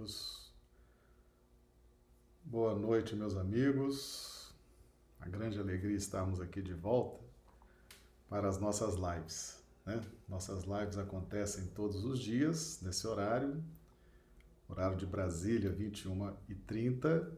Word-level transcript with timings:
amigos. 0.00 0.50
Boa 2.42 2.74
noite, 2.74 3.14
meus 3.14 3.36
amigos. 3.36 4.54
A 5.20 5.28
grande 5.28 5.58
alegria 5.58 5.96
estarmos 5.96 6.40
aqui 6.40 6.62
de 6.62 6.72
volta 6.72 7.22
para 8.28 8.48
as 8.48 8.58
nossas 8.58 8.94
lives. 8.94 9.62
Né? 9.84 10.00
Nossas 10.26 10.64
lives 10.64 10.96
acontecem 10.96 11.66
todos 11.66 12.04
os 12.04 12.18
dias, 12.18 12.80
nesse 12.80 13.06
horário, 13.06 13.62
horário 14.68 14.96
de 14.96 15.04
Brasília, 15.04 15.70
21h30, 15.70 17.30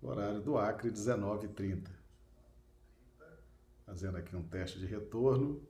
horário 0.00 0.40
do 0.40 0.56
Acre, 0.56 0.90
19h30. 0.90 1.88
Fazendo 3.84 4.16
aqui 4.16 4.34
um 4.34 4.42
teste 4.42 4.78
de 4.78 4.86
retorno. 4.86 5.62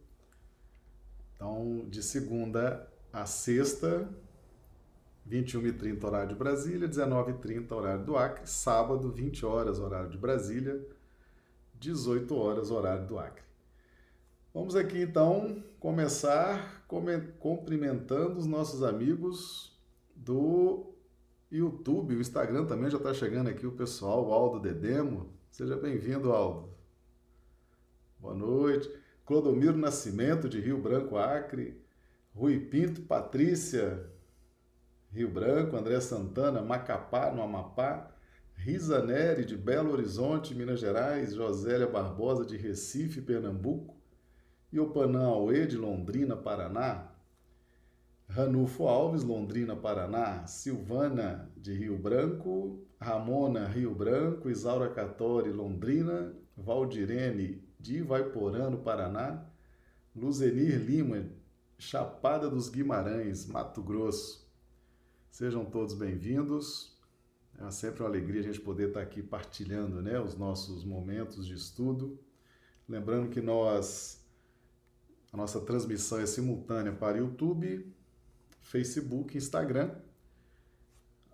Então, 1.35 1.89
de 1.89 2.03
segunda 2.03 2.89
a 3.13 3.27
sexta, 3.27 4.09
21h30 5.29 6.05
horário 6.05 6.29
de 6.29 6.35
Brasília, 6.35 6.89
19h30 6.89 7.73
horário 7.73 8.05
do 8.05 8.17
Acre, 8.17 8.47
sábado 8.47 9.11
20 9.11 9.47
horas 9.47 9.79
horário 9.79 10.11
de 10.11 10.19
Brasília, 10.19 10.85
18 11.75 12.37
horas 12.37 12.71
horário 12.71 13.07
do 13.07 13.19
Acre. 13.19 13.43
Vamos 14.53 14.77
aqui 14.77 15.03
então 15.03 15.63
começar 15.81 16.85
cumprimentando 17.41 18.39
os 18.39 18.47
nossos 18.47 18.83
amigos 18.83 19.77
do 20.15 20.95
YouTube, 21.51 22.17
o 22.17 22.21
Instagram 22.21 22.67
também 22.67 22.91
já 22.91 22.99
está 22.99 23.15
chegando 23.15 23.49
aqui 23.49 23.67
o 23.67 23.73
pessoal, 23.73 24.27
o 24.27 24.33
Aldo 24.33 24.61
Dedemo. 24.61 25.33
Seja 25.51 25.77
bem-vindo, 25.77 26.33
Aldo. 26.33 26.69
Boa 28.19 28.35
noite. 28.35 28.91
Clodomiro 29.25 29.77
Nascimento, 29.77 30.49
de 30.49 30.61
Rio 30.61 30.79
Branco, 30.79 31.17
Acre. 31.17 31.81
Rui 32.35 32.59
Pinto, 32.59 33.03
Patrícia, 33.03 34.05
Rio 35.15 35.29
Branco, 35.29 35.77
André 35.77 36.01
Santana, 36.01 36.61
Macapá, 36.61 37.31
no 37.31 37.41
Amapá, 37.41 38.11
Risa 38.57 39.01
Neri, 39.01 39.45
de 39.45 39.57
Belo 39.57 39.93
Horizonte, 39.93 40.53
Minas 40.57 40.81
Gerais, 40.81 41.37
Josélia 41.37 41.87
Barbosa, 41.87 42.45
de 42.45 42.57
Recife, 42.57 43.21
Pernambuco, 43.21 43.95
Iopanã 44.73 45.27
Aue, 45.27 45.67
de 45.69 45.77
Londrina, 45.77 46.35
Paraná, 46.35 47.13
Ranulfo 48.29 48.89
Alves, 48.89 49.23
Londrina, 49.23 49.77
Paraná, 49.77 50.49
Silvana, 50.49 51.49
de 51.57 51.73
Rio 51.73 51.97
Branco, 51.97 52.81
Ramona, 53.01 53.69
Rio 53.69 53.95
Branco, 53.95 54.51
Isaura 54.51 54.89
Catori, 54.89 55.53
Londrina, 55.53 56.35
Valdirene, 56.57 57.63
de 57.79 57.99
Ivaiporã, 57.99 58.69
no 58.69 58.79
Paraná, 58.79 59.47
Luzenir 60.17 60.77
Lima, 60.81 61.25
Chapada 61.79 62.51
dos 62.51 62.69
Guimarães, 62.69 63.47
Mato 63.47 63.81
Grosso, 63.81 64.44
Sejam 65.35 65.65
todos 65.65 65.95
bem-vindos. 65.95 66.97
É 67.59 67.69
sempre 67.69 68.05
uma 68.05 68.09
alegria 68.09 68.41
a 68.41 68.45
gente 68.45 68.61
poder 68.61 68.87
estar 68.87 69.01
aqui 69.01 69.21
partilhando 69.21 70.01
né, 70.01 70.21
os 70.21 70.37
nossos 70.37 70.85
momentos 70.85 71.45
de 71.45 71.55
estudo. 71.55 72.17
Lembrando 72.89 73.29
que 73.29 73.41
nós, 73.41 74.25
a 75.33 75.37
nossa 75.37 75.61
transmissão 75.61 76.21
é 76.21 76.27
simultânea 76.27 76.93
para 76.93 77.19
YouTube, 77.19 77.93
Facebook, 78.63 79.37
Instagram. 79.37 79.97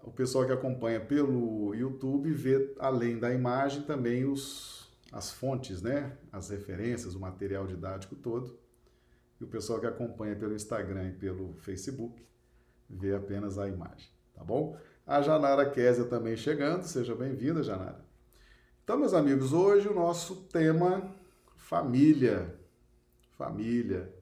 O 0.02 0.10
pessoal 0.10 0.46
que 0.46 0.52
acompanha 0.52 0.98
pelo 0.98 1.74
YouTube 1.74 2.32
vê, 2.32 2.74
além 2.78 3.18
da 3.18 3.30
imagem, 3.34 3.82
também 3.82 4.24
os, 4.24 4.90
as 5.12 5.30
fontes, 5.30 5.82
né? 5.82 6.16
as 6.32 6.48
referências, 6.48 7.14
o 7.14 7.20
material 7.20 7.66
didático 7.66 8.16
todo. 8.16 8.58
E 9.38 9.44
o 9.44 9.46
pessoal 9.46 9.78
que 9.78 9.86
acompanha 9.86 10.34
pelo 10.34 10.54
Instagram 10.54 11.08
e 11.08 11.12
pelo 11.12 11.52
Facebook 11.56 12.29
vê 12.90 13.14
apenas 13.14 13.58
a 13.58 13.68
imagem, 13.68 14.08
tá 14.34 14.42
bom? 14.42 14.76
A 15.06 15.22
Janara 15.22 15.70
Késia 15.70 16.04
também 16.04 16.36
chegando, 16.36 16.82
seja 16.82 17.14
bem-vinda, 17.14 17.62
Janara. 17.62 18.04
Então, 18.82 18.98
meus 18.98 19.14
amigos, 19.14 19.52
hoje 19.52 19.88
o 19.88 19.94
nosso 19.94 20.34
tema 20.48 21.14
família. 21.56 22.58
Família. 23.36 24.12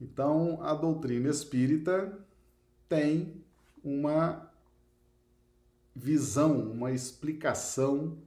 Então, 0.00 0.62
a 0.62 0.72
doutrina 0.74 1.28
espírita 1.28 2.16
tem 2.88 3.44
uma 3.82 4.48
visão, 5.94 6.70
uma 6.70 6.92
explicação 6.92 8.18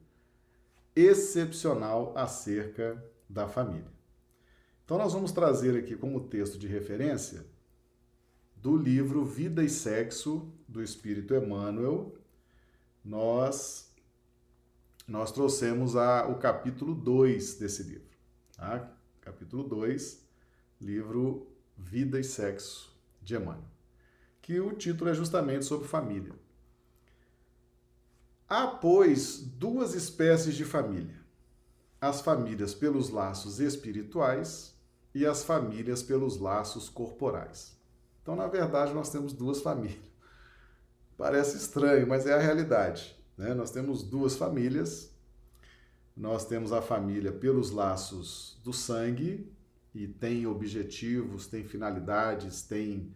excepcional 0.94 2.12
acerca 2.18 3.02
da 3.30 3.48
família. 3.48 3.92
Então, 4.84 4.98
nós 4.98 5.14
vamos 5.14 5.32
trazer 5.32 5.78
aqui 5.78 5.96
como 5.96 6.28
texto 6.28 6.60
de 6.60 6.68
referência 6.68 7.46
do 8.62 8.78
livro 8.78 9.26
Vida 9.26 9.64
e 9.64 9.70
Sexo 9.70 10.48
do 10.68 10.84
Espírito 10.84 11.34
Emmanuel, 11.34 12.14
nós 13.04 13.90
nós 15.08 15.32
trouxemos 15.32 15.96
a, 15.96 16.28
o 16.28 16.38
capítulo 16.38 16.94
2 16.94 17.56
desse 17.56 17.82
livro. 17.84 18.08
Tá? 18.56 18.90
Capítulo 19.20 19.64
2, 19.64 20.24
livro 20.80 21.48
Vida 21.76 22.20
e 22.20 22.24
Sexo 22.24 22.96
de 23.22 23.36
Emmanuel. 23.36 23.66
Que 24.42 24.60
o 24.60 24.74
título 24.74 25.10
é 25.10 25.14
justamente 25.14 25.66
sobre 25.66 25.88
família. 25.88 26.34
Há, 28.48 28.68
pois, 28.68 29.40
duas 29.40 29.96
espécies 29.96 30.56
de 30.56 30.66
família: 30.66 31.20
as 32.00 32.22
famílias 32.22 32.76
pelos 32.76 33.10
laços 33.10 33.60
espirituais 33.60 34.76
e 35.16 35.26
as 35.26 35.44
famílias 35.44 36.04
pelos 36.04 36.38
laços 36.38 36.88
corporais. 36.90 37.81
Então, 38.22 38.36
na 38.36 38.48
verdade, 38.48 38.94
nós 38.94 39.10
temos 39.10 39.34
duas 39.34 39.62
famílias. 39.62 40.00
Parece 41.18 41.58
estranho, 41.58 42.08
mas 42.08 42.26
é 42.26 42.34
a 42.34 42.40
realidade. 42.40 43.16
Né? 43.38 43.54
Nós 43.54 43.72
temos 43.72 44.04
duas 44.04 44.36
famílias. 44.36 45.12
Nós 46.16 46.46
temos 46.46 46.72
a 46.74 46.82
família 46.82 47.32
pelos 47.32 47.72
laços 47.72 48.60
do 48.64 48.74
sangue 48.74 49.52
e 49.94 50.08
tem 50.08 50.46
objetivos, 50.46 51.48
tem 51.48 51.64
finalidades, 51.64 52.62
tem 52.62 53.14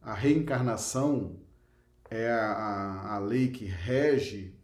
a 0.00 0.14
reencarnação 0.14 1.38
é 2.10 2.30
a, 2.30 3.14
a 3.14 3.18
lei 3.18 3.48
que 3.48 3.64
rege 3.64 4.54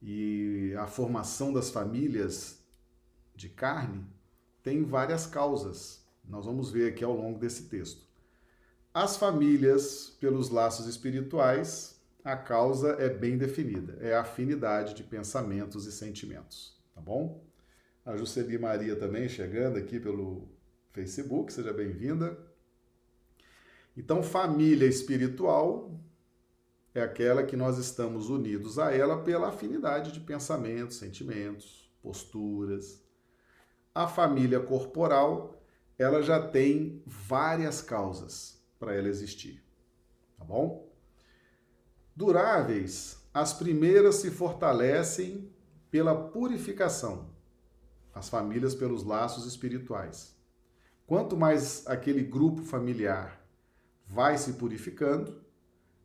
e 0.00 0.74
a 0.78 0.86
formação 0.86 1.52
das 1.52 1.70
famílias 1.70 2.62
de 3.34 3.48
carne 3.48 4.06
tem 4.62 4.84
várias 4.84 5.26
causas. 5.26 6.04
Nós 6.24 6.44
vamos 6.44 6.70
ver 6.70 6.92
aqui 6.92 7.02
ao 7.02 7.16
longo 7.16 7.38
desse 7.38 7.64
texto. 7.64 8.06
As 9.00 9.16
famílias, 9.16 10.16
pelos 10.18 10.50
laços 10.50 10.88
espirituais, 10.88 12.02
a 12.24 12.36
causa 12.36 12.96
é 12.98 13.08
bem 13.08 13.38
definida, 13.38 13.96
é 14.00 14.12
a 14.12 14.22
afinidade 14.22 14.92
de 14.92 15.04
pensamentos 15.04 15.86
e 15.86 15.92
sentimentos, 15.92 16.76
tá 16.92 17.00
bom? 17.00 17.40
A 18.04 18.16
Juscelia 18.16 18.58
Maria 18.58 18.96
também 18.96 19.28
chegando 19.28 19.78
aqui 19.78 20.00
pelo 20.00 20.48
Facebook, 20.90 21.52
seja 21.52 21.72
bem-vinda. 21.72 22.36
Então, 23.96 24.20
família 24.20 24.88
espiritual 24.88 25.96
é 26.92 27.00
aquela 27.00 27.44
que 27.44 27.56
nós 27.56 27.78
estamos 27.78 28.28
unidos 28.28 28.80
a 28.80 28.92
ela 28.92 29.22
pela 29.22 29.50
afinidade 29.50 30.10
de 30.10 30.18
pensamentos, 30.18 30.96
sentimentos, 30.96 31.88
posturas. 32.02 33.00
A 33.94 34.08
família 34.08 34.58
corporal, 34.58 35.62
ela 35.96 36.20
já 36.20 36.44
tem 36.44 37.00
várias 37.06 37.80
causas 37.80 38.57
para 38.78 38.94
ela 38.94 39.08
existir. 39.08 39.62
Tá 40.36 40.44
bom? 40.44 40.88
Duráveis, 42.14 43.18
as 43.32 43.52
primeiras 43.52 44.16
se 44.16 44.30
fortalecem 44.30 45.52
pela 45.90 46.14
purificação, 46.14 47.30
as 48.14 48.28
famílias 48.28 48.74
pelos 48.74 49.04
laços 49.04 49.46
espirituais. 49.46 50.36
Quanto 51.06 51.36
mais 51.36 51.86
aquele 51.86 52.22
grupo 52.22 52.62
familiar 52.62 53.40
vai 54.06 54.36
se 54.36 54.54
purificando, 54.54 55.40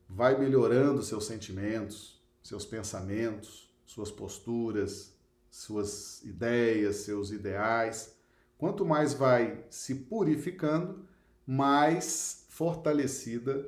vai 0.08 0.38
melhorando 0.38 1.02
seus 1.02 1.26
sentimentos, 1.26 2.24
seus 2.42 2.66
pensamentos, 2.66 3.74
suas 3.86 4.12
posturas, 4.12 5.18
suas 5.50 6.24
ideias, 6.24 6.98
seus 6.98 7.32
ideais. 7.32 8.16
Quanto 8.58 8.86
mais 8.86 9.14
vai 9.14 9.66
se 9.70 9.96
purificando, 9.96 11.08
mais 11.46 12.43
fortalecida 12.54 13.68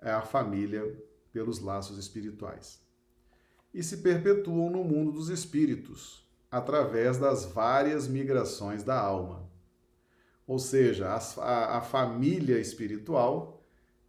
é 0.00 0.10
a 0.10 0.22
família 0.22 0.98
pelos 1.30 1.60
laços 1.60 1.98
espirituais. 1.98 2.82
E 3.74 3.82
se 3.82 3.98
perpetuam 3.98 4.70
no 4.70 4.82
mundo 4.82 5.12
dos 5.12 5.28
espíritos, 5.28 6.26
através 6.50 7.18
das 7.18 7.44
várias 7.44 8.08
migrações 8.08 8.82
da 8.82 8.98
alma. 8.98 9.46
Ou 10.46 10.58
seja, 10.58 11.06
a, 11.10 11.76
a, 11.76 11.82
família 11.82 12.58
espiritual, 12.58 13.62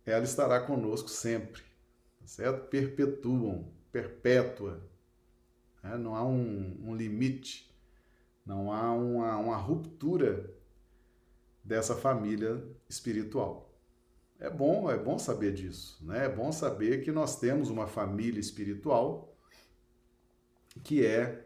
ela 0.05 0.23
estará 0.23 0.61
conosco 0.61 1.09
sempre, 1.09 1.61
tá 2.21 2.25
certo? 2.25 2.69
Perpetuam, 2.69 3.69
perpétua. 3.91 4.81
Né? 5.83 5.97
Não 5.97 6.15
há 6.15 6.23
um, 6.23 6.77
um 6.85 6.95
limite, 6.95 7.69
não 8.45 8.71
há 8.71 8.93
uma, 8.93 9.35
uma 9.35 9.57
ruptura 9.57 10.49
dessa 11.65 11.95
família 11.97 12.65
espiritual 12.87 13.68
É 14.39 14.49
bom, 14.49 14.89
é 14.89 14.97
bom 14.97 15.19
saber 15.19 15.53
disso, 15.53 15.97
né? 16.01 16.25
É 16.25 16.29
bom 16.29 16.51
saber 16.51 17.03
que 17.03 17.11
nós 17.11 17.39
temos 17.39 17.69
uma 17.69 17.87
família 17.87 18.39
espiritual 18.39 19.35
que 20.83 21.05
é 21.05 21.45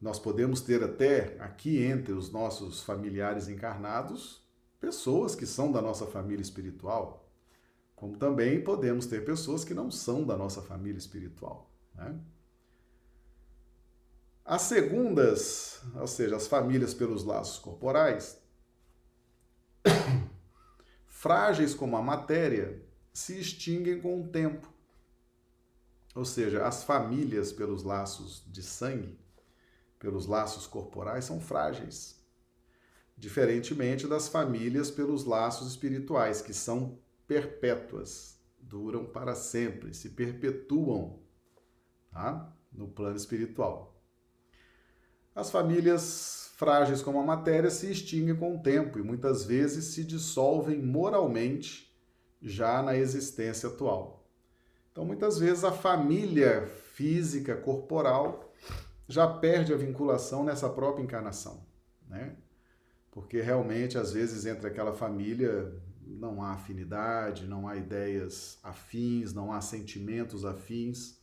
nós 0.00 0.18
podemos 0.18 0.60
ter 0.60 0.82
até 0.82 1.36
aqui 1.40 1.82
entre 1.82 2.12
os 2.12 2.30
nossos 2.30 2.82
familiares 2.82 3.48
encarnados 3.48 4.42
pessoas 4.80 5.34
que 5.34 5.46
são 5.46 5.72
da 5.72 5.80
nossa 5.80 6.06
família 6.06 6.42
espiritual, 6.42 7.26
como 7.96 8.18
também 8.18 8.62
podemos 8.62 9.06
ter 9.06 9.24
pessoas 9.24 9.64
que 9.64 9.72
não 9.72 9.90
são 9.90 10.24
da 10.24 10.36
nossa 10.36 10.60
família 10.60 10.98
espiritual. 10.98 11.70
Né? 11.94 12.20
As 14.44 14.62
segundas, 14.62 15.80
ou 15.94 16.06
seja, 16.06 16.36
as 16.36 16.46
famílias 16.46 16.92
pelos 16.92 17.24
laços 17.24 17.58
corporais, 17.58 18.38
frágeis 21.24 21.72
como 21.74 21.96
a 21.96 22.02
matéria, 22.02 22.84
se 23.10 23.40
extinguem 23.40 23.98
com 23.98 24.20
o 24.20 24.28
tempo. 24.28 24.70
Ou 26.14 26.22
seja, 26.22 26.66
as 26.66 26.84
famílias 26.84 27.50
pelos 27.50 27.82
laços 27.82 28.44
de 28.46 28.62
sangue, 28.62 29.18
pelos 29.98 30.26
laços 30.26 30.66
corporais, 30.66 31.24
são 31.24 31.40
frágeis. 31.40 32.22
Diferentemente 33.16 34.06
das 34.06 34.28
famílias 34.28 34.90
pelos 34.90 35.24
laços 35.24 35.66
espirituais, 35.68 36.42
que 36.42 36.52
são 36.52 36.98
perpétuas, 37.26 38.38
duram 38.58 39.06
para 39.06 39.34
sempre, 39.34 39.94
se 39.94 40.10
perpetuam 40.10 41.22
tá? 42.12 42.54
no 42.70 42.86
plano 42.86 43.16
espiritual. 43.16 43.93
As 45.34 45.50
famílias 45.50 46.52
frágeis 46.56 47.02
como 47.02 47.18
a 47.18 47.24
matéria 47.24 47.70
se 47.70 47.90
extinguem 47.90 48.36
com 48.36 48.54
o 48.54 48.62
tempo 48.62 48.98
e 48.98 49.02
muitas 49.02 49.44
vezes 49.44 49.86
se 49.86 50.04
dissolvem 50.04 50.80
moralmente 50.80 51.92
já 52.40 52.82
na 52.82 52.96
existência 52.96 53.68
atual. 53.68 54.24
Então, 54.92 55.04
muitas 55.04 55.38
vezes 55.38 55.64
a 55.64 55.72
família 55.72 56.66
física, 56.92 57.56
corporal, 57.56 58.52
já 59.08 59.26
perde 59.26 59.74
a 59.74 59.76
vinculação 59.76 60.44
nessa 60.44 60.68
própria 60.68 61.02
encarnação, 61.02 61.66
né? 62.08 62.36
Porque 63.10 63.40
realmente, 63.40 63.98
às 63.98 64.12
vezes, 64.12 64.46
entre 64.46 64.68
aquela 64.68 64.92
família 64.92 65.72
não 66.06 66.42
há 66.42 66.52
afinidade, 66.52 67.46
não 67.46 67.66
há 67.66 67.76
ideias 67.76 68.58
afins, 68.62 69.32
não 69.32 69.52
há 69.52 69.60
sentimentos 69.60 70.44
afins, 70.44 71.18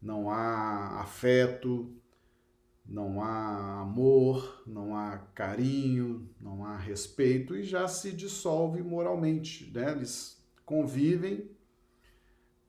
não 0.00 0.30
há 0.30 1.00
afeto, 1.00 1.92
não 2.92 3.22
há 3.22 3.80
amor, 3.80 4.62
não 4.66 4.94
há 4.94 5.16
carinho, 5.34 6.28
não 6.38 6.62
há 6.62 6.76
respeito 6.76 7.56
e 7.56 7.64
já 7.64 7.88
se 7.88 8.12
dissolve 8.12 8.82
moralmente. 8.82 9.72
Né? 9.72 9.92
Eles 9.92 10.38
convivem 10.66 11.50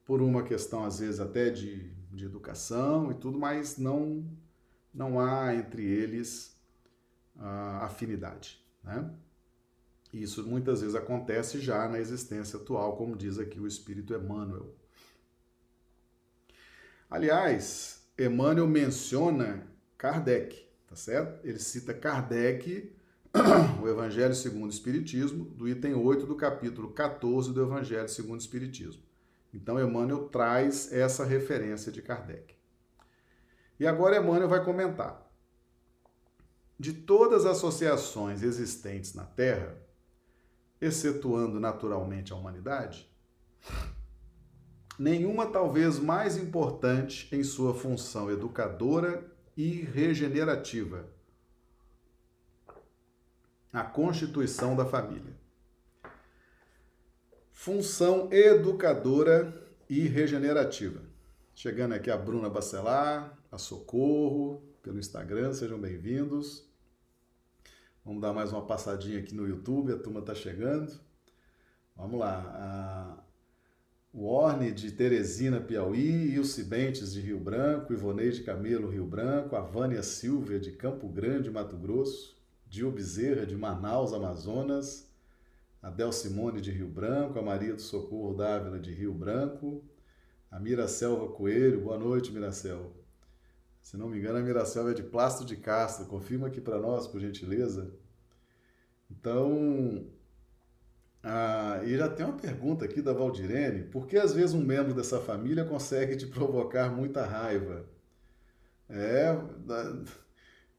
por 0.02 0.22
uma 0.22 0.42
questão, 0.42 0.82
às 0.82 0.98
vezes, 0.98 1.20
até 1.20 1.50
de, 1.50 1.90
de 2.10 2.24
educação 2.24 3.12
e 3.12 3.14
tudo, 3.14 3.38
mas 3.38 3.76
não, 3.76 4.26
não 4.94 5.20
há 5.20 5.54
entre 5.54 5.84
eles 5.84 6.58
uh, 7.36 7.82
afinidade. 7.82 8.64
Né? 8.82 9.10
Isso 10.10 10.42
muitas 10.46 10.80
vezes 10.80 10.94
acontece 10.96 11.60
já 11.60 11.86
na 11.86 11.98
existência 11.98 12.58
atual, 12.58 12.96
como 12.96 13.14
diz 13.14 13.38
aqui 13.38 13.60
o 13.60 13.66
Espírito 13.66 14.14
Emmanuel. 14.14 14.74
Aliás, 17.10 18.08
Emmanuel 18.18 18.66
menciona 18.66 19.73
Kardec, 19.96 20.68
tá 20.86 20.96
certo? 20.96 21.46
Ele 21.46 21.58
cita 21.58 21.94
Kardec, 21.94 22.94
o 23.82 23.88
Evangelho 23.88 24.34
segundo 24.34 24.66
o 24.66 24.74
Espiritismo, 24.74 25.44
do 25.44 25.68
item 25.68 25.94
8 25.94 26.26
do 26.26 26.36
capítulo 26.36 26.92
14 26.92 27.52
do 27.52 27.62
Evangelho 27.62 28.08
segundo 28.08 28.40
o 28.40 28.42
Espiritismo. 28.42 29.02
Então, 29.52 29.80
Emmanuel 29.80 30.28
traz 30.28 30.92
essa 30.92 31.24
referência 31.24 31.90
de 31.92 32.02
Kardec. 32.02 32.54
E 33.78 33.86
agora 33.86 34.16
Emmanuel 34.16 34.48
vai 34.48 34.64
comentar. 34.64 35.24
De 36.78 36.92
todas 36.92 37.44
as 37.44 37.56
associações 37.56 38.42
existentes 38.42 39.14
na 39.14 39.24
Terra, 39.24 39.76
excetuando 40.80 41.60
naturalmente 41.60 42.32
a 42.32 42.36
humanidade, 42.36 43.08
nenhuma 44.98 45.46
talvez 45.46 45.98
mais 45.98 46.36
importante 46.36 47.28
em 47.34 47.42
sua 47.42 47.74
função 47.74 48.30
educadora 48.30 49.33
e 49.56 49.82
regenerativa. 49.82 51.08
A 53.72 53.82
constituição 53.82 54.76
da 54.76 54.84
família. 54.84 55.36
Função 57.50 58.32
educadora 58.32 59.68
e 59.88 60.00
regenerativa. 60.06 61.02
Chegando 61.54 61.94
aqui 61.94 62.10
a 62.10 62.16
Bruna 62.16 62.50
Bacelar, 62.50 63.38
a 63.50 63.58
Socorro, 63.58 64.62
pelo 64.82 64.98
Instagram, 64.98 65.52
sejam 65.52 65.80
bem-vindos. 65.80 66.68
Vamos 68.04 68.20
dar 68.20 68.32
mais 68.32 68.52
uma 68.52 68.66
passadinha 68.66 69.20
aqui 69.20 69.34
no 69.34 69.48
YouTube, 69.48 69.92
a 69.92 69.98
turma 69.98 70.20
está 70.20 70.34
chegando. 70.34 71.00
Vamos 71.96 72.18
lá. 72.20 73.23
O 74.16 74.26
Orne 74.26 74.70
de 74.70 74.92
Teresina, 74.92 75.60
Piauí, 75.60 76.34
Ilse 76.36 76.62
Bentes 76.62 77.12
de 77.14 77.20
Rio 77.20 77.40
Branco, 77.40 77.92
Ivoneide 77.92 78.44
Camelo, 78.44 78.88
Rio 78.88 79.04
Branco, 79.04 79.56
a 79.56 79.60
Vânia 79.60 80.04
Silvia 80.04 80.60
de 80.60 80.70
Campo 80.70 81.08
Grande, 81.08 81.50
Mato 81.50 81.76
Grosso, 81.76 82.40
Dio 82.64 82.92
Bezerra 82.92 83.44
de 83.44 83.56
Manaus, 83.56 84.12
Amazonas, 84.12 85.12
a 85.82 85.90
Del 85.90 86.12
Simone 86.12 86.60
de 86.60 86.70
Rio 86.70 86.86
Branco, 86.86 87.40
a 87.40 87.42
Maria 87.42 87.74
do 87.74 87.82
Socorro 87.82 88.34
Dávila 88.34 88.78
de 88.78 88.92
Rio 88.92 89.12
Branco, 89.12 89.82
a 90.48 90.60
Miracelva 90.60 91.26
Coelho, 91.32 91.80
boa 91.80 91.98
noite, 91.98 92.30
Miracelva. 92.30 92.92
Se 93.82 93.96
não 93.96 94.08
me 94.08 94.18
engano, 94.18 94.38
a 94.38 94.42
Miracelva 94.42 94.92
é 94.92 94.94
de 94.94 95.02
Plasto 95.02 95.44
de 95.44 95.56
Castro, 95.56 96.06
confirma 96.06 96.46
aqui 96.46 96.60
para 96.60 96.78
nós, 96.78 97.08
por 97.08 97.20
gentileza. 97.20 97.92
Então, 99.10 100.06
ah, 101.26 101.80
e 101.82 101.96
já 101.96 102.06
tem 102.06 102.26
uma 102.26 102.36
pergunta 102.36 102.84
aqui 102.84 103.00
da 103.00 103.14
Valdirene: 103.14 103.84
por 103.84 104.06
que 104.06 104.18
às 104.18 104.34
vezes 104.34 104.54
um 104.54 104.62
membro 104.62 104.92
dessa 104.92 105.18
família 105.18 105.64
consegue 105.64 106.16
te 106.16 106.26
provocar 106.26 106.90
muita 106.94 107.24
raiva? 107.24 107.86
É, 108.90 109.34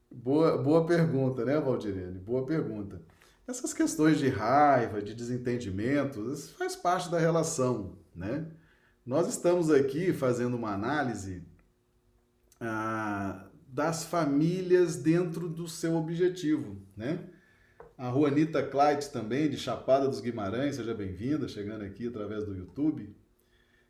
boa, 0.08 0.56
boa 0.56 0.86
pergunta, 0.86 1.44
né, 1.44 1.58
Valdirene? 1.58 2.20
Boa 2.20 2.46
pergunta. 2.46 3.02
Essas 3.46 3.74
questões 3.74 4.18
de 4.18 4.28
raiva, 4.28 5.02
de 5.02 5.14
desentendimento, 5.14 6.32
isso 6.32 6.54
faz 6.56 6.76
parte 6.76 7.10
da 7.10 7.18
relação, 7.18 7.98
né? 8.14 8.46
Nós 9.04 9.28
estamos 9.28 9.68
aqui 9.68 10.12
fazendo 10.12 10.56
uma 10.56 10.72
análise 10.72 11.42
ah, 12.60 13.48
das 13.66 14.04
famílias 14.04 14.94
dentro 14.96 15.48
do 15.48 15.68
seu 15.68 15.96
objetivo, 15.96 16.80
né? 16.96 17.18
A 17.98 18.10
Juanita 18.10 18.62
Clyde 18.62 19.08
também, 19.08 19.48
de 19.48 19.56
Chapada 19.56 20.06
dos 20.06 20.20
Guimarães, 20.20 20.76
seja 20.76 20.92
bem-vinda, 20.92 21.48
chegando 21.48 21.82
aqui 21.82 22.08
através 22.08 22.44
do 22.44 22.54
YouTube. 22.54 23.16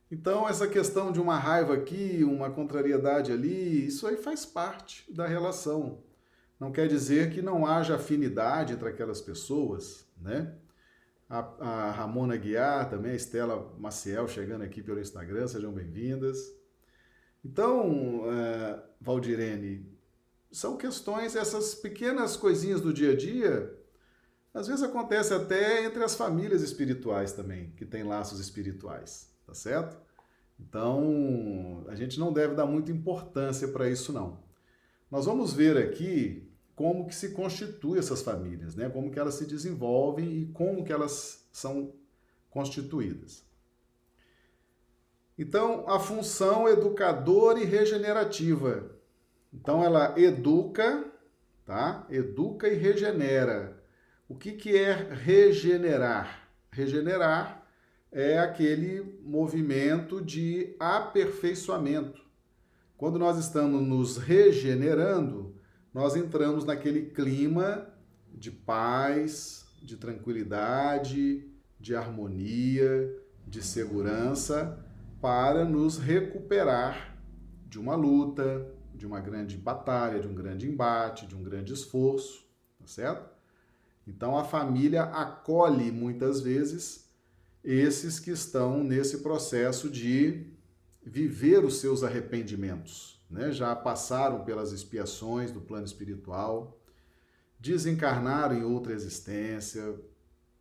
Então, 0.09 0.49
essa 0.49 0.69
questão 0.69 1.11
de 1.11 1.21
uma 1.21 1.37
raiva 1.37 1.75
aqui, 1.75 2.23
uma 2.23 2.49
contrariedade 2.49 3.33
ali, 3.33 3.85
isso 3.85 4.07
aí 4.07 4.17
faz 4.17 4.47
parte 4.47 5.13
da 5.13 5.27
relação. 5.27 6.05
Não 6.61 6.71
quer 6.71 6.87
dizer 6.87 7.33
que 7.33 7.43
não 7.43 7.67
haja 7.67 7.97
afinidade 7.97 8.75
entre 8.75 8.89
aquelas 8.89 9.21
pessoas, 9.21 10.07
né? 10.17 10.55
A, 11.29 11.39
a 11.39 11.91
Ramona 11.91 12.37
Guiar, 12.37 12.89
também 12.89 13.11
a 13.11 13.17
Estela 13.17 13.75
Maciel 13.77 14.29
chegando 14.29 14.63
aqui 14.63 14.85
pelo 14.85 15.01
Instagram, 15.01 15.49
sejam 15.49 15.73
bem-vindas. 15.73 16.39
Então, 17.45 18.23
é, 18.31 18.81
Valdirene, 19.01 19.85
são 20.53 20.77
questões, 20.77 21.35
essas 21.35 21.75
pequenas 21.75 22.37
coisinhas 22.37 22.81
do 22.81 22.93
dia 22.93 23.11
a 23.11 23.17
dia, 23.17 23.76
às 24.57 24.67
vezes 24.67 24.83
acontece 24.83 25.35
até 25.35 25.85
entre 25.85 26.03
as 26.03 26.15
famílias 26.15 26.63
espirituais 26.63 27.31
também, 27.33 27.71
que 27.77 27.85
têm 27.85 28.03
laços 28.03 28.41
espirituais, 28.41 29.31
tá 29.47 29.53
certo? 29.53 29.99
Então, 30.59 31.85
a 31.89 31.95
gente 31.95 32.19
não 32.19 32.33
deve 32.33 32.55
dar 32.55 32.65
muita 32.65 32.91
importância 32.91 33.69
para 33.69 33.87
isso 33.91 34.15
não. 34.15 34.39
Nós 35.11 35.27
vamos 35.27 35.53
ver 35.53 35.77
aqui 35.77 36.51
como 36.75 37.07
que 37.07 37.15
se 37.15 37.33
constituem 37.33 37.99
essas 37.99 38.23
famílias, 38.23 38.75
né? 38.75 38.89
Como 38.89 39.11
que 39.11 39.19
elas 39.19 39.35
se 39.35 39.45
desenvolvem 39.45 40.33
e 40.33 40.47
como 40.47 40.83
que 40.85 40.93
elas 40.93 41.47
são 41.53 41.93
constituídas. 42.49 43.45
Então, 45.39 45.87
a 45.87 46.01
função 46.01 46.67
educadora 46.67 47.61
e 47.61 47.67
regenerativa. 47.67 48.91
Então, 49.53 49.85
ela 49.85 50.19
educa, 50.19 51.05
tá? 51.67 52.07
Educa 52.09 52.67
e 52.69 52.75
regenera 52.75 53.76
o 54.29 54.35
que, 54.35 54.53
que 54.53 54.77
é 54.77 54.93
regenerar? 54.93 56.49
Regenerar 56.71 57.65
é 58.11 58.39
aquele 58.39 59.21
movimento 59.23 60.21
de 60.21 60.75
aperfeiçoamento. 60.81 62.21
Quando 62.97 63.19
nós 63.19 63.39
estamos 63.39 63.87
nos 63.87 64.17
regenerando, 64.17 65.55
nós 65.93 66.17
entramos 66.17 66.65
naquele 66.65 67.11
clima 67.11 67.87
de 68.33 68.51
paz, 68.51 69.67
de 69.83 69.97
tranquilidade, 69.97 71.47
de 71.79 71.95
harmonia, 71.95 73.15
de 73.47 73.63
segurança, 73.63 74.85
para 75.21 75.65
nos 75.65 75.99
recuperar 75.99 77.17
de 77.69 77.79
uma 77.79 77.95
luta, 77.95 78.67
de 78.95 79.07
uma 79.07 79.21
grande 79.21 79.57
batalha, 79.57 80.19
de 80.19 80.27
um 80.27 80.35
grande 80.35 80.67
embate, 80.67 81.27
de 81.27 81.37
um 81.37 81.43
grande 81.43 81.73
esforço, 81.73 82.45
tá 82.79 82.87
certo? 82.87 83.36
Então 84.07 84.39
a 84.39 84.45
família 84.45 85.05
acolhe 85.05 85.91
muitas 85.91 86.41
vezes 86.41 87.11
esses 87.65 88.21
que 88.21 88.31
estão 88.31 88.85
nesse 88.85 89.19
processo 89.19 89.91
de 89.91 90.47
viver 91.05 91.65
os 91.65 91.81
seus 91.81 92.05
arrependimentos, 92.05 93.21
né? 93.29 93.51
Já 93.51 93.75
passaram 93.75 94.45
pelas 94.45 94.73
expiações 94.73 95.51
do 95.51 95.61
plano 95.61 95.85
espiritual, 95.85 96.81
desencarnaram 97.59 98.57
em 98.57 98.65
outra 98.65 98.93
existência, 98.93 99.99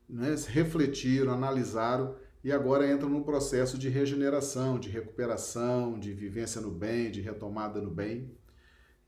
né? 0.07 0.35
refletiram, 0.47 1.33
analisaram 1.33 2.15
e 2.43 2.51
agora 2.51 2.89
entram 2.89 3.09
num 3.09 3.23
processo 3.23 3.77
de 3.77 3.89
regeneração, 3.89 4.79
de 4.79 4.89
recuperação, 4.89 5.99
de 5.99 6.13
vivência 6.13 6.61
no 6.61 6.69
bem, 6.69 7.09
de 7.09 7.21
retomada 7.21 7.81
no 7.81 7.89
bem, 7.89 8.31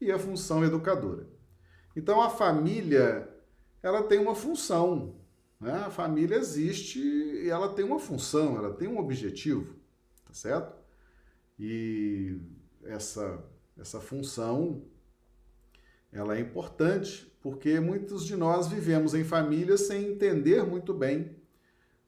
e 0.01 0.12
a 0.12 0.17
função 0.17 0.65
educadora. 0.65 1.27
Então 1.96 2.22
a 2.22 2.29
família, 2.29 3.29
ela 3.81 4.03
tem 4.03 4.19
uma 4.19 4.36
função, 4.36 5.15
né? 5.60 5.74
A 5.74 5.89
família 5.89 6.36
existe 6.36 7.00
e 7.00 7.50
ela 7.50 7.74
tem 7.74 7.86
uma 7.86 8.00
função, 8.00 8.57
ela 8.57 8.74
tem 8.74 8.88
um 8.88 8.98
objetivo, 8.98 9.75
tá 10.25 10.34
certo? 10.34 10.75
E 11.60 12.39
essa 12.84 13.43
essa 13.77 14.00
função 14.00 14.84
ela 16.12 16.36
é 16.36 16.39
importante 16.39 17.31
porque 17.41 17.79
muitos 17.79 18.25
de 18.25 18.36
nós 18.36 18.67
vivemos 18.67 19.13
em 19.13 19.24
família 19.24 19.77
sem 19.77 20.12
entender 20.13 20.63
muito 20.63 20.93
bem 20.93 21.38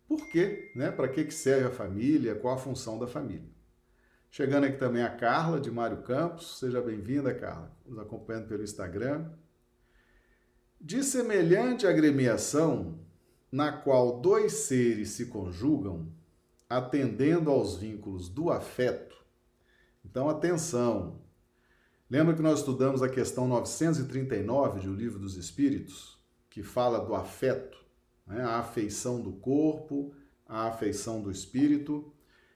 por 0.08 0.28
quê, 0.30 0.72
né? 0.76 0.90
Para 0.90 1.08
que 1.08 1.30
serve 1.30 1.68
a 1.68 1.72
família, 1.72 2.34
qual 2.34 2.56
a 2.56 2.58
função 2.58 2.98
da 2.98 3.06
família. 3.06 3.48
Chegando 4.32 4.66
aqui 4.66 4.78
também 4.78 5.04
a 5.04 5.16
Carla, 5.16 5.60
de 5.60 5.70
Mário 5.70 6.02
Campos. 6.02 6.60
Seja 6.60 6.82
bem-vinda, 6.82 7.34
Carla, 7.34 7.72
nos 7.86 8.00
acompanhando 8.00 8.48
pelo 8.48 8.64
Instagram. 8.64 9.30
De 10.80 11.04
semelhante 11.04 11.86
agremiação, 11.86 13.00
na 13.52 13.72
qual 13.72 14.20
dois 14.20 14.54
seres 14.54 15.10
se 15.10 15.26
conjugam, 15.26 16.08
atendendo 16.70 17.50
aos 17.50 17.76
vínculos 17.76 18.30
do 18.30 18.52
afeto. 18.52 19.18
Então, 20.06 20.30
atenção. 20.30 21.22
Lembra 22.10 22.36
que 22.36 22.42
nós 22.42 22.60
estudamos 22.60 23.04
a 23.04 23.10
questão 23.10 23.48
939 23.48 24.80
de 24.80 24.90
O 24.90 24.94
Livro 24.94 25.20
dos 25.20 25.36
Espíritos, 25.36 26.18
que 26.50 26.64
fala 26.64 27.00
do 27.00 27.14
afeto? 27.14 27.80
né? 28.30 28.44
a 28.44 28.60
afeição 28.60 29.20
do 29.20 29.34
corpo, 29.34 30.14
a 30.48 30.68
afeição 30.68 31.22
do 31.22 31.32
espírito. 31.32 32.14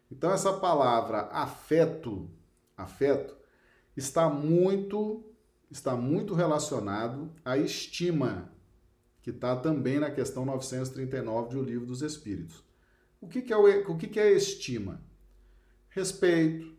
Então 0.09 0.31
essa 0.31 0.53
palavra 0.53 1.21
afeto, 1.31 2.29
afeto 2.77 3.35
está 3.97 4.29
muito 4.29 5.25
está 5.77 5.95
muito 5.95 6.33
relacionado 6.33 7.31
à 7.43 7.57
estima, 7.57 8.51
que 9.21 9.29
está 9.29 9.55
também 9.55 9.99
na 9.99 10.11
questão 10.11 10.45
939 10.45 11.55
do 11.55 11.63
Livro 11.63 11.85
dos 11.85 12.01
Espíritos. 12.01 12.63
O 13.19 13.27
que, 13.27 13.41
que 13.41 13.53
é, 13.53 13.57
o, 13.57 13.91
o 13.91 13.97
que, 13.97 14.07
que 14.07 14.19
é 14.19 14.31
estima? 14.31 15.01
Respeito, 15.89 16.73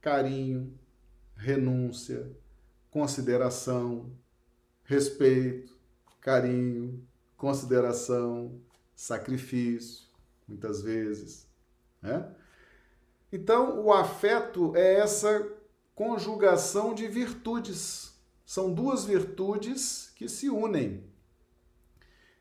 carinho, 0.00 0.78
renúncia, 1.36 2.30
consideração, 2.90 4.12
respeito, 4.84 5.76
carinho, 6.20 7.04
consideração, 7.36 8.60
sacrifício, 8.94 10.06
muitas 10.46 10.80
vezes. 10.80 11.46
Né? 12.00 12.32
Então, 13.32 13.80
o 13.84 13.92
afeto 13.92 14.76
é 14.76 15.00
essa 15.00 15.46
conjugação 15.94 16.94
de 16.94 17.08
virtudes. 17.08 18.13
São 18.44 18.72
duas 18.72 19.04
virtudes 19.04 20.12
que 20.14 20.28
se 20.28 20.50
unem. 20.50 21.04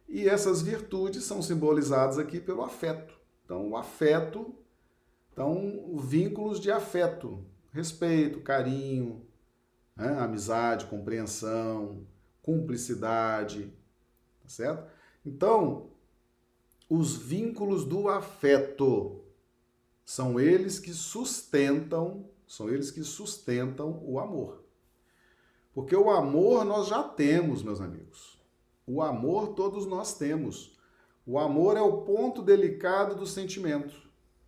E 0.08 0.28
essas 0.28 0.62
virtudes 0.62 1.24
são 1.24 1.42
simbolizadas 1.42 2.20
aqui 2.20 2.40
pelo 2.40 2.64
afeto. 2.64 3.14
Então, 3.46 3.70
o 3.70 3.78
afeto, 3.78 4.54
então, 5.32 5.98
vínculos 5.98 6.60
de 6.60 6.72
afeto, 6.72 7.44
respeito, 7.72 8.42
carinho, 8.42 9.26
né? 9.96 10.20
amizade, 10.20 10.86
compreensão, 10.86 12.06
cumplicidade, 12.42 13.74
tá 14.42 14.50
certo? 14.50 14.92
Então, 15.26 15.90
os 16.90 17.16
vínculos 17.16 17.86
do 17.86 18.10
afeto 18.10 19.24
são 20.06 20.40
eles 20.40 20.80
que 20.80 20.94
sustentam, 20.94 22.30
são 22.48 22.70
eles 22.70 22.92
que 22.92 23.04
sustentam 23.04 24.04
o 24.06 24.20
amor. 24.20 24.63
Porque 25.74 25.96
o 25.96 26.10
amor 26.10 26.64
nós 26.64 26.88
já 26.88 27.04
temos, 27.04 27.64
meus 27.64 27.82
amigos. 27.82 28.40
O 28.86 29.02
amor 29.02 29.50
todos 29.50 29.86
nós 29.86 30.18
temos. 30.18 30.78
O 31.26 31.40
amor 31.40 31.78
é 31.78 31.82
o 31.82 32.02
ponto 32.02 32.42
delicado 32.42 33.16
do 33.16 33.26
sentimento. 33.26 33.94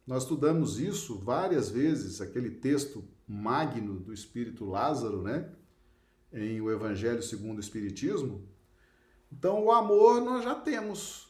Nós 0.05 0.23
estudamos 0.23 0.79
isso 0.79 1.17
várias 1.17 1.69
vezes, 1.69 2.21
aquele 2.21 2.51
texto 2.51 3.03
magno 3.27 3.99
do 3.99 4.13
Espírito 4.13 4.65
Lázaro, 4.65 5.21
né? 5.21 5.49
Em 6.31 6.61
o 6.61 6.69
Evangelho 6.69 7.23
segundo 7.23 7.57
o 7.57 7.61
Espiritismo, 7.61 8.47
então, 9.37 9.65
o 9.65 9.71
amor 9.71 10.21
nós 10.21 10.43
já 10.43 10.55
temos. 10.55 11.27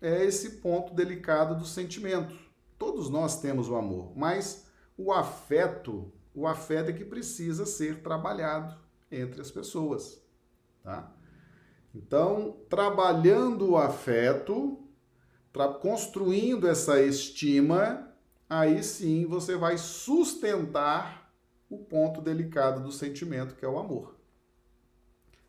É 0.00 0.24
esse 0.24 0.56
ponto 0.56 0.92
delicado 0.94 1.56
do 1.56 1.64
sentimento. 1.64 2.34
Todos 2.78 3.08
nós 3.08 3.40
temos 3.40 3.68
o 3.68 3.76
amor, 3.76 4.12
mas 4.16 4.66
o 4.96 5.12
afeto, 5.12 6.10
o 6.34 6.46
afeto 6.46 6.90
é 6.90 6.92
que 6.92 7.04
precisa 7.04 7.66
ser 7.66 8.02
trabalhado 8.02 8.76
entre 9.10 9.40
as 9.40 9.50
pessoas, 9.50 10.22
tá? 10.82 11.12
Então, 11.94 12.56
trabalhando 12.68 13.70
o 13.70 13.76
afeto, 13.76 14.78
construindo 15.80 16.68
essa 16.68 17.00
estima, 17.02 18.14
aí 18.48 18.82
sim 18.82 19.26
você 19.26 19.56
vai 19.56 19.76
sustentar 19.76 21.32
o 21.68 21.78
ponto 21.78 22.20
delicado 22.20 22.82
do 22.82 22.92
sentimento, 22.92 23.54
que 23.54 23.64
é 23.64 23.68
o 23.68 23.78
amor. 23.78 24.16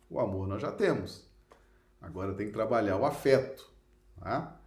O 0.10 0.20
amor 0.20 0.48
nós 0.48 0.62
já 0.62 0.72
temos. 0.72 1.30
Agora 2.02 2.34
tem 2.34 2.48
que 2.48 2.54
trabalhar 2.54 2.98
o 2.98 3.06
afeto. 3.06 3.70
Tá? 4.20 4.60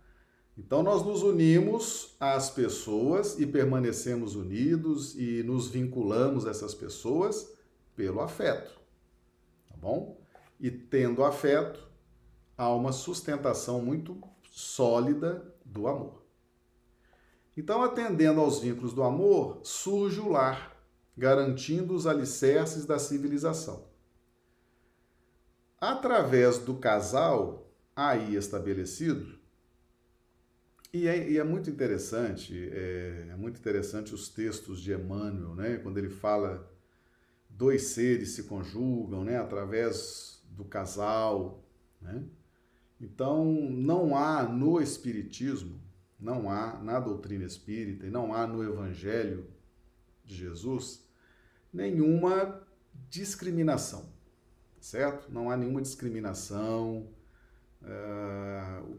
Então 0.57 0.83
nós 0.83 1.05
nos 1.05 1.23
unimos 1.23 2.17
às 2.21 2.51
pessoas 2.51 3.39
e 3.39 3.47
permanecemos 3.47 4.37
unidos 4.37 5.17
e 5.17 5.43
nos 5.43 5.69
vinculamos 5.69 6.47
a 6.47 6.51
essas 6.51 6.75
pessoas 6.75 7.53
pelo 7.97 8.21
afeto. 8.21 8.84
Bom? 9.85 10.19
E 10.59 10.71
tendo 10.71 11.23
afeto, 11.23 11.87
há 12.57 12.73
uma 12.73 12.91
sustentação 12.91 13.83
muito 13.83 14.19
sólida 14.51 15.55
do 15.63 15.87
amor. 15.87 16.25
Então, 17.55 17.83
atendendo 17.83 18.41
aos 18.41 18.61
vínculos 18.61 18.95
do 18.95 19.03
amor, 19.03 19.61
surge 19.63 20.21
o 20.21 20.31
lar, 20.31 20.75
garantindo 21.15 21.95
os 21.95 22.07
alicerces 22.07 22.87
da 22.87 22.99
civilização. 22.99 23.87
Através 25.79 26.57
do 26.57 26.77
casal 26.77 27.71
aí 27.95 28.37
estabelecido, 28.37 29.39
e 30.95 31.07
é, 31.07 31.29
e 31.29 31.37
é 31.37 31.45
muito 31.45 31.69
interessante, 31.69 32.71
é, 32.73 33.27
é, 33.33 33.37
muito 33.37 33.59
interessante 33.61 34.15
os 34.15 34.31
textos 34.31 34.81
de 34.81 34.95
Emmanuel, 34.95 35.55
né? 35.55 35.77
Quando 35.77 35.99
ele 35.99 36.09
fala 36.09 36.74
dois 37.57 37.89
seres 37.89 38.31
se 38.31 38.45
conjugam, 38.45 39.25
né? 39.25 39.39
Através 39.39 40.43
do 40.51 40.65
casal, 40.65 41.65
né? 42.01 42.25
Então, 43.01 43.45
não 43.45 44.17
há 44.17 44.45
no 44.45 44.81
Espiritismo, 44.81 45.81
não 46.19 46.49
há 46.51 46.79
na 46.83 47.01
doutrina 47.01 47.45
espírita 47.45 48.07
e 48.07 48.11
não 48.11 48.33
há 48.33 48.47
no 48.47 48.63
Evangelho 48.63 49.47
de 50.25 50.35
Jesus 50.35 51.05
nenhuma 51.73 52.63
discriminação 53.11 54.15
certo? 54.85 55.33
Não 55.33 55.51
há 55.51 55.57
nenhuma 55.57 55.81
discriminação, 55.81 57.09
uh, 57.81 58.99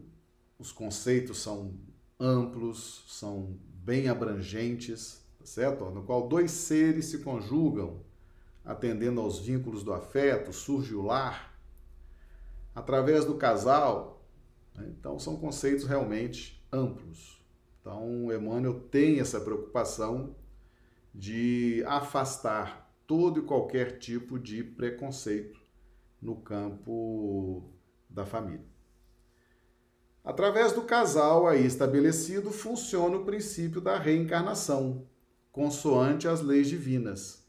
os 0.57 0.71
conceitos 0.71 1.37
são 1.37 1.75
amplos, 2.19 3.05
são 3.07 3.59
bem 3.83 4.09
abrangentes, 4.09 5.23
tá 5.37 5.45
certo? 5.45 5.85
No 5.91 6.03
qual 6.03 6.27
dois 6.27 6.49
seres 6.49 7.05
se 7.05 7.19
conjugam, 7.19 8.03
atendendo 8.65 9.21
aos 9.21 9.39
vínculos 9.39 9.83
do 9.83 9.93
afeto, 9.93 10.51
surge 10.51 10.95
o 10.95 11.03
lar, 11.03 11.57
através 12.73 13.23
do 13.23 13.35
casal. 13.35 14.25
Né? 14.73 14.87
Então, 14.97 15.19
são 15.19 15.37
conceitos 15.37 15.85
realmente 15.85 16.65
amplos. 16.71 17.39
Então, 17.79 18.33
Emmanuel 18.33 18.79
tem 18.79 19.19
essa 19.19 19.39
preocupação 19.39 20.35
de 21.13 21.83
afastar 21.85 22.91
todo 23.05 23.39
e 23.39 23.43
qualquer 23.43 23.99
tipo 23.99 24.39
de 24.39 24.63
preconceito 24.63 25.61
no 26.21 26.35
campo 26.35 27.69
da 28.09 28.25
família. 28.25 28.65
Através 30.23 30.73
do 30.73 30.81
casal 30.81 31.47
aí 31.47 31.63
estabelecido, 31.63 32.51
funciona 32.51 33.17
o 33.17 33.25
princípio 33.25 33.79
da 33.79 33.99
reencarnação, 33.99 35.07
consoante 35.51 36.27
as 36.27 36.41
leis 36.41 36.67
divinas, 36.67 37.44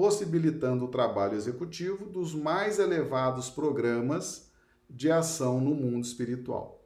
possibilitando 0.00 0.86
o 0.86 0.88
trabalho 0.88 1.36
executivo 1.36 2.06
dos 2.06 2.34
mais 2.34 2.78
elevados 2.78 3.50
programas 3.50 4.50
de 4.88 5.12
ação 5.12 5.60
no 5.60 5.74
mundo 5.74 6.02
espiritual. 6.02 6.82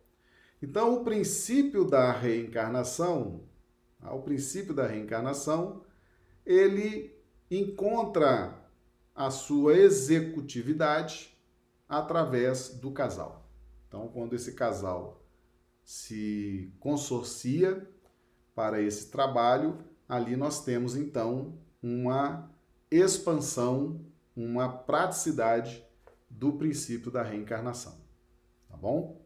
Então, 0.61 0.97
o 0.97 1.05
princípio 1.05 1.85
da 1.85 2.11
reencarnação, 2.11 3.45
ah, 4.03 4.13
o 4.13 4.23
princípio 4.23 4.75
da 4.75 4.85
reencarnação, 4.85 5.85
ele 6.45 7.17
encontra 7.49 8.61
a 9.15 9.31
sua 9.31 9.79
executividade 9.79 11.39
através 11.89 12.71
do 12.71 12.91
casal. 12.91 13.49
Então, 13.87 14.09
quando 14.09 14.35
esse 14.35 14.55
casal 14.55 15.25
se 15.85 16.69
consorcia 16.81 17.89
para 18.57 18.83
esse 18.83 19.09
trabalho, 19.09 19.79
ali 20.09 20.37
nós 20.37 20.65
temos 20.65 20.97
então 20.97 21.57
uma 21.81 22.53
expansão, 22.91 24.01
uma 24.37 24.69
praticidade 24.69 25.85
do 26.29 26.53
princípio 26.53 27.11
da 27.11 27.23
reencarnação. 27.23 27.97
Tá 28.69 28.77
bom? 28.77 29.21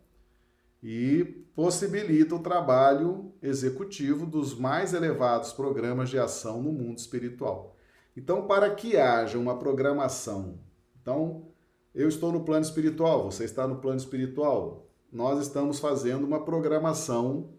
E 0.83 1.25
possibilita 1.55 2.35
o 2.35 2.43
trabalho 2.43 3.33
executivo 3.43 4.27
dos 4.27 4.57
mais 4.57 4.95
elevados 4.95 5.53
programas 5.53 6.09
de 6.09 6.19
ação 6.19 6.63
no 6.63 6.73
mundo 6.73 6.99
espiritual. 6.99 7.75
Então, 8.17 8.47
para 8.47 8.75
que 8.75 8.97
haja 8.97 9.39
uma 9.39 9.59
programação, 9.59 10.59
então 11.01 11.49
eu 11.95 12.09
estou 12.09 12.31
no 12.31 12.45
plano 12.45 12.65
espiritual, 12.65 13.31
você 13.31 13.45
está 13.45 13.67
no 13.67 13.77
plano 13.77 13.99
espiritual, 13.99 14.87
nós 15.11 15.41
estamos 15.41 15.81
fazendo 15.81 16.25
uma 16.25 16.45
programação 16.45 17.51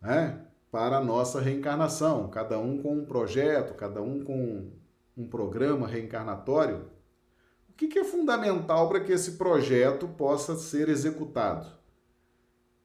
né, 0.00 0.44
para 0.70 0.98
a 0.98 1.04
nossa 1.04 1.40
reencarnação, 1.40 2.28
cada 2.28 2.58
um 2.58 2.82
com 2.82 2.98
um 2.98 3.04
projeto, 3.04 3.74
cada 3.74 4.02
um 4.02 4.22
com 4.22 4.70
um 5.16 5.26
programa 5.26 5.86
reencarnatório. 5.86 6.90
O 7.68 7.72
que, 7.72 7.98
é 7.98 8.04
fundamental 8.04 8.88
para 8.88 9.00
que 9.00 9.12
esse 9.12 9.32
projeto 9.32 10.08
possa 10.08 10.56
ser 10.56 10.88
executado? 10.88 11.70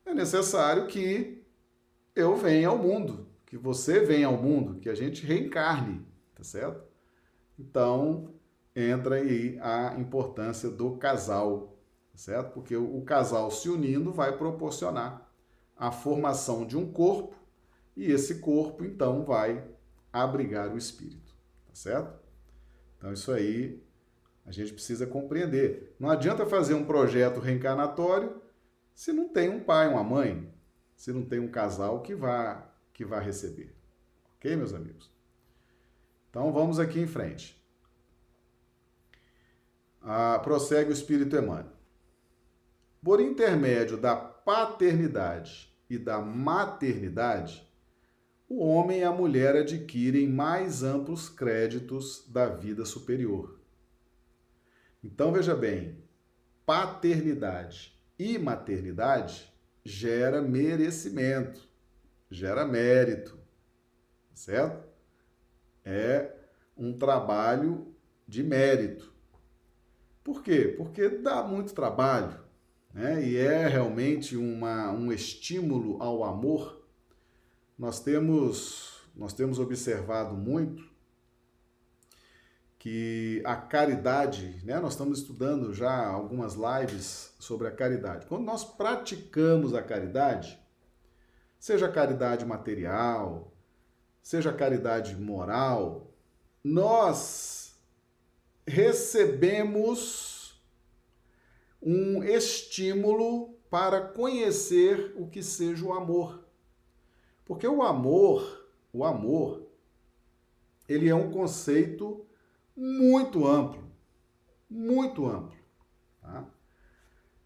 É 0.06 0.14
necessário 0.14 0.88
que 0.88 1.44
eu 2.16 2.36
venha 2.36 2.68
ao 2.68 2.78
mundo, 2.78 3.28
que 3.46 3.58
você 3.58 4.02
venha 4.02 4.28
ao 4.28 4.38
mundo, 4.38 4.80
que 4.80 4.90
a 4.90 4.96
gente 4.96 5.26
reencarne, 5.26 6.06
tá 6.36 6.44
certo? 6.44 6.84
Então, 7.58 8.34
entra 8.76 9.16
aí 9.16 9.58
a 9.62 9.96
importância 9.98 10.70
do 10.70 10.98
casal 10.98 11.72
certo? 12.22 12.54
Porque 12.54 12.76
o, 12.76 13.02
casal 13.02 13.50
se 13.50 13.68
unindo 13.68 14.14
vai 14.14 14.38
proporcionar 14.38 15.28
a 15.76 15.92
formação 15.92 16.66
de 16.66 16.78
um 16.78 16.92
corpo 16.92 17.36
e 17.96 18.12
esse 18.12 18.40
corpo 18.40 18.86
então 18.86 19.26
vai 19.26 19.68
abrigar 20.14 20.72
o 20.72 20.78
espírito, 20.78 21.34
tá 21.66 21.74
certo? 21.74 22.21
Então 23.02 23.12
isso 23.12 23.32
aí 23.32 23.82
a 24.46 24.52
gente 24.52 24.74
precisa 24.74 25.08
compreender. 25.08 25.96
Não 26.00 26.08
adianta 26.08 26.46
fazer 26.46 26.76
um 26.76 26.86
projeto 26.86 27.40
reencarnatório 27.40 28.40
se 28.94 29.12
não 29.12 29.28
tem 29.28 29.50
um 29.50 29.60
pai, 29.60 29.88
uma 29.88 30.04
mãe, 30.04 30.54
se 30.96 31.12
não 31.12 31.26
tem 31.26 31.40
um 31.40 31.50
casal 31.50 32.02
que 32.04 32.14
vá 32.14 32.70
que 32.94 33.04
vá 33.04 33.20
receber. 33.20 33.76
OK, 34.38 34.56
meus 34.56 34.72
amigos? 34.72 35.12
Então 36.30 36.54
vamos 36.54 36.78
aqui 36.78 37.00
em 37.00 37.08
frente. 37.08 37.60
Ah, 40.00 40.40
prossegue 40.44 40.92
o 40.92 40.94
Espírito 40.94 41.36
Emmanuel. 41.36 41.74
Por 43.02 43.20
intermédio 43.20 43.98
da 43.98 44.16
paternidade 44.16 45.76
e 45.90 45.98
da 45.98 46.20
maternidade, 46.20 47.68
o 48.52 48.66
homem 48.66 49.00
e 49.00 49.04
a 49.04 49.12
mulher 49.14 49.56
adquirem 49.56 50.28
mais 50.28 50.84
amplos 50.84 51.30
créditos 51.30 52.28
da 52.28 52.50
vida 52.50 52.84
superior. 52.84 53.58
Então 55.02 55.32
veja 55.32 55.56
bem, 55.56 56.04
paternidade 56.66 57.98
e 58.20 58.38
maternidade 58.38 59.50
gera 59.86 60.42
merecimento, 60.42 61.62
gera 62.30 62.66
mérito, 62.66 63.40
certo? 64.34 64.86
É 65.86 66.36
um 66.76 66.92
trabalho 66.98 67.96
de 68.28 68.44
mérito. 68.44 69.14
Por 70.22 70.44
quê? 70.44 70.76
Porque 70.78 71.08
dá 71.08 71.42
muito 71.42 71.74
trabalho 71.74 72.38
né? 72.94 73.26
e 73.26 73.38
é 73.38 73.66
realmente 73.66 74.36
uma, 74.36 74.92
um 74.92 75.10
estímulo 75.10 76.04
ao 76.04 76.26
amor, 76.26 76.81
nós 77.82 78.00
temos, 78.00 78.94
nós 79.16 79.34
temos 79.34 79.58
observado 79.58 80.36
muito 80.36 80.88
que 82.78 83.42
a 83.44 83.56
caridade, 83.56 84.62
né? 84.64 84.80
nós 84.80 84.94
estamos 84.94 85.18
estudando 85.18 85.74
já 85.74 86.06
algumas 86.06 86.54
lives 86.54 87.34
sobre 87.40 87.68
a 87.68 87.72
caridade. 87.72 88.28
Quando 88.28 88.44
nós 88.44 88.64
praticamos 88.64 89.74
a 89.74 89.82
caridade, 89.82 90.60
seja 91.58 91.88
a 91.88 91.92
caridade 91.92 92.46
material, 92.46 93.52
seja 94.22 94.52
a 94.52 94.56
caridade 94.56 95.16
moral, 95.16 96.14
nós 96.64 97.76
recebemos 98.68 100.62
um 101.82 102.24
estímulo 102.24 103.56
para 103.72 104.02
conhecer 104.02 105.16
o 105.18 105.28
que 105.28 105.42
seja 105.42 105.84
o 105.84 105.94
amor. 105.94 106.41
Porque 107.52 107.68
o 107.68 107.84
amor, 107.84 108.66
o 108.94 109.04
amor, 109.04 109.68
ele 110.88 111.10
é 111.10 111.14
um 111.14 111.30
conceito 111.30 112.26
muito 112.74 113.46
amplo, 113.46 113.92
muito 114.70 115.28
amplo. 115.28 115.58
Tá? 116.22 116.46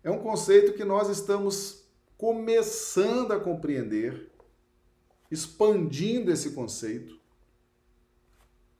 É 0.03 0.11
um 0.11 0.21
conceito 0.21 0.73
que 0.73 0.85
nós 0.85 1.09
estamos 1.09 1.89
começando 2.19 3.31
a 3.31 3.39
compreender, 3.39 4.31
expandindo 5.31 6.31
esse 6.31 6.51
conceito 6.51 7.19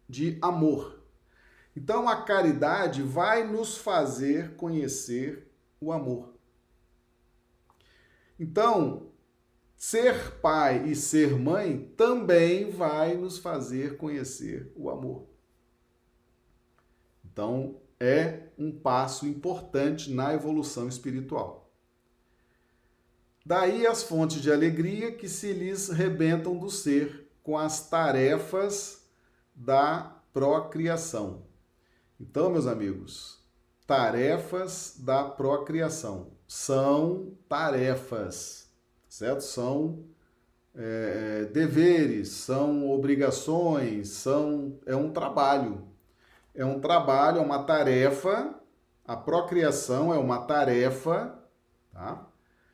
de 0.08 0.38
amor. 0.44 1.04
Então 1.76 2.08
a 2.08 2.22
caridade 2.22 3.02
vai 3.02 3.44
nos 3.44 3.76
fazer 3.76 4.56
conhecer 4.58 5.52
o 5.82 5.92
amor. 5.92 6.36
Então, 8.40 9.05
ser 9.76 10.40
pai 10.42 10.88
e 10.88 10.96
ser 10.96 11.38
mãe 11.38 11.92
também 11.98 12.72
vai 12.72 13.16
nos 13.16 13.38
fazer 13.38 13.98
conhecer 13.98 14.72
o 14.76 14.90
amor. 14.90 15.28
Então, 17.24 17.82
é 18.00 18.48
um 18.58 18.72
passo 18.72 19.26
importante 19.26 20.12
na 20.12 20.34
evolução 20.34 20.88
espiritual. 20.88 21.70
Daí 23.46 23.86
as 23.86 24.02
fontes 24.02 24.42
de 24.42 24.52
alegria 24.52 25.12
que 25.12 25.30
se 25.30 25.54
lhes 25.54 25.90
rebentam 25.90 26.58
do 26.58 26.70
ser 26.70 27.30
com 27.44 27.58
as 27.58 27.88
tarefas 27.90 29.06
da 29.54 30.20
procriação. 30.34 31.44
Então, 32.20 32.50
meus 32.50 32.66
amigos, 32.66 33.40
tarefas 33.86 34.96
da 34.98 35.24
procriação 35.26 36.32
são 36.48 37.38
tarefas, 37.48 38.65
certo? 39.16 39.42
São 39.42 40.06
é, 40.74 41.46
deveres, 41.46 42.30
são 42.30 42.90
obrigações, 42.90 44.10
são 44.10 44.80
é 44.86 44.96
um 44.96 45.12
trabalho. 45.12 45.88
É 46.54 46.66
um 46.66 46.80
trabalho, 46.80 47.40
é 47.40 47.42
uma 47.42 47.64
tarefa. 47.64 48.56
A 49.06 49.16
procriação 49.16 50.14
é 50.14 50.18
uma 50.18 50.46
tarefa, 50.46 51.38
tá? 51.92 52.28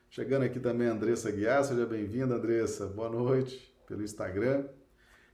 Chegando 0.10 0.44
aqui 0.44 0.60
também 0.60 0.88
a 0.88 0.92
Andressa 0.92 1.32
Guiar, 1.32 1.64
seja 1.64 1.86
bem-vinda, 1.86 2.36
Andressa. 2.36 2.86
Boa 2.86 3.10
noite 3.10 3.74
pelo 3.88 4.04
Instagram. 4.04 4.66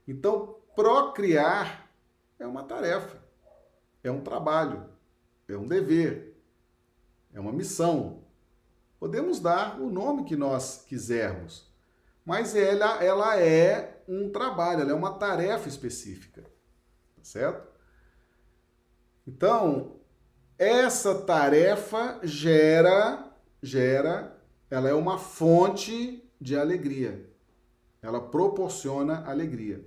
Então, 0.07 0.55
procriar 0.75 1.89
é 2.39 2.45
uma 2.45 2.63
tarefa 2.63 3.27
é 4.07 4.11
um 4.11 4.21
trabalho, 4.21 4.85
é 5.47 5.57
um 5.57 5.67
dever, 5.67 6.35
é 7.33 7.39
uma 7.39 7.51
missão. 7.51 8.23
Podemos 8.99 9.39
dar 9.39 9.79
o 9.79 9.89
nome 9.89 10.23
que 10.23 10.35
nós 10.35 10.83
quisermos, 10.87 11.71
mas 12.25 12.55
ela, 12.55 13.03
ela 13.03 13.39
é 13.39 14.03
um 14.07 14.29
trabalho, 14.29 14.81
ela 14.81 14.91
é 14.91 14.95
uma 14.95 15.13
tarefa 15.13 15.69
específica, 15.69 16.41
tá 16.41 17.23
certo? 17.23 17.67
Então, 19.25 19.97
essa 20.57 21.13
tarefa 21.21 22.19
gera, 22.23 23.31
gera, 23.61 24.35
ela 24.69 24.89
é 24.89 24.93
uma 24.93 25.17
fonte 25.17 26.23
de 26.39 26.57
alegria. 26.57 27.29
Ela 28.01 28.21
proporciona 28.21 29.23
alegria. 29.29 29.85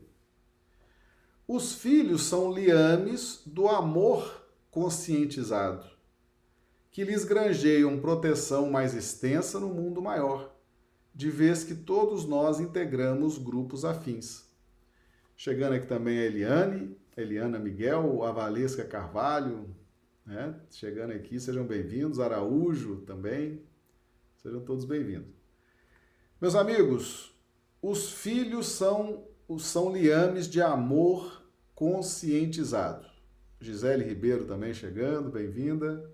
Os 1.48 1.74
filhos 1.74 2.22
são 2.22 2.52
liames 2.52 3.42
do 3.44 3.68
amor 3.68 4.46
conscientizado, 4.70 5.89
que 6.90 7.04
lhes 7.04 7.24
granjeiam 7.24 8.00
proteção 8.00 8.70
mais 8.70 8.94
extensa 8.94 9.60
no 9.60 9.68
mundo 9.68 10.02
maior. 10.02 10.56
de 11.14 11.28
vez 11.28 11.64
que 11.64 11.74
todos 11.74 12.24
nós 12.24 12.60
integramos 12.60 13.36
grupos 13.36 13.84
afins. 13.84 14.48
Chegando 15.36 15.74
aqui 15.74 15.86
também 15.86 16.18
a 16.18 16.22
Eliane, 16.22 16.96
Eliana 17.16 17.58
Miguel, 17.58 18.22
a 18.22 18.32
Valesca 18.32 18.84
Carvalho, 18.84 19.74
né? 20.24 20.54
Chegando 20.70 21.12
aqui, 21.12 21.40
sejam 21.40 21.66
bem-vindos. 21.66 22.20
Araújo 22.20 22.98
também, 23.06 23.62
sejam 24.36 24.60
todos 24.60 24.84
bem-vindos. 24.84 25.28
Meus 26.40 26.54
amigos, 26.54 27.34
os 27.82 28.12
filhos 28.12 28.66
são, 28.68 29.24
são 29.58 29.92
liames 29.92 30.48
de 30.48 30.62
amor 30.62 31.42
conscientizado. 31.74 33.06
Gisele 33.60 34.04
Ribeiro 34.04 34.44
também 34.46 34.72
chegando, 34.72 35.30
bem-vinda. 35.30 36.09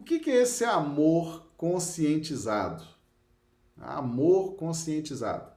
O 0.00 0.02
que, 0.02 0.18
que 0.18 0.30
é 0.30 0.42
esse 0.42 0.64
amor 0.64 1.46
conscientizado? 1.58 2.82
Amor 3.76 4.54
conscientizado. 4.54 5.52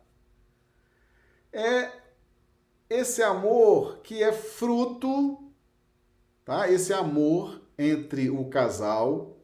É 1.51 1.89
esse 2.89 3.23
amor 3.23 3.99
que 3.99 4.21
é 4.21 4.33
fruto, 4.33 5.49
tá? 6.43 6.69
Esse 6.69 6.91
amor 6.91 7.61
entre 7.77 8.29
o 8.29 8.49
casal 8.49 9.37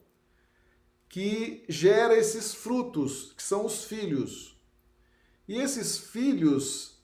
que 1.08 1.64
gera 1.66 2.14
esses 2.14 2.54
frutos, 2.54 3.32
que 3.32 3.42
são 3.42 3.64
os 3.64 3.84
filhos. 3.84 4.54
E 5.48 5.56
esses 5.56 5.96
filhos 5.98 7.02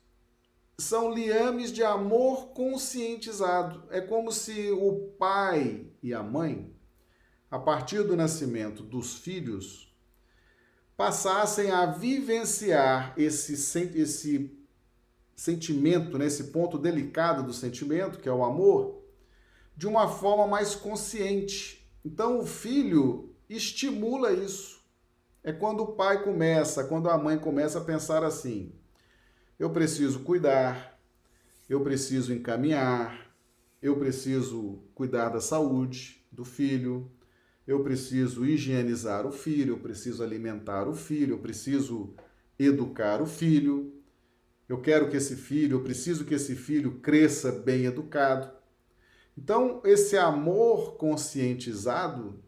são 0.78 1.10
liames 1.10 1.72
de 1.72 1.82
amor 1.82 2.48
conscientizado. 2.48 3.84
É 3.90 4.02
como 4.02 4.30
se 4.30 4.70
o 4.70 5.14
pai 5.18 5.90
e 6.02 6.12
a 6.12 6.22
mãe, 6.22 6.75
a 7.50 7.58
partir 7.58 8.02
do 8.02 8.16
nascimento 8.16 8.82
dos 8.82 9.14
filhos, 9.14 9.94
passassem 10.96 11.70
a 11.70 11.86
vivenciar 11.86 13.12
esse, 13.16 13.52
esse 13.98 14.56
sentimento, 15.36 16.16
nesse 16.16 16.44
né, 16.44 16.50
ponto 16.50 16.78
delicado 16.78 17.42
do 17.42 17.52
sentimento, 17.52 18.18
que 18.18 18.28
é 18.28 18.32
o 18.32 18.42
amor, 18.42 19.02
de 19.76 19.86
uma 19.86 20.08
forma 20.08 20.46
mais 20.46 20.74
consciente. 20.74 21.86
Então 22.04 22.40
o 22.40 22.46
filho 22.46 23.34
estimula 23.48 24.32
isso. 24.32 24.80
É 25.44 25.52
quando 25.52 25.82
o 25.82 25.92
pai 25.92 26.24
começa, 26.24 26.84
quando 26.84 27.10
a 27.10 27.18
mãe 27.18 27.38
começa 27.38 27.78
a 27.78 27.84
pensar 27.84 28.24
assim: 28.24 28.72
eu 29.58 29.70
preciso 29.70 30.20
cuidar, 30.20 30.98
eu 31.68 31.82
preciso 31.82 32.32
encaminhar, 32.32 33.30
eu 33.82 33.96
preciso 33.96 34.82
cuidar 34.94 35.28
da 35.28 35.40
saúde 35.40 36.24
do 36.32 36.44
filho, 36.44 37.10
eu 37.66 37.82
preciso 37.82 38.46
higienizar 38.46 39.26
o 39.26 39.32
filho, 39.32 39.74
eu 39.74 39.78
preciso 39.80 40.22
alimentar 40.22 40.88
o 40.88 40.94
filho, 40.94 41.34
eu 41.34 41.38
preciso 41.38 42.14
educar 42.58 43.20
o 43.20 43.26
filho. 43.26 43.92
Eu 44.68 44.80
quero 44.80 45.08
que 45.08 45.16
esse 45.16 45.36
filho, 45.36 45.76
eu 45.76 45.82
preciso 45.82 46.24
que 46.24 46.34
esse 46.34 46.54
filho 46.54 47.00
cresça 47.00 47.50
bem 47.50 47.84
educado. 47.84 48.50
Então, 49.36 49.82
esse 49.84 50.16
amor 50.16 50.96
conscientizado 50.96 52.42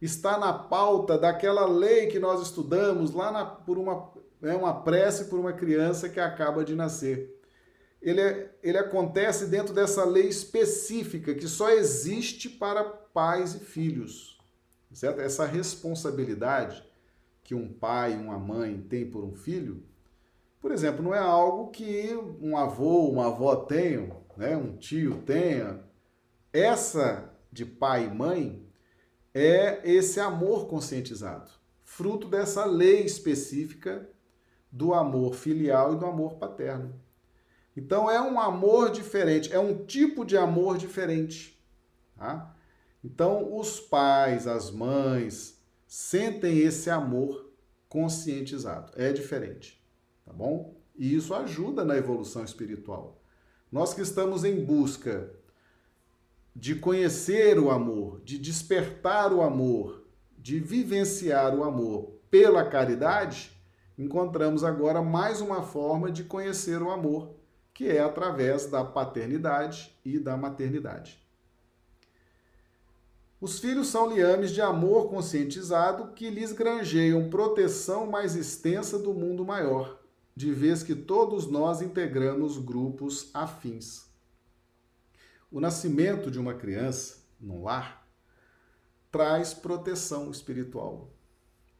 está 0.00 0.38
na 0.38 0.52
pauta 0.52 1.16
daquela 1.18 1.66
lei 1.66 2.06
que 2.06 2.18
nós 2.18 2.42
estudamos 2.42 3.12
lá 3.12 3.30
na, 3.30 3.44
por 3.44 3.78
uma, 3.78 4.12
é 4.42 4.54
uma 4.54 4.82
prece 4.82 5.26
por 5.26 5.38
uma 5.38 5.52
criança 5.52 6.08
que 6.08 6.18
acaba 6.18 6.64
de 6.64 6.74
nascer. 6.74 7.34
Ele, 8.02 8.20
é, 8.20 8.54
ele 8.62 8.78
acontece 8.78 9.46
dentro 9.46 9.74
dessa 9.74 10.04
lei 10.04 10.28
específica 10.28 11.34
que 11.34 11.48
só 11.48 11.70
existe 11.70 12.48
para 12.48 12.84
pais 12.84 13.54
e 13.54 13.60
filhos. 13.60 14.35
Certo? 14.92 15.20
Essa 15.20 15.44
responsabilidade 15.44 16.84
que 17.42 17.54
um 17.54 17.72
pai 17.72 18.16
uma 18.16 18.38
mãe 18.38 18.80
têm 18.80 19.08
por 19.08 19.24
um 19.24 19.34
filho, 19.34 19.84
por 20.60 20.72
exemplo, 20.72 21.02
não 21.02 21.14
é 21.14 21.18
algo 21.18 21.70
que 21.70 22.12
um 22.40 22.56
avô, 22.56 23.08
uma 23.08 23.26
avó 23.26 23.54
tenham, 23.54 24.24
né? 24.36 24.56
um 24.56 24.76
tio 24.76 25.22
tenha, 25.22 25.80
essa 26.52 27.32
de 27.52 27.64
pai 27.64 28.06
e 28.06 28.10
mãe 28.10 28.66
é 29.32 29.80
esse 29.84 30.18
amor 30.18 30.66
conscientizado, 30.66 31.50
fruto 31.84 32.26
dessa 32.26 32.64
lei 32.64 33.02
específica 33.04 34.08
do 34.72 34.92
amor 34.92 35.34
filial 35.34 35.94
e 35.94 35.98
do 35.98 36.06
amor 36.06 36.34
paterno. 36.34 37.00
Então 37.76 38.10
é 38.10 38.20
um 38.20 38.40
amor 38.40 38.90
diferente, 38.90 39.52
é 39.52 39.58
um 39.58 39.84
tipo 39.84 40.24
de 40.24 40.36
amor 40.36 40.78
diferente. 40.78 41.62
Tá? 42.16 42.55
Então 43.06 43.56
os 43.56 43.78
pais, 43.78 44.48
as 44.48 44.68
mães 44.68 45.62
sentem 45.86 46.58
esse 46.58 46.90
amor 46.90 47.52
conscientizado, 47.88 48.92
é 48.96 49.12
diferente, 49.12 49.80
tá 50.24 50.32
bom? 50.32 50.74
E 50.96 51.14
isso 51.14 51.32
ajuda 51.32 51.84
na 51.84 51.96
evolução 51.96 52.42
espiritual. 52.42 53.22
Nós 53.70 53.94
que 53.94 54.00
estamos 54.00 54.42
em 54.42 54.64
busca 54.64 55.30
de 56.54 56.74
conhecer 56.74 57.60
o 57.60 57.70
amor, 57.70 58.20
de 58.24 58.38
despertar 58.38 59.32
o 59.32 59.40
amor, 59.40 60.04
de 60.36 60.58
vivenciar 60.58 61.54
o 61.54 61.62
amor 61.62 62.18
pela 62.28 62.68
caridade, 62.68 63.52
encontramos 63.96 64.64
agora 64.64 65.00
mais 65.00 65.40
uma 65.40 65.62
forma 65.62 66.10
de 66.10 66.24
conhecer 66.24 66.82
o 66.82 66.90
amor, 66.90 67.36
que 67.72 67.88
é 67.88 68.00
através 68.00 68.66
da 68.66 68.84
paternidade 68.84 69.96
e 70.04 70.18
da 70.18 70.36
maternidade. 70.36 71.24
Os 73.38 73.58
filhos 73.58 73.88
são 73.88 74.10
liames 74.10 74.50
de 74.50 74.62
amor 74.62 75.10
conscientizado 75.10 76.12
que 76.14 76.30
lhes 76.30 76.52
granjeiam 76.52 77.28
proteção 77.28 78.06
mais 78.06 78.34
extensa 78.34 78.98
do 78.98 79.12
mundo 79.12 79.44
maior, 79.44 80.00
de 80.34 80.52
vez 80.52 80.82
que 80.82 80.94
todos 80.94 81.46
nós 81.46 81.82
integramos 81.82 82.56
grupos 82.56 83.30
afins. 83.34 84.06
O 85.50 85.60
nascimento 85.60 86.30
de 86.30 86.38
uma 86.38 86.54
criança 86.54 87.18
no 87.38 87.62
lar 87.62 88.08
traz 89.12 89.52
proteção 89.52 90.30
espiritual. 90.30 91.10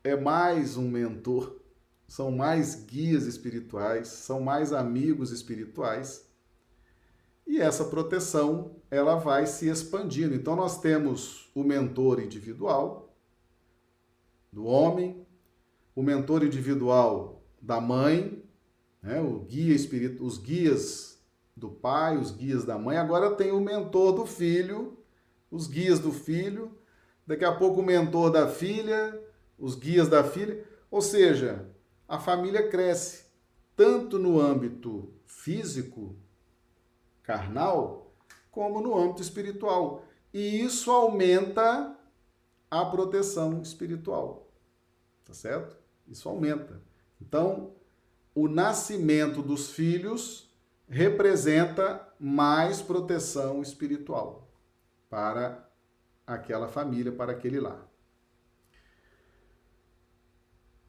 É 0.05 0.15
mais 0.15 0.77
um 0.77 0.89
mentor, 0.89 1.61
são 2.07 2.31
mais 2.31 2.75
guias 2.85 3.25
espirituais, 3.25 4.09
são 4.09 4.41
mais 4.41 4.73
amigos 4.73 5.33
espirituais. 5.33 6.29
E 7.47 7.61
essa 7.61 7.85
proteção, 7.87 8.76
ela 8.91 9.17
vai 9.17 9.47
se 9.47 9.69
expandindo. 9.69 10.35
Então 10.35 10.57
nós 10.57 10.81
temos 10.81 11.51
o 11.55 11.63
mentor 11.63 12.21
individual 12.21 13.15
do 14.53 14.65
homem, 14.65 15.27
o 15.95 16.03
mentor 16.03 16.45
individual 16.45 17.43
da 17.61 17.81
mãe, 17.81 18.43
né, 19.03 19.21
o 19.21 19.41
guia 19.41 19.75
espírito, 19.75 20.25
os 20.25 20.39
guias 20.39 21.23
do 21.57 21.71
pai, 21.71 22.19
os 22.19 22.31
guias 22.31 22.65
da 22.65 22.79
mãe, 22.79 22.99
agora 22.99 23.35
tem 23.35 23.51
o 23.51 23.61
mentor 23.61 24.13
do 24.13 24.27
filho, 24.27 24.99
os 25.51 25.67
guias 25.67 25.99
do 25.99 26.13
filho, 26.13 26.77
daqui 27.27 27.45
a 27.45 27.53
pouco 27.53 27.81
o 27.81 27.85
mentor 27.85 28.31
da 28.31 28.49
filha, 28.49 29.19
os 29.59 29.75
guias 29.75 30.09
da 30.09 30.23
filha, 30.23 30.65
ou 30.91 31.01
seja, 31.01 31.67
a 32.07 32.19
família 32.19 32.69
cresce 32.69 33.25
tanto 33.75 34.19
no 34.19 34.41
âmbito 34.41 35.13
físico, 35.25 36.17
carnal, 37.23 38.06
como 38.57 38.81
no 38.81 38.97
âmbito 38.99 39.21
espiritual. 39.21 40.03
E 40.33 40.63
isso 40.63 40.91
aumenta 40.91 41.95
a 42.71 42.85
proteção 42.87 43.61
espiritual. 43.61 44.51
Tá 45.27 45.35
certo? 45.35 45.77
Isso 46.09 46.27
aumenta. 46.27 46.81
Então, 47.21 47.75
o 48.35 48.49
nascimento 48.49 49.43
dos 49.43 49.73
filhos 49.73 50.51
representa 50.89 52.09
mais 52.19 52.81
proteção 52.81 53.61
espiritual 53.61 54.49
para 55.11 55.71
aquela 56.27 56.67
família, 56.67 57.13
para 57.13 57.33
aquele 57.33 57.61
lar. 57.61 57.87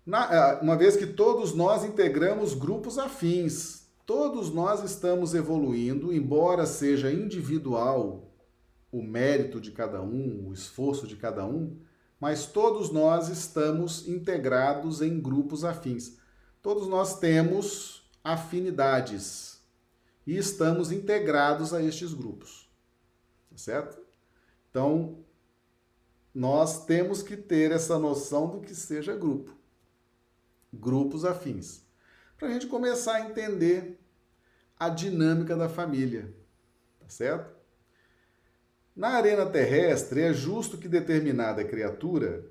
Na, 0.05 0.33
é, 0.33 0.61
uma 0.61 0.77
vez 0.77 0.95
que 0.95 1.05
todos 1.05 1.53
nós 1.53 1.83
integramos 1.83 2.53
grupos 2.53 2.97
afins, 2.97 3.86
todos 4.07 4.49
nós 4.53 4.81
estamos 4.85 5.35
evoluindo, 5.35 6.13
embora 6.13 6.65
seja 6.65 7.11
individual 7.11 8.33
o 8.89 9.03
mérito 9.03 9.59
de 9.59 9.69
cada 9.69 10.01
um, 10.01 10.47
o 10.47 10.53
esforço 10.53 11.05
de 11.05 11.17
cada 11.17 11.45
um, 11.45 11.77
mas 12.17 12.45
todos 12.45 12.89
nós 12.89 13.27
estamos 13.27 14.07
integrados 14.07 15.01
em 15.01 15.19
grupos 15.19 15.65
afins. 15.65 16.17
Todos 16.61 16.87
nós 16.87 17.19
temos 17.19 18.09
afinidades 18.23 19.61
e 20.25 20.37
estamos 20.37 20.89
integrados 20.89 21.73
a 21.73 21.83
estes 21.83 22.13
grupos. 22.13 22.71
Tá 23.51 23.57
certo? 23.57 23.99
Então, 24.71 25.19
nós 26.33 26.85
temos 26.85 27.21
que 27.21 27.35
ter 27.35 27.73
essa 27.73 27.99
noção 27.99 28.47
do 28.51 28.61
que 28.61 28.73
seja 28.73 29.13
grupo. 29.17 29.53
Grupos 30.73 31.25
afins. 31.25 31.85
Para 32.37 32.49
a 32.49 32.51
gente 32.51 32.67
começar 32.67 33.15
a 33.15 33.29
entender 33.29 33.96
a 34.79 34.89
dinâmica 34.89 35.55
da 35.55 35.67
família. 35.69 36.33
Tá 36.99 37.09
certo? 37.09 37.55
Na 38.95 39.09
arena 39.09 39.45
terrestre, 39.45 40.21
é 40.21 40.33
justo 40.33 40.77
que 40.77 40.87
determinada 40.87 41.63
criatura 41.63 42.49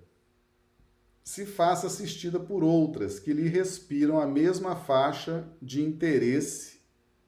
se 1.24 1.44
faça 1.44 1.88
assistida 1.88 2.38
por 2.38 2.62
outras 2.62 3.18
que 3.18 3.32
lhe 3.32 3.48
respiram 3.48 4.20
a 4.20 4.26
mesma 4.26 4.76
faixa 4.76 5.44
de 5.60 5.82
interesse 5.82 6.80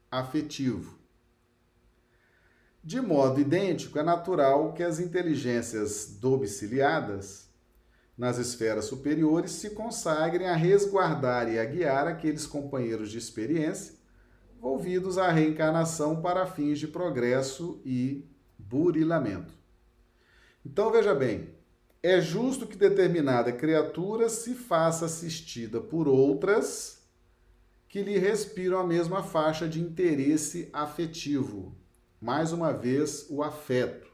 afetivo. 0.09 0.97
De 2.81 3.01
modo 3.01 3.41
idêntico, 3.41 3.99
é 3.99 4.03
natural 4.03 4.73
que 4.73 4.81
as 4.81 5.01
inteligências 5.01 6.15
domiciliadas 6.17 7.49
nas 8.17 8.37
esferas 8.37 8.85
superiores 8.85 9.51
se 9.51 9.71
consagrem 9.71 10.47
a 10.47 10.55
resguardar 10.55 11.51
e 11.51 11.59
a 11.59 11.65
guiar 11.65 12.07
aqueles 12.07 12.47
companheiros 12.47 13.11
de 13.11 13.17
experiência 13.17 13.98
volvidos 14.59 15.17
à 15.17 15.31
reencarnação 15.31 16.21
para 16.21 16.45
fins 16.45 16.79
de 16.79 16.87
progresso 16.87 17.81
e 17.85 18.25
burilamento. 18.57 19.53
Então 20.65 20.91
veja 20.91 21.15
bem, 21.15 21.49
é 22.03 22.19
justo 22.19 22.67
que 22.67 22.77
determinada 22.77 23.51
criatura 23.51 24.29
se 24.29 24.53
faça 24.53 25.05
assistida 25.05 25.79
por 25.79 26.07
outras 26.07 26.99
que 27.87 28.03
lhe 28.03 28.17
respiram 28.17 28.77
a 28.79 28.85
mesma 28.85 29.23
faixa 29.23 29.67
de 29.67 29.81
interesse 29.81 30.69
afetivo. 30.71 31.75
Mais 32.21 32.51
uma 32.51 32.71
vez, 32.71 33.25
o 33.29 33.41
afeto, 33.41 34.07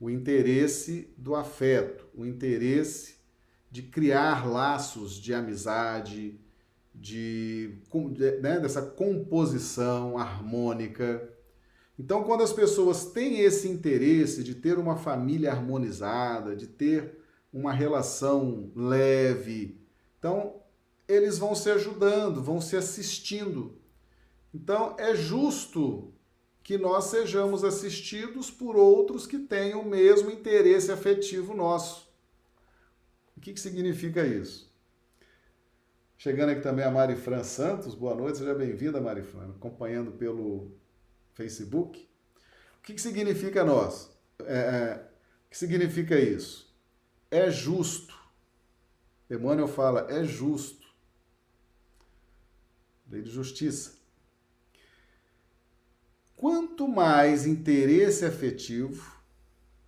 o 0.00 0.08
interesse 0.08 1.12
do 1.16 1.34
afeto, 1.34 2.06
o 2.14 2.24
interesse 2.24 3.16
de 3.70 3.82
criar 3.82 4.46
laços 4.48 5.14
de 5.14 5.34
amizade, 5.34 6.40
de, 6.94 7.78
né, 8.40 8.60
dessa 8.60 8.80
composição 8.80 10.16
harmônica. 10.16 11.28
Então, 11.98 12.22
quando 12.22 12.42
as 12.42 12.52
pessoas 12.52 13.06
têm 13.06 13.40
esse 13.40 13.68
interesse 13.68 14.44
de 14.44 14.54
ter 14.54 14.78
uma 14.78 14.96
família 14.96 15.50
harmonizada, 15.50 16.54
de 16.54 16.66
ter 16.66 17.18
uma 17.52 17.72
relação 17.72 18.70
leve, 18.74 19.80
então 20.18 20.60
eles 21.06 21.38
vão 21.38 21.54
se 21.54 21.70
ajudando, 21.70 22.42
vão 22.42 22.60
se 22.60 22.76
assistindo. 22.76 23.78
Então, 24.52 24.96
é 24.98 25.14
justo 25.14 26.12
que 26.62 26.78
nós 26.78 27.04
sejamos 27.04 27.62
assistidos 27.62 28.50
por 28.50 28.74
outros 28.74 29.26
que 29.26 29.38
tenham 29.38 29.82
o 29.82 29.88
mesmo 29.88 30.30
interesse 30.30 30.90
afetivo 30.90 31.54
nosso. 31.54 32.08
O 33.36 33.40
que, 33.40 33.52
que 33.52 33.60
significa 33.60 34.26
isso? 34.26 34.73
Chegando 36.16 36.50
aqui 36.50 36.62
também 36.62 36.84
a 36.84 36.90
Mari 36.90 37.16
Fran 37.16 37.42
Santos. 37.44 37.94
Boa 37.94 38.14
noite, 38.14 38.38
seja 38.38 38.54
bem-vinda, 38.54 39.00
Mari 39.00 39.22
Fran, 39.22 39.50
acompanhando 39.50 40.12
pelo 40.12 40.72
Facebook. 41.34 42.08
O 42.78 42.82
que, 42.82 42.94
que 42.94 43.00
significa 43.00 43.64
nós? 43.64 44.10
É, 44.40 44.54
é, 44.54 45.08
o 45.46 45.50
que 45.50 45.58
significa 45.58 46.18
isso? 46.18 46.74
É 47.30 47.50
justo. 47.50 48.14
Emmanuel 49.30 49.68
fala, 49.68 50.06
é 50.10 50.24
justo. 50.24 50.86
Lei 53.10 53.20
de 53.20 53.30
justiça. 53.30 53.94
Quanto 56.36 56.88
mais 56.88 57.46
interesse 57.46 58.24
afetivo, 58.24 59.14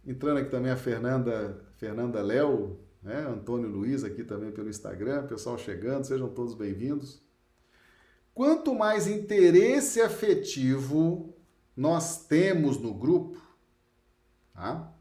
entrando 0.04 0.38
aqui 0.38 0.50
também 0.50 0.72
a 0.72 0.76
Fernanda, 0.76 1.64
Fernanda 1.76 2.22
Léo, 2.22 2.78
né? 3.06 3.20
Antônio 3.20 3.68
Luiz 3.68 4.02
aqui 4.02 4.24
também 4.24 4.50
pelo 4.50 4.68
Instagram, 4.68 5.28
pessoal 5.28 5.56
chegando, 5.56 6.04
sejam 6.04 6.28
todos 6.28 6.54
bem-vindos. 6.54 7.22
Quanto 8.34 8.74
mais 8.74 9.06
interesse 9.06 10.00
afetivo 10.00 11.32
nós 11.76 12.26
temos 12.26 12.78
no 12.78 12.92
grupo, 12.92 13.40
tá? 14.52 14.92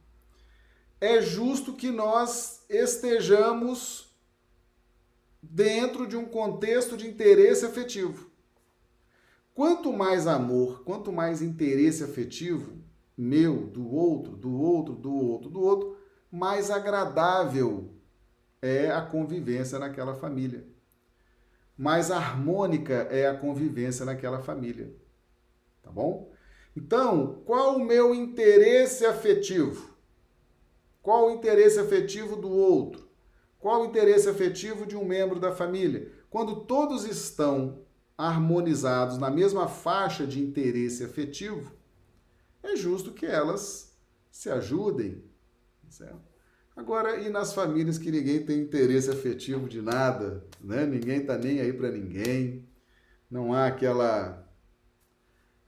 é 1.01 1.19
justo 1.19 1.73
que 1.73 1.89
nós 1.89 2.63
estejamos 2.69 4.15
dentro 5.41 6.05
de 6.05 6.15
um 6.15 6.25
contexto 6.25 6.95
de 6.95 7.07
interesse 7.07 7.65
afetivo. 7.65 8.29
Quanto 9.55 9.91
mais 9.91 10.27
amor, 10.27 10.83
quanto 10.83 11.11
mais 11.11 11.41
interesse 11.41 12.03
afetivo 12.03 12.73
meu, 13.17 13.65
do 13.67 13.89
outro, 13.89 14.35
do 14.35 14.53
outro, 14.53 14.93
do 14.93 15.13
outro, 15.13 15.49
do 15.49 15.61
outro, 15.61 15.97
mais 16.31 16.69
agradável 16.69 17.94
é 18.61 18.91
a 18.91 19.01
convivência 19.01 19.79
naquela 19.79 20.15
família. 20.15 20.65
Mais 21.77 22.09
harmônica 22.09 22.93
é 22.93 23.27
a 23.27 23.37
convivência 23.37 24.05
naquela 24.05 24.39
família. 24.39 24.95
Tá 25.83 25.91
bom? 25.91 26.31
Então, 26.75 27.41
qual 27.45 27.75
o 27.75 27.85
meu 27.85 28.13
interesse 28.13 29.05
afetivo? 29.05 29.95
Qual 31.01 31.27
o 31.27 31.31
interesse 31.31 31.79
afetivo 31.79 32.35
do 32.35 32.49
outro? 32.49 33.07
Qual 33.59 33.81
o 33.81 33.85
interesse 33.85 34.27
afetivo 34.27 34.85
de 34.85 34.95
um 34.95 35.05
membro 35.05 35.39
da 35.39 35.51
família? 35.51 36.11
Quando 36.29 36.65
todos 36.65 37.05
estão 37.05 37.85
harmonizados 38.17 39.17
na 39.17 39.29
mesma 39.29 39.67
faixa 39.67 40.25
de 40.25 40.41
interesse 40.41 41.03
afetivo, 41.03 41.71
é 42.63 42.75
justo 42.75 43.11
que 43.11 43.25
elas 43.25 43.95
se 44.31 44.49
ajudem, 44.49 45.23
certo? 45.89 46.35
Agora, 46.75 47.21
e 47.21 47.29
nas 47.29 47.53
famílias 47.53 47.97
que 47.97 48.11
ninguém 48.11 48.45
tem 48.45 48.59
interesse 48.59 49.09
afetivo 49.09 49.69
de 49.69 49.81
nada, 49.81 50.43
né? 50.61 50.85
Ninguém 50.85 51.25
tá 51.25 51.38
nem 51.38 51.61
aí 51.61 51.71
para 51.71 51.89
ninguém, 51.89 52.67
não 53.31 53.53
há 53.53 53.67
aquela 53.67 54.43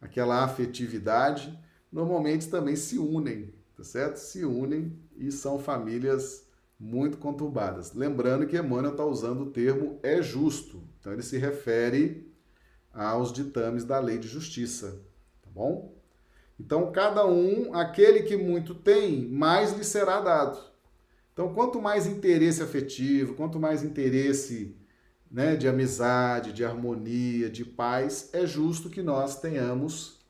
aquela 0.02 0.44
afetividade, 0.44 1.58
normalmente 1.92 2.50
também 2.50 2.76
se 2.76 3.00
unem, 3.00 3.54
tá 3.76 3.84
certo? 3.84 4.18
Se 4.18 4.44
unem 4.44 5.00
e 5.16 5.32
são 5.32 5.58
famílias 5.58 6.46
muito 6.80 7.18
conturbadas. 7.18 7.94
Lembrando 7.94 8.46
que 8.46 8.58
Emmanuel 8.58 8.92
está 8.92 9.06
usando 9.06 9.44
o 9.44 9.52
termo 9.52 10.00
é 10.04 10.22
justo, 10.22 10.84
então 11.00 11.14
ele 11.14 11.24
se 11.24 11.38
refere 11.38 12.32
aos 12.94 13.32
ditames 13.32 13.84
da 13.86 14.00
lei 14.00 14.18
de 14.18 14.28
justiça, 14.28 15.02
tá 15.42 15.50
bom? 15.50 15.96
Então, 16.60 16.92
cada 16.92 17.26
um, 17.26 17.74
aquele 17.76 18.24
que 18.24 18.36
muito 18.36 18.74
tem, 18.76 19.28
mais 19.28 19.74
lhe 19.74 19.84
será 19.84 20.20
dado. 20.20 20.60
Então, 21.38 21.54
quanto 21.54 21.80
mais 21.80 22.08
interesse 22.08 22.64
afetivo, 22.64 23.36
quanto 23.36 23.60
mais 23.60 23.84
interesse 23.84 24.76
né, 25.30 25.56
de 25.56 25.68
amizade, 25.68 26.52
de 26.52 26.66
harmonia, 26.66 27.48
de 27.48 27.64
paz, 27.64 28.32
é 28.34 28.44
justo 28.48 28.90
que 28.90 29.04
nós 29.04 29.40
tenhamos, 29.40 30.26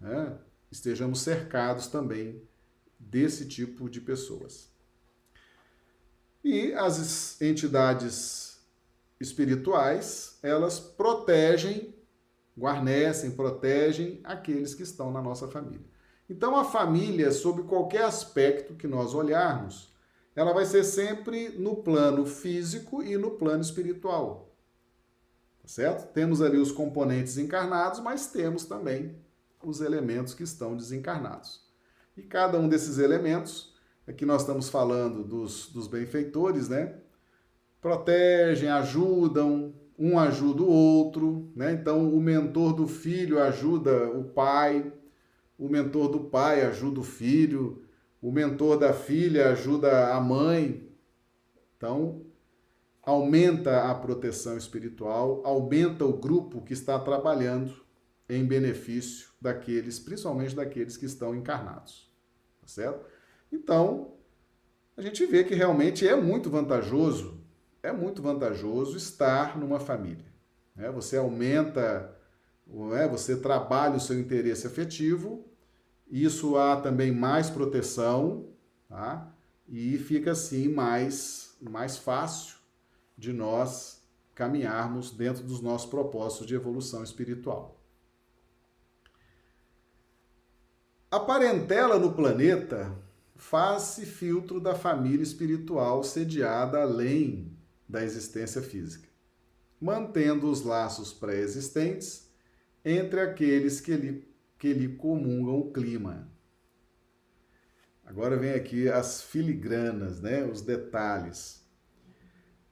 né, 0.00 0.38
estejamos 0.70 1.20
cercados 1.20 1.88
também 1.88 2.40
desse 2.96 3.48
tipo 3.48 3.90
de 3.90 4.00
pessoas. 4.00 4.70
E 6.44 6.72
as 6.74 7.42
entidades 7.42 8.60
espirituais, 9.18 10.38
elas 10.44 10.78
protegem, 10.78 11.92
guarnecem, 12.56 13.32
protegem 13.32 14.20
aqueles 14.22 14.76
que 14.76 14.84
estão 14.84 15.10
na 15.10 15.20
nossa 15.20 15.48
família. 15.48 15.84
Então, 16.30 16.56
a 16.56 16.64
família, 16.64 17.32
sob 17.32 17.64
qualquer 17.64 18.04
aspecto 18.04 18.76
que 18.76 18.86
nós 18.86 19.12
olharmos, 19.12 19.91
ela 20.34 20.52
vai 20.52 20.64
ser 20.64 20.84
sempre 20.84 21.50
no 21.50 21.76
plano 21.76 22.24
físico 22.24 23.02
e 23.02 23.16
no 23.16 23.32
plano 23.32 23.62
espiritual. 23.62 24.54
Tá 25.62 25.68
certo? 25.68 26.12
Temos 26.12 26.40
ali 26.40 26.58
os 26.58 26.72
componentes 26.72 27.38
encarnados, 27.38 28.00
mas 28.00 28.26
temos 28.26 28.64
também 28.64 29.14
os 29.62 29.80
elementos 29.80 30.34
que 30.34 30.42
estão 30.42 30.76
desencarnados. 30.76 31.62
E 32.16 32.22
cada 32.22 32.58
um 32.58 32.68
desses 32.68 32.98
elementos, 32.98 33.74
aqui 34.06 34.26
nós 34.26 34.42
estamos 34.42 34.68
falando 34.68 35.22
dos, 35.22 35.68
dos 35.68 35.86
benfeitores, 35.86 36.68
né? 36.68 36.96
Protegem, 37.80 38.68
ajudam, 38.68 39.72
um 39.98 40.18
ajuda 40.18 40.62
o 40.62 40.68
outro, 40.68 41.52
né? 41.54 41.72
Então, 41.72 42.12
o 42.12 42.20
mentor 42.20 42.72
do 42.72 42.88
filho 42.88 43.40
ajuda 43.40 44.10
o 44.10 44.24
pai, 44.24 44.92
o 45.58 45.68
mentor 45.68 46.08
do 46.08 46.20
pai 46.20 46.64
ajuda 46.64 47.00
o 47.00 47.04
filho, 47.04 47.84
o 48.22 48.30
mentor 48.30 48.78
da 48.78 48.92
filha 48.92 49.50
ajuda 49.50 50.14
a 50.14 50.20
mãe. 50.20 50.88
Então, 51.76 52.24
aumenta 53.02 53.90
a 53.90 53.94
proteção 53.96 54.56
espiritual, 54.56 55.42
aumenta 55.44 56.04
o 56.04 56.16
grupo 56.16 56.62
que 56.62 56.72
está 56.72 56.96
trabalhando 57.00 57.74
em 58.28 58.46
benefício 58.46 59.30
daqueles, 59.40 59.98
principalmente 59.98 60.54
daqueles 60.54 60.96
que 60.96 61.04
estão 61.04 61.34
encarnados. 61.34 62.08
Tá 62.60 62.68
certo? 62.68 63.04
Então, 63.50 64.14
a 64.96 65.02
gente 65.02 65.26
vê 65.26 65.42
que 65.42 65.54
realmente 65.54 66.06
é 66.06 66.14
muito 66.14 66.48
vantajoso, 66.48 67.42
é 67.82 67.90
muito 67.90 68.22
vantajoso 68.22 68.96
estar 68.96 69.58
numa 69.58 69.80
família. 69.80 70.32
Né? 70.76 70.88
Você 70.92 71.16
aumenta, 71.16 72.16
né? 72.68 73.08
você 73.08 73.36
trabalha 73.36 73.96
o 73.96 74.00
seu 74.00 74.18
interesse 74.18 74.64
afetivo 74.64 75.51
isso 76.12 76.58
há 76.58 76.76
também 76.76 77.10
mais 77.10 77.48
proteção, 77.48 78.46
tá? 78.86 79.34
E 79.66 79.96
fica 79.96 80.32
assim 80.32 80.68
mais, 80.68 81.56
mais 81.58 81.96
fácil 81.96 82.56
de 83.16 83.32
nós 83.32 84.02
caminharmos 84.34 85.10
dentro 85.10 85.42
dos 85.42 85.62
nossos 85.62 85.88
propósitos 85.88 86.46
de 86.46 86.54
evolução 86.54 87.02
espiritual. 87.02 87.80
A 91.10 91.18
parentela 91.18 91.98
no 91.98 92.12
planeta 92.12 92.94
faz-se 93.34 94.04
filtro 94.04 94.60
da 94.60 94.74
família 94.74 95.22
espiritual 95.22 96.04
sediada 96.04 96.82
além 96.82 97.56
da 97.88 98.04
existência 98.04 98.60
física, 98.60 99.08
mantendo 99.80 100.50
os 100.50 100.62
laços 100.62 101.12
pré-existentes 101.12 102.30
entre 102.84 103.20
aqueles 103.20 103.80
que 103.80 103.94
lhe, 103.94 104.31
que 104.62 104.72
lhe 104.72 104.90
comungam 104.90 105.58
o 105.58 105.72
clima. 105.72 106.30
Agora 108.04 108.36
vem 108.36 108.52
aqui 108.52 108.88
as 108.88 109.20
filigranas, 109.20 110.20
né? 110.20 110.44
os 110.44 110.62
detalhes. 110.62 111.66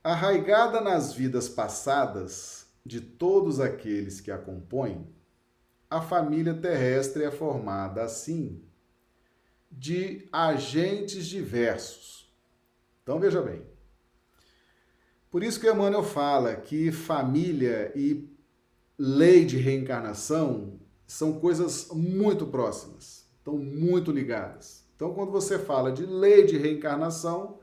Arraigada 0.01 0.81
nas 0.81 1.13
vidas 1.13 1.49
passadas 1.49 2.69
de 2.87 3.01
todos 3.01 3.59
aqueles 3.59 4.21
que 4.21 4.31
a 4.31 4.39
compõem, 4.39 5.13
a 5.91 6.01
família 6.01 6.55
terrestre 6.55 7.25
é 7.25 7.31
formada 7.33 8.05
assim 8.05 8.63
de 9.69 10.29
agentes 10.33 11.27
diversos. 11.27 12.33
Então 13.03 13.19
veja 13.19 13.43
bem. 13.43 13.67
Por 15.29 15.43
isso 15.43 15.59
que 15.59 15.69
Emmanuel 15.69 16.05
fala 16.05 16.55
que 16.55 16.93
família 16.93 17.91
e 17.97 18.33
lei 18.97 19.45
de 19.45 19.57
reencarnação 19.57 20.80
são 21.13 21.41
coisas 21.41 21.89
muito 21.93 22.47
próximas, 22.47 23.29
estão 23.37 23.59
muito 23.59 24.13
ligadas. 24.13 24.85
Então, 24.95 25.13
quando 25.13 25.33
você 25.33 25.59
fala 25.59 25.91
de 25.91 26.07
lei 26.07 26.45
de 26.45 26.57
reencarnação, 26.57 27.59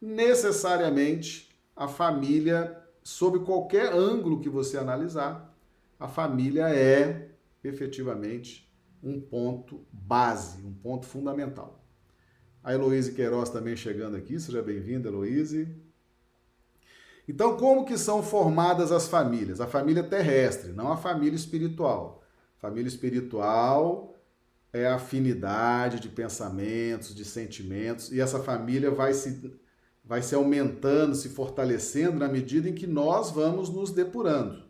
necessariamente 0.00 1.54
a 1.76 1.86
família, 1.86 2.82
sob 3.02 3.40
qualquer 3.40 3.92
ângulo 3.92 4.40
que 4.40 4.48
você 4.48 4.78
analisar, 4.78 5.54
a 6.00 6.08
família 6.08 6.70
é 6.70 7.30
efetivamente 7.62 8.72
um 9.02 9.20
ponto 9.20 9.86
base, 9.92 10.64
um 10.64 10.72
ponto 10.72 11.04
fundamental. 11.04 11.84
A 12.64 12.72
Heloíse 12.72 13.12
Queiroz 13.12 13.50
também 13.50 13.76
chegando 13.76 14.16
aqui, 14.16 14.40
seja 14.40 14.62
bem-vinda, 14.62 15.10
Heloíse. 15.10 15.68
Então, 17.28 17.58
como 17.58 17.84
que 17.84 17.98
são 17.98 18.22
formadas 18.22 18.90
as 18.90 19.08
famílias? 19.08 19.60
A 19.60 19.66
família 19.66 20.02
terrestre, 20.02 20.72
não 20.72 20.90
a 20.90 20.96
família 20.96 21.36
espiritual. 21.36 22.18
Família 22.58 22.88
espiritual 22.88 24.16
é 24.72 24.86
a 24.86 24.96
afinidade 24.96 26.00
de 26.00 26.08
pensamentos, 26.08 27.14
de 27.14 27.24
sentimentos, 27.24 28.12
e 28.12 28.20
essa 28.20 28.40
família 28.40 28.90
vai 28.90 29.14
se, 29.14 29.58
vai 30.04 30.22
se 30.22 30.34
aumentando, 30.34 31.14
se 31.14 31.28
fortalecendo 31.28 32.18
na 32.18 32.28
medida 32.28 32.68
em 32.68 32.74
que 32.74 32.86
nós 32.86 33.30
vamos 33.30 33.70
nos 33.70 33.92
depurando. 33.92 34.68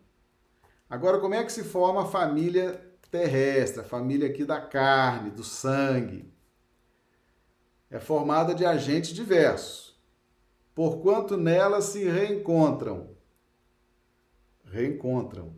Agora, 0.89 1.19
como 1.19 1.35
é 1.35 1.45
que 1.45 1.53
se 1.53 1.65
forma 1.65 2.03
a 2.03 2.07
família 2.07 2.81
terrestre, 3.11 3.81
a 3.81 3.85
família 3.85 4.29
aqui 4.29 4.45
da 4.45 4.61
carne, 4.61 5.31
do 5.31 5.43
sangue? 5.43 6.33
É 7.91 7.99
formada 7.99 8.55
de 8.55 8.67
agentes 8.67 9.15
diversos, 9.15 9.99
porquanto 10.75 11.39
nela 11.39 11.81
se 11.81 12.05
reencontram. 12.05 13.17
Reencontram. 14.65 15.58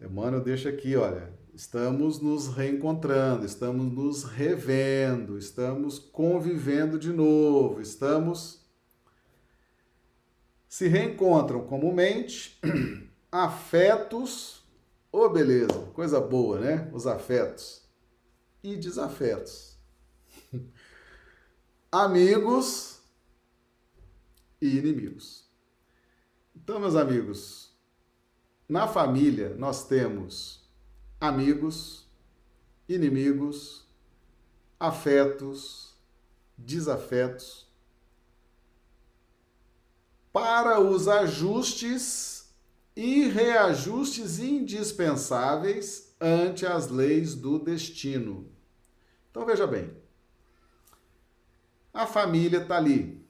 Emmanuel 0.00 0.42
deixa 0.42 0.68
aqui, 0.68 0.96
olha, 0.96 1.32
estamos 1.54 2.20
nos 2.20 2.48
reencontrando, 2.48 3.46
estamos 3.46 3.92
nos 3.92 4.24
revendo, 4.24 5.38
estamos 5.38 5.98
convivendo 5.98 6.98
de 6.98 7.12
novo, 7.12 7.80
estamos 7.80 8.64
se 10.68 10.88
reencontram 10.88 11.64
comumente 11.64 12.58
afetos, 13.30 14.64
ô 15.12 15.20
oh, 15.20 15.28
beleza, 15.28 15.86
coisa 15.94 16.20
boa, 16.20 16.58
né? 16.58 16.90
Os 16.92 17.06
afetos 17.06 17.88
e 18.60 18.74
desafetos. 18.74 19.78
Amigos 21.92 23.00
e 24.60 24.78
inimigos. 24.78 25.48
Então, 26.56 26.80
meus 26.80 26.96
amigos, 26.96 27.73
na 28.74 28.88
família 28.88 29.54
nós 29.56 29.86
temos 29.86 30.68
amigos, 31.20 32.08
inimigos, 32.88 33.86
afetos, 34.80 35.94
desafetos, 36.58 37.68
para 40.32 40.80
os 40.80 41.06
ajustes 41.06 42.52
e 42.96 43.28
reajustes 43.28 44.40
indispensáveis 44.40 46.12
ante 46.20 46.66
as 46.66 46.88
leis 46.88 47.36
do 47.36 47.60
destino. 47.60 48.50
Então 49.30 49.46
veja 49.46 49.68
bem, 49.68 49.96
a 51.92 52.08
família 52.08 52.58
está 52.58 52.78
ali, 52.78 53.24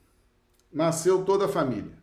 nasceu 0.73 1.23
toda 1.23 1.45
a 1.45 1.47
família, 1.47 1.95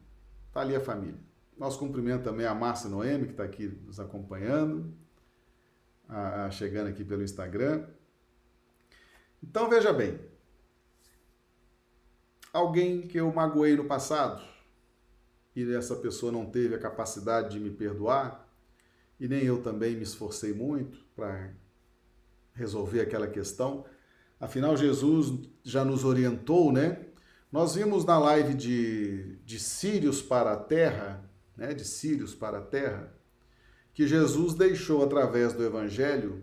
está 0.47 0.61
ali 0.61 0.77
a 0.77 0.81
família. 0.81 1.32
Nosso 1.59 1.79
cumprimento 1.79 2.25
também 2.25 2.47
a 2.47 2.55
Márcia 2.55 2.89
Noemi, 2.89 3.27
que 3.27 3.33
está 3.33 3.45
aqui 3.45 3.69
nos 3.87 4.01
acompanhando 4.01 4.93
a, 6.09 6.47
a, 6.47 6.51
chegando 6.51 6.89
aqui 6.89 7.05
pelo 7.05 7.23
Instagram. 7.23 7.87
Então 9.43 9.69
veja 9.69 9.93
bem, 9.93 10.21
alguém 12.53 13.03
que 13.03 13.19
eu 13.19 13.33
magoei 13.33 13.77
no 13.77 13.85
passado 13.85 14.43
e 15.55 15.75
essa 15.75 15.97
pessoa 15.97 16.31
não 16.31 16.47
teve 16.47 16.75
a 16.75 16.79
capacidade 16.79 17.51
de 17.51 17.61
me 17.61 17.71
perdoar 17.71 18.49
e 19.19 19.29
nem 19.29 19.45
eu 19.45 19.63
também 19.63 19.97
me 19.97 20.03
esforcei 20.03 20.53
muito 20.53 21.05
para 21.15 21.53
resolver 22.55 23.01
aquela 23.01 23.27
questão. 23.27 23.85
Afinal, 24.41 24.77
Jesus 24.77 25.49
já 25.63 25.85
nos 25.85 26.05
orientou, 26.05 26.73
né? 26.73 27.07
Nós 27.51 27.75
vimos 27.75 28.05
na 28.05 28.19
live 28.19 28.55
de, 28.55 29.37
de 29.45 29.61
Sírios 29.61 30.23
para 30.23 30.53
a 30.53 30.57
Terra, 30.57 31.23
né? 31.57 31.75
De 31.75 31.85
Sírios 31.85 32.35
para 32.35 32.59
a 32.59 32.63
Terra, 32.63 33.13
que 33.93 34.07
Jesus 34.07 34.55
deixou 34.55 35.03
através 35.05 35.53
do 35.53 35.65
Evangelho 35.65 36.43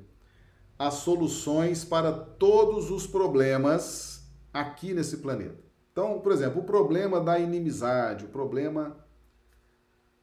as 0.77 0.95
soluções 0.95 1.83
para 1.83 2.11
todos 2.11 2.89
os 2.89 3.05
problemas 3.05 4.29
aqui 4.53 4.93
nesse 4.93 5.17
planeta. 5.17 5.69
Então, 5.91 6.21
por 6.21 6.31
exemplo, 6.31 6.61
o 6.61 6.65
problema 6.65 7.19
da 7.19 7.37
inimizade, 7.37 8.25
o 8.25 8.29
problema 8.29 9.05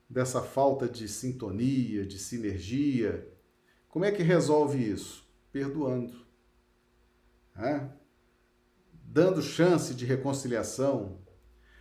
dessa 0.08 0.40
falta 0.40 0.88
de 0.88 1.08
sintonia, 1.08 2.06
de 2.06 2.18
sinergia, 2.18 3.30
como 3.88 4.04
é 4.04 4.12
que 4.12 4.22
resolve 4.22 4.78
isso? 4.78 5.26
Perdoando. 5.52 6.14
É? 7.56 7.88
Dando 8.92 9.42
chance 9.42 9.94
de 9.94 10.04
reconciliação. 10.04 11.18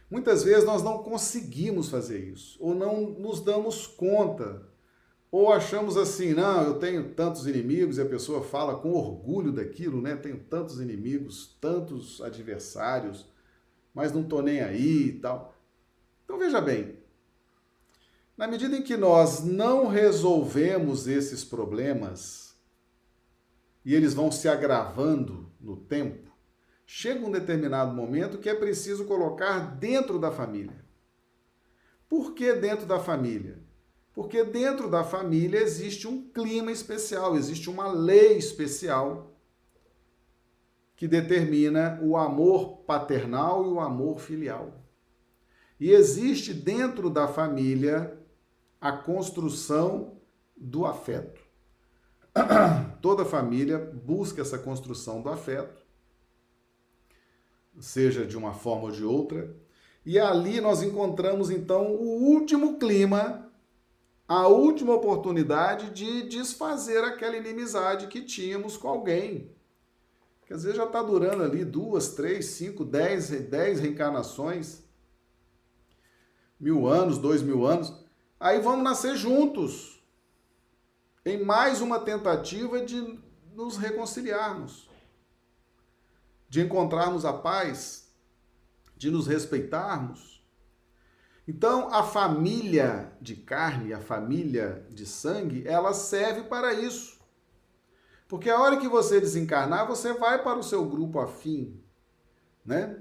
Muitas 0.09 0.43
vezes 0.43 0.65
nós 0.65 0.83
não 0.83 0.99
conseguimos 1.03 1.89
fazer 1.89 2.19
isso, 2.19 2.57
ou 2.59 2.75
não 2.75 3.09
nos 3.09 3.41
damos 3.41 3.87
conta 3.87 4.61
ou 5.37 5.51
achamos 5.51 5.97
assim, 5.97 6.33
não, 6.33 6.63
eu 6.63 6.79
tenho 6.79 7.13
tantos 7.13 7.45
inimigos 7.45 7.97
e 7.97 8.01
a 8.01 8.05
pessoa 8.05 8.41
fala 8.41 8.77
com 8.79 8.93
orgulho 8.93 9.51
daquilo, 9.51 10.01
né? 10.01 10.15
Tenho 10.15 10.39
tantos 10.39 10.79
inimigos, 10.79 11.57
tantos 11.59 12.21
adversários, 12.21 13.25
mas 13.93 14.13
não 14.13 14.23
tô 14.23 14.41
nem 14.41 14.61
aí 14.61 15.07
e 15.07 15.19
tal. 15.19 15.53
Então 16.23 16.39
veja 16.39 16.61
bem, 16.61 16.97
na 18.37 18.47
medida 18.47 18.77
em 18.77 18.81
que 18.81 18.95
nós 18.95 19.43
não 19.43 19.87
resolvemos 19.87 21.05
esses 21.05 21.43
problemas 21.43 22.55
e 23.83 23.93
eles 23.93 24.13
vão 24.13 24.31
se 24.31 24.47
agravando 24.47 25.51
no 25.59 25.75
tempo, 25.75 26.31
chega 26.85 27.25
um 27.25 27.31
determinado 27.31 27.93
momento 27.93 28.37
que 28.37 28.49
é 28.49 28.55
preciso 28.55 29.05
colocar 29.05 29.75
dentro 29.77 30.19
da 30.19 30.31
família. 30.31 30.85
Por 32.07 32.33
que 32.33 32.53
dentro 32.53 32.85
da 32.85 32.99
família? 32.99 33.59
Porque 34.13 34.43
dentro 34.43 34.89
da 34.89 35.03
família 35.03 35.59
existe 35.59 36.07
um 36.07 36.29
clima 36.29 36.71
especial, 36.71 37.35
existe 37.35 37.69
uma 37.69 37.91
lei 37.91 38.37
especial 38.37 39.35
que 40.95 41.07
determina 41.07 41.99
o 42.01 42.15
amor 42.15 42.77
paternal 42.83 43.65
e 43.65 43.69
o 43.69 43.79
amor 43.79 44.19
filial. 44.19 44.81
E 45.77 45.91
existe 45.91 46.53
dentro 46.53 47.09
da 47.09 47.27
família 47.27 48.17
a 48.79 48.93
construção 48.93 50.21
do 50.55 50.85
afeto. 50.85 51.41
Toda 53.01 53.25
família 53.25 53.77
busca 53.77 54.41
essa 54.41 54.57
construção 54.57 55.21
do 55.21 55.27
afeto, 55.27 55.84
seja 57.79 58.25
de 58.25 58.37
uma 58.37 58.53
forma 58.53 58.85
ou 58.85 58.91
de 58.91 59.03
outra, 59.03 59.55
e 60.05 60.19
ali 60.19 60.61
nós 60.61 60.81
encontramos 60.83 61.49
então 61.49 61.91
o 61.93 62.23
último 62.23 62.77
clima 62.77 63.45
a 64.27 64.47
última 64.47 64.93
oportunidade 64.93 65.91
de 65.91 66.23
desfazer 66.23 67.03
aquela 67.03 67.37
inimizade 67.37 68.07
que 68.07 68.23
tínhamos 68.23 68.75
com 68.75 68.87
alguém. 68.87 69.51
Que 70.47 70.53
às 70.53 70.63
vezes 70.63 70.77
já 70.77 70.85
está 70.85 71.01
durando 71.01 71.43
ali 71.43 71.63
duas, 71.63 72.09
três, 72.09 72.47
cinco, 72.47 72.83
dez, 72.83 73.29
dez 73.29 73.79
reencarnações, 73.79 74.83
mil 76.59 76.87
anos, 76.87 77.17
dois 77.17 77.41
mil 77.41 77.65
anos. 77.65 77.93
Aí 78.39 78.59
vamos 78.59 78.83
nascer 78.83 79.15
juntos, 79.15 80.03
em 81.23 81.43
mais 81.43 81.81
uma 81.81 81.99
tentativa 81.99 82.81
de 82.81 83.19
nos 83.53 83.77
reconciliarmos, 83.77 84.89
de 86.47 86.61
encontrarmos 86.61 87.25
a 87.25 87.33
paz, 87.33 88.09
de 88.95 89.11
nos 89.11 89.27
respeitarmos 89.27 90.43
Então, 91.47 91.93
a 91.93 92.01
família 92.03 93.11
de 93.21 93.35
carne, 93.35 93.93
a 93.93 93.99
família 93.99 94.85
de 94.89 95.05
sangue, 95.05 95.67
ela 95.67 95.93
serve 95.93 96.43
para 96.43 96.73
isso. 96.73 97.19
Porque 98.27 98.49
a 98.49 98.59
hora 98.59 98.77
que 98.77 98.87
você 98.87 99.19
desencarnar, 99.21 99.87
você 99.87 100.13
vai 100.13 100.41
para 100.41 100.57
o 100.57 100.63
seu 100.63 100.85
grupo 100.85 101.19
afim, 101.19 101.79
né? 102.65 102.99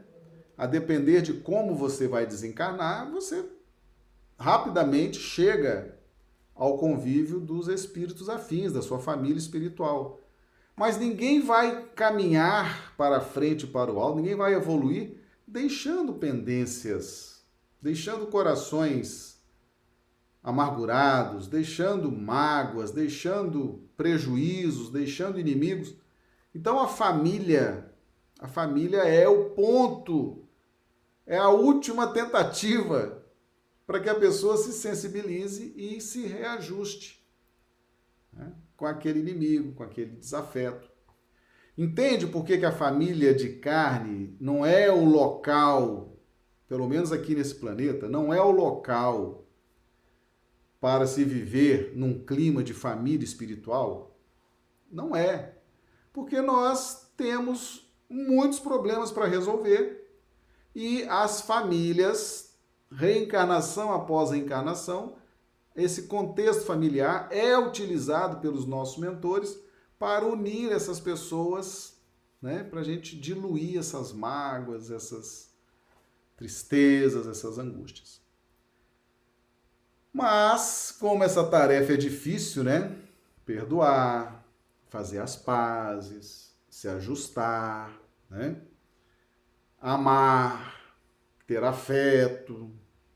A 0.58 0.66
depender 0.66 1.22
de 1.22 1.32
como 1.32 1.74
você 1.74 2.06
vai 2.06 2.26
desencarnar, 2.26 3.10
você 3.10 3.48
rapidamente 4.38 5.18
chega 5.18 5.98
ao 6.54 6.76
convívio 6.78 7.40
dos 7.40 7.68
espíritos 7.68 8.28
afins, 8.28 8.72
da 8.72 8.82
sua 8.82 8.98
família 8.98 9.38
espiritual. 9.38 10.20
Mas 10.76 10.98
ninguém 10.98 11.40
vai 11.40 11.84
caminhar 11.94 12.94
para 12.96 13.20
frente, 13.20 13.66
para 13.66 13.92
o 13.92 14.00
alto, 14.00 14.16
ninguém 14.16 14.34
vai 14.34 14.54
evoluir 14.54 15.20
deixando 15.46 16.14
pendências, 16.14 17.44
deixando 17.80 18.26
corações 18.26 19.40
amargurados, 20.42 21.46
deixando 21.46 22.10
mágoas, 22.10 22.90
deixando 22.90 23.88
prejuízos, 23.96 24.90
deixando 24.90 25.38
inimigos. 25.38 25.94
Então 26.54 26.80
a 26.80 26.88
família, 26.88 27.92
a 28.40 28.48
família 28.48 29.02
é 29.04 29.28
o 29.28 29.50
ponto, 29.50 30.44
é 31.24 31.38
a 31.38 31.48
última 31.48 32.08
tentativa 32.08 33.24
para 33.86 34.00
que 34.00 34.08
a 34.08 34.14
pessoa 34.14 34.56
se 34.56 34.72
sensibilize 34.72 35.72
e 35.76 36.00
se 36.00 36.26
reajuste 36.26 37.24
né, 38.32 38.52
com 38.84 38.88
aquele 38.88 39.20
inimigo, 39.20 39.72
com 39.72 39.82
aquele 39.82 40.10
desafeto. 40.10 40.90
Entende 41.76 42.26
por 42.26 42.44
que, 42.44 42.58
que 42.58 42.66
a 42.66 42.70
família 42.70 43.34
de 43.34 43.54
carne 43.54 44.36
não 44.38 44.64
é 44.64 44.92
o 44.92 45.06
local, 45.06 46.18
pelo 46.68 46.86
menos 46.86 47.10
aqui 47.10 47.34
nesse 47.34 47.54
planeta, 47.54 48.10
não 48.10 48.32
é 48.32 48.42
o 48.42 48.50
local 48.50 49.48
para 50.78 51.06
se 51.06 51.24
viver 51.24 51.94
num 51.96 52.22
clima 52.26 52.62
de 52.62 52.74
família 52.74 53.24
espiritual? 53.24 54.18
Não 54.92 55.16
é. 55.16 55.56
Porque 56.12 56.42
nós 56.42 57.10
temos 57.16 57.90
muitos 58.06 58.60
problemas 58.60 59.10
para 59.10 59.26
resolver 59.26 60.06
e 60.74 61.04
as 61.04 61.40
famílias, 61.40 62.54
reencarnação 62.92 63.94
após 63.94 64.30
reencarnação, 64.30 65.16
esse 65.74 66.02
contexto 66.02 66.64
familiar 66.64 67.28
é 67.30 67.58
utilizado 67.58 68.40
pelos 68.40 68.66
nossos 68.66 68.98
mentores 68.98 69.58
para 69.98 70.26
unir 70.26 70.70
essas 70.70 71.00
pessoas, 71.00 71.98
né, 72.40 72.62
para 72.62 72.80
a 72.80 72.84
gente 72.84 73.18
diluir 73.18 73.78
essas 73.78 74.12
mágoas, 74.12 74.90
essas 74.90 75.52
tristezas, 76.36 77.26
essas 77.26 77.58
angústias. 77.58 78.20
Mas, 80.12 80.96
como 81.00 81.24
essa 81.24 81.44
tarefa 81.44 81.94
é 81.94 81.96
difícil, 81.96 82.62
né? 82.62 82.96
Perdoar, 83.44 84.46
fazer 84.88 85.18
as 85.18 85.34
pazes, 85.34 86.54
se 86.70 86.86
ajustar, 86.86 88.00
né? 88.30 88.60
Amar, 89.80 90.80
ter 91.48 91.64
afeto, 91.64 92.70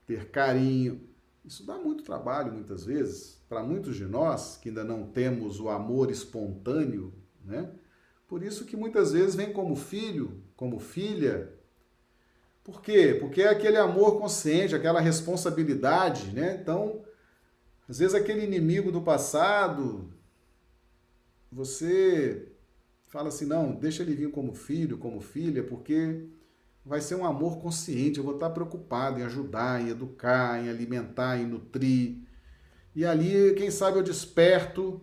ter 0.05 0.29
carinho. 0.29 1.08
Isso 1.49 1.65
dá 1.65 1.79
muito 1.79 2.03
trabalho 2.03 2.53
muitas 2.53 2.85
vezes 2.85 3.41
para 3.49 3.63
muitos 3.63 3.95
de 3.95 4.05
nós 4.05 4.55
que 4.57 4.69
ainda 4.69 4.83
não 4.83 5.07
temos 5.07 5.59
o 5.59 5.67
amor 5.67 6.11
espontâneo, 6.11 7.11
né? 7.43 7.71
Por 8.27 8.43
isso 8.43 8.65
que 8.65 8.77
muitas 8.77 9.13
vezes 9.13 9.33
vem 9.33 9.51
como 9.51 9.75
filho, 9.75 10.43
como 10.55 10.79
filha. 10.79 11.51
Por 12.63 12.83
quê? 12.83 13.17
Porque 13.19 13.41
é 13.41 13.49
aquele 13.49 13.77
amor 13.77 14.19
consciente, 14.19 14.75
aquela 14.75 14.99
responsabilidade, 14.99 16.31
né? 16.33 16.59
Então, 16.61 17.03
às 17.87 17.97
vezes 17.97 18.13
aquele 18.13 18.45
inimigo 18.45 18.91
do 18.91 19.01
passado, 19.01 20.07
você 21.51 22.47
fala 23.07 23.29
assim, 23.29 23.45
não, 23.45 23.71
deixa 23.71 24.03
ele 24.03 24.13
vir 24.13 24.29
como 24.29 24.53
filho, 24.53 24.99
como 24.99 25.19
filha, 25.19 25.63
porque 25.63 26.27
vai 26.85 27.01
ser 27.01 27.15
um 27.15 27.25
amor 27.25 27.59
consciente, 27.59 28.17
eu 28.17 28.23
vou 28.23 28.35
estar 28.35 28.49
preocupado 28.49 29.19
em 29.19 29.23
ajudar, 29.23 29.81
em 29.81 29.89
educar, 29.89 30.63
em 30.63 30.69
alimentar, 30.69 31.37
em 31.37 31.45
nutrir, 31.45 32.29
e 32.95 33.05
ali, 33.05 33.53
quem 33.55 33.69
sabe, 33.69 33.97
eu 33.97 34.03
desperto 34.03 34.99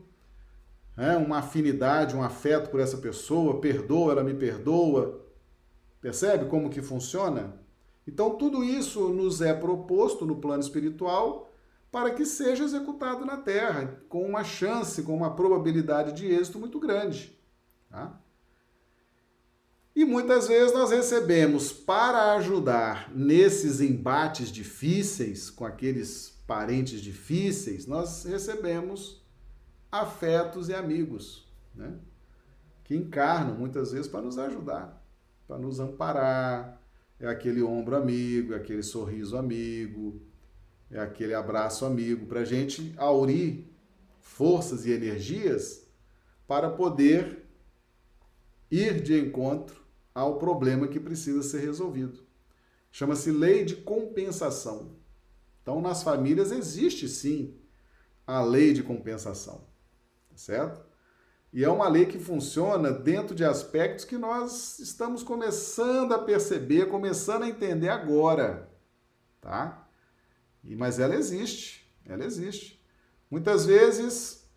né, 0.96 1.16
uma 1.16 1.38
afinidade, 1.38 2.16
um 2.16 2.22
afeto 2.22 2.70
por 2.70 2.80
essa 2.80 2.96
pessoa, 2.98 3.60
perdoa, 3.60 4.12
ela 4.12 4.24
me 4.24 4.34
perdoa. 4.34 5.24
Percebe 6.00 6.46
como 6.46 6.70
que 6.70 6.82
funciona? 6.82 7.58
Então, 8.06 8.36
tudo 8.36 8.62
isso 8.62 9.08
nos 9.08 9.40
é 9.40 9.52
proposto 9.52 10.24
no 10.24 10.36
plano 10.36 10.62
espiritual 10.62 11.50
para 11.90 12.10
que 12.10 12.26
seja 12.26 12.64
executado 12.64 13.24
na 13.24 13.36
Terra, 13.38 14.00
com 14.08 14.22
uma 14.26 14.44
chance, 14.44 15.02
com 15.02 15.16
uma 15.16 15.34
probabilidade 15.34 16.12
de 16.12 16.26
êxito 16.26 16.58
muito 16.58 16.78
grande. 16.78 17.38
Tá? 17.88 18.20
E 19.96 20.04
muitas 20.04 20.46
vezes 20.46 20.74
nós 20.74 20.90
recebemos 20.90 21.72
para 21.72 22.34
ajudar 22.34 23.10
nesses 23.14 23.80
embates 23.80 24.52
difíceis 24.52 25.48
com 25.48 25.64
aqueles 25.64 26.38
parentes 26.46 27.00
difíceis, 27.00 27.86
nós 27.86 28.24
recebemos 28.24 29.24
afetos 29.90 30.68
e 30.68 30.74
amigos, 30.74 31.50
né? 31.74 31.94
Que 32.84 32.94
encarnam 32.94 33.54
muitas 33.54 33.92
vezes 33.92 34.06
para 34.06 34.20
nos 34.20 34.38
ajudar, 34.38 35.02
para 35.48 35.56
nos 35.56 35.80
amparar. 35.80 36.78
É 37.18 37.26
aquele 37.26 37.62
ombro 37.62 37.96
amigo, 37.96 38.52
é 38.52 38.56
aquele 38.58 38.82
sorriso 38.82 39.34
amigo, 39.38 40.20
é 40.90 41.00
aquele 41.00 41.32
abraço 41.32 41.86
amigo, 41.86 42.26
para 42.26 42.40
a 42.40 42.44
gente 42.44 42.92
aurir 42.98 43.66
forças 44.20 44.84
e 44.84 44.90
energias 44.90 45.86
para 46.46 46.68
poder 46.68 47.46
ir 48.70 49.00
de 49.00 49.18
encontro 49.18 49.85
ao 50.16 50.38
problema 50.38 50.88
que 50.88 50.98
precisa 50.98 51.42
ser 51.42 51.60
resolvido. 51.60 52.24
Chama-se 52.90 53.30
lei 53.30 53.66
de 53.66 53.76
compensação. 53.76 54.96
Então, 55.60 55.82
nas 55.82 56.02
famílias 56.02 56.50
existe 56.50 57.06
sim 57.06 57.54
a 58.26 58.40
lei 58.42 58.72
de 58.72 58.82
compensação, 58.82 59.66
tá 60.30 60.36
certo? 60.38 60.80
E 61.52 61.62
é 61.62 61.68
uma 61.68 61.86
lei 61.86 62.06
que 62.06 62.18
funciona 62.18 62.90
dentro 62.90 63.34
de 63.34 63.44
aspectos 63.44 64.06
que 64.06 64.16
nós 64.16 64.78
estamos 64.78 65.22
começando 65.22 66.14
a 66.14 66.18
perceber, 66.18 66.88
começando 66.88 67.42
a 67.42 67.48
entender 67.48 67.90
agora, 67.90 68.70
tá? 69.38 69.86
E, 70.64 70.74
mas 70.74 70.98
ela 70.98 71.14
existe, 71.14 71.94
ela 72.06 72.24
existe. 72.24 72.82
Muitas 73.30 73.66
vezes 73.66 74.48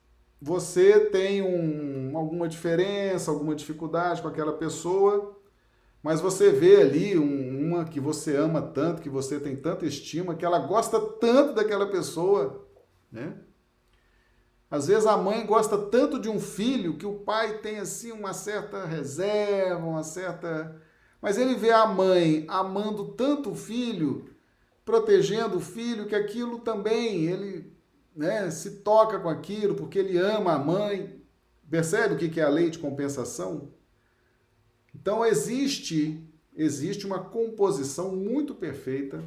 você 0.42 1.02
tem 1.08 1.42
um, 1.42 2.18
alguma 2.18 2.48
diferença, 2.48 3.30
alguma 3.30 3.54
dificuldade 3.54 4.22
com 4.22 4.30
aquela 4.30 4.54
pessoa, 4.54 5.38
mas 6.02 6.22
você 6.22 6.52
vê 6.52 6.82
ali 6.82 7.18
um, 7.18 7.68
uma 7.68 7.86
que 7.86 8.00
você 8.00 8.36
ama 8.36 8.62
tanto, 8.62 9.02
que 9.02 9.10
você 9.10 9.40
tem 9.40 9.56
tanta 9.56 9.86
estima, 9.86 10.36
que 10.36 10.46
ela 10.46 10.60
gosta 10.60 11.00
tanto 11.00 11.54
daquela 11.54 11.88
pessoa, 11.88 12.68
né? 13.12 13.38
Às 14.72 14.88
vezes 14.88 15.08
a 15.08 15.18
mãe 15.18 15.46
gosta 15.46 15.78
tanto 15.78 16.20
de 16.20 16.30
um 16.30 16.40
filho 16.40 16.98
que 16.98 17.06
o 17.06 17.20
pai 17.20 17.58
tem 17.58 17.80
assim 17.80 18.12
uma 18.12 18.34
certa 18.34 18.86
reserva, 18.86 19.84
uma 19.84 20.04
certa. 20.04 20.80
Mas 21.20 21.38
ele 21.38 21.56
vê 21.56 21.72
a 21.72 21.88
mãe 21.88 22.46
amando 22.48 23.14
tanto 23.14 23.52
o 23.52 23.56
filho, 23.56 24.30
protegendo 24.86 25.58
o 25.58 25.62
filho, 25.62 26.06
que 26.06 26.16
aquilo 26.16 26.60
também 26.60 27.26
ele 27.26 27.76
né, 28.16 28.50
se 28.52 28.82
toca 28.82 29.20
com 29.20 29.28
aquilo, 29.28 29.74
porque 29.74 29.98
ele 29.98 30.18
ama 30.18 30.54
a 30.54 30.60
mãe. 30.60 31.20
Percebe 31.70 32.14
o 32.14 32.18
que 32.18 32.40
é 32.40 32.44
a 32.44 32.50
lei 32.50 32.70
de 32.70 32.80
compensação? 32.80 33.74
Então 34.94 35.26
existe 35.26 36.24
existe 36.56 37.06
uma 37.06 37.24
composição 37.24 38.16
muito 38.16 38.54
perfeita 38.54 39.24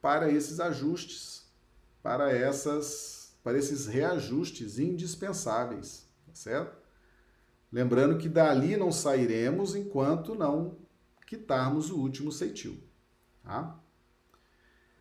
para 0.00 0.30
esses 0.30 0.60
ajustes, 0.60 1.46
para 2.02 2.32
essas 2.32 3.36
para 3.42 3.58
esses 3.58 3.86
reajustes 3.86 4.78
indispensáveis, 4.78 6.08
tá 6.26 6.34
certo? 6.34 6.78
Lembrando 7.70 8.16
que 8.16 8.28
dali 8.28 8.76
não 8.76 8.90
sairemos 8.90 9.74
enquanto 9.74 10.34
não 10.34 10.78
quitarmos 11.26 11.90
o 11.90 11.98
último 11.98 12.32
ceitil, 12.32 12.78
tá? 13.42 13.78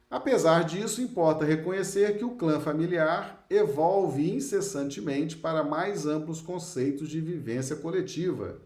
Apesar 0.09 0.63
disso, 0.63 1.01
importa 1.01 1.45
reconhecer 1.45 2.17
que 2.17 2.25
o 2.25 2.35
clã 2.35 2.59
familiar 2.59 3.45
evolve 3.49 4.29
incessantemente 4.29 5.37
para 5.37 5.63
mais 5.63 6.05
amplos 6.05 6.39
conceitos 6.39 7.09
de 7.09 7.19
vivência 7.19 7.75
coletiva, 7.75 8.61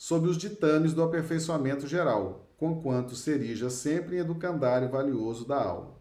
sob 0.00 0.26
os 0.26 0.38
ditames 0.38 0.94
do 0.94 1.02
aperfeiçoamento 1.02 1.86
geral, 1.86 2.48
conquanto 2.56 3.14
serija 3.14 3.68
sempre 3.68 4.16
em 4.16 4.20
educandário 4.20 4.88
valioso 4.88 5.46
da 5.46 5.62
alma. 5.62 6.00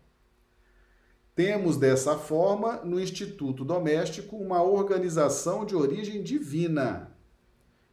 Temos 1.36 1.76
dessa 1.76 2.18
forma, 2.18 2.78
no 2.78 2.98
Instituto 2.98 3.66
Doméstico, 3.66 4.38
uma 4.38 4.64
organização 4.64 5.66
de 5.66 5.76
origem 5.76 6.24
divina, 6.24 7.14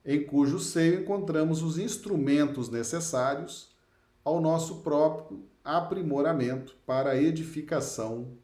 em 0.04 0.24
cujo 0.24 0.60
seio 0.60 1.00
encontramos 1.00 1.60
os 1.60 1.76
instrumentos 1.76 2.70
necessários 2.70 3.74
ao 4.22 4.40
nosso 4.40 4.82
próprio 4.82 5.44
aprimoramento 5.64 6.76
para 6.86 7.10
a 7.10 7.20
edificação 7.20 8.38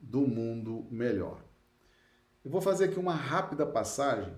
do 0.00 0.22
mundo 0.22 0.86
melhor. 0.90 1.44
Eu 2.42 2.50
vou 2.50 2.62
fazer 2.62 2.84
aqui 2.84 2.98
uma 2.98 3.14
rápida 3.14 3.66
passagem, 3.66 4.34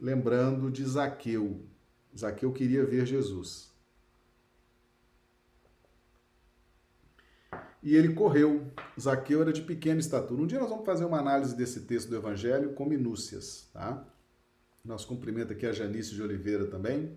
lembrando 0.00 0.68
de 0.68 0.84
Zaqueu. 0.84 1.75
Zaqueu 2.16 2.52
queria 2.52 2.84
ver 2.84 3.04
Jesus. 3.04 3.70
E 7.82 7.94
ele 7.94 8.14
correu. 8.14 8.66
Zaqueu 8.98 9.42
era 9.42 9.52
de 9.52 9.62
pequena 9.62 10.00
estatura. 10.00 10.42
Um 10.42 10.46
dia 10.46 10.58
nós 10.58 10.70
vamos 10.70 10.86
fazer 10.86 11.04
uma 11.04 11.18
análise 11.18 11.54
desse 11.54 11.82
texto 11.82 12.08
do 12.08 12.16
Evangelho 12.16 12.72
com 12.72 12.86
minúcias, 12.86 13.68
tá? 13.72 14.04
Nosso 14.84 15.06
cumprimento 15.06 15.52
aqui 15.52 15.66
a 15.66 15.72
Janice 15.72 16.14
de 16.14 16.22
Oliveira 16.22 16.66
também. 16.66 17.16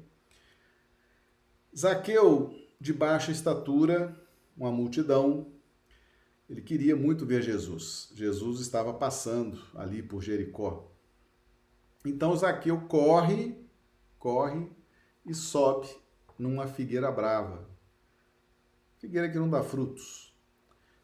Zaqueu, 1.75 2.53
de 2.79 2.91
baixa 2.93 3.31
estatura, 3.31 4.15
uma 4.57 4.71
multidão, 4.71 5.47
ele 6.49 6.61
queria 6.61 6.95
muito 6.95 7.25
ver 7.25 7.41
Jesus. 7.41 8.11
Jesus 8.13 8.59
estava 8.59 8.93
passando 8.93 9.61
ali 9.75 10.01
por 10.01 10.21
Jericó. 10.21 10.91
Então 12.03 12.35
Zaqueu 12.35 12.81
corre, 12.81 13.55
corre 14.17 14.69
e 15.25 15.33
sobe 15.33 15.89
numa 16.37 16.67
figueira 16.67 17.11
brava. 17.11 17.67
Figueira 18.97 19.29
que 19.29 19.37
não 19.37 19.49
dá 19.49 19.63
frutos. 19.63 20.33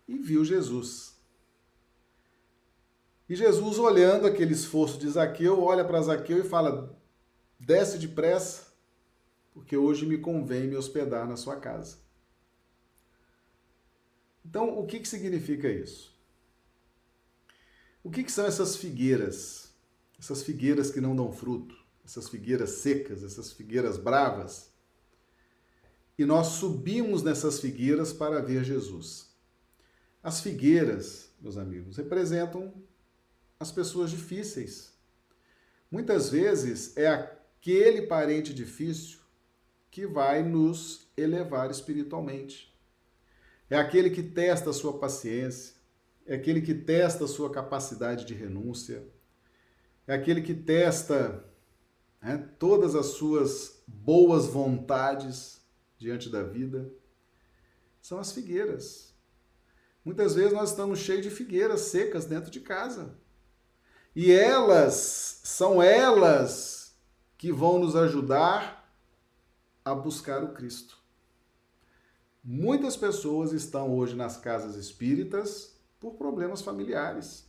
E 0.08 0.18
viu 0.18 0.44
Jesus. 0.44 1.16
E 3.28 3.36
Jesus, 3.36 3.80
olhando 3.80 4.28
aquele 4.28 4.54
esforço 4.54 5.00
de 5.00 5.10
Zaqueu, 5.10 5.62
olha 5.64 5.84
para 5.84 6.02
Zaqueu 6.02 6.40
e 6.40 6.48
fala: 6.48 6.96
desce 7.60 7.98
depressa, 7.98 8.74
porque 9.54 9.76
hoje 9.76 10.06
me 10.06 10.18
convém 10.18 10.68
me 10.68 10.76
hospedar 10.76 11.28
na 11.28 11.36
sua 11.36 11.56
casa. 11.56 11.98
Então, 14.46 14.78
o 14.78 14.86
que, 14.86 15.00
que 15.00 15.08
significa 15.08 15.68
isso? 15.68 16.14
O 18.04 18.12
que, 18.12 18.24
que 18.24 18.32
são 18.32 18.46
essas 18.46 18.76
figueiras? 18.76 19.74
Essas 20.20 20.44
figueiras 20.44 20.92
que 20.92 21.02
não 21.02 21.16
dão 21.16 21.32
fruto, 21.32 21.76
essas 22.06 22.30
figueiras 22.30 22.70
secas, 22.70 23.24
essas 23.24 23.52
figueiras 23.52 23.98
bravas. 23.98 24.72
E 26.18 26.24
nós 26.24 26.48
subimos 26.48 27.24
nessas 27.24 27.60
figueiras 27.60 28.14
para 28.14 28.42
ver 28.42 28.64
Jesus. 28.64 29.36
As 30.24 30.40
figueiras, 30.42 31.30
meus 31.42 31.58
amigos, 31.58 31.98
representam 31.98 32.74
as 33.60 33.72
pessoas 33.72 34.12
difíceis. 34.12 34.94
Muitas 35.92 36.30
vezes 36.30 36.96
é 36.96 37.08
aquele 37.08 38.04
parente 38.04 38.54
difícil 38.54 39.20
que 39.90 40.06
vai 40.06 40.44
nos 40.44 41.08
elevar 41.18 41.72
espiritualmente. 41.72 42.74
É 43.70 43.78
aquele 43.78 44.10
que 44.10 44.22
testa 44.22 44.70
a 44.70 44.74
sua 44.74 45.00
paciência, 45.00 45.74
é 46.26 46.36
aquele 46.36 46.62
que 46.62 46.74
testa 46.74 47.26
a 47.26 47.28
sua 47.28 47.52
capacidade 47.52 48.26
de 48.26 48.34
renúncia, 48.34 49.08
é 50.08 50.14
aquele 50.14 50.42
que 50.42 50.54
testa 50.54 51.44
né, 52.26 52.50
todas 52.58 52.96
as 52.96 53.06
suas 53.06 53.84
boas 53.86 54.48
vontades 54.48 55.62
diante 55.96 56.28
da 56.28 56.42
vida. 56.42 56.92
São 58.02 58.18
as 58.18 58.32
figueiras. 58.32 59.14
Muitas 60.04 60.34
vezes 60.34 60.52
nós 60.52 60.72
estamos 60.72 60.98
cheios 60.98 61.22
de 61.22 61.30
figueiras 61.30 61.82
secas 61.82 62.26
dentro 62.26 62.50
de 62.50 62.62
casa. 62.62 63.16
E 64.16 64.32
elas, 64.32 65.40
são 65.44 65.84
elas 65.84 66.98
que 67.38 67.52
vão 67.52 67.78
nos 67.78 67.96
ajudar 67.96 68.92
a 69.84 69.94
buscar 69.94 70.44
o 70.44 70.54
Cristo. 70.54 70.98
Muitas 72.44 72.98
pessoas 72.98 73.52
estão 73.52 73.96
hoje 73.96 74.16
nas 74.16 74.36
casas 74.36 74.76
espíritas 74.78 75.80
por 76.00 76.16
problemas 76.16 76.64
familiares, 76.64 77.48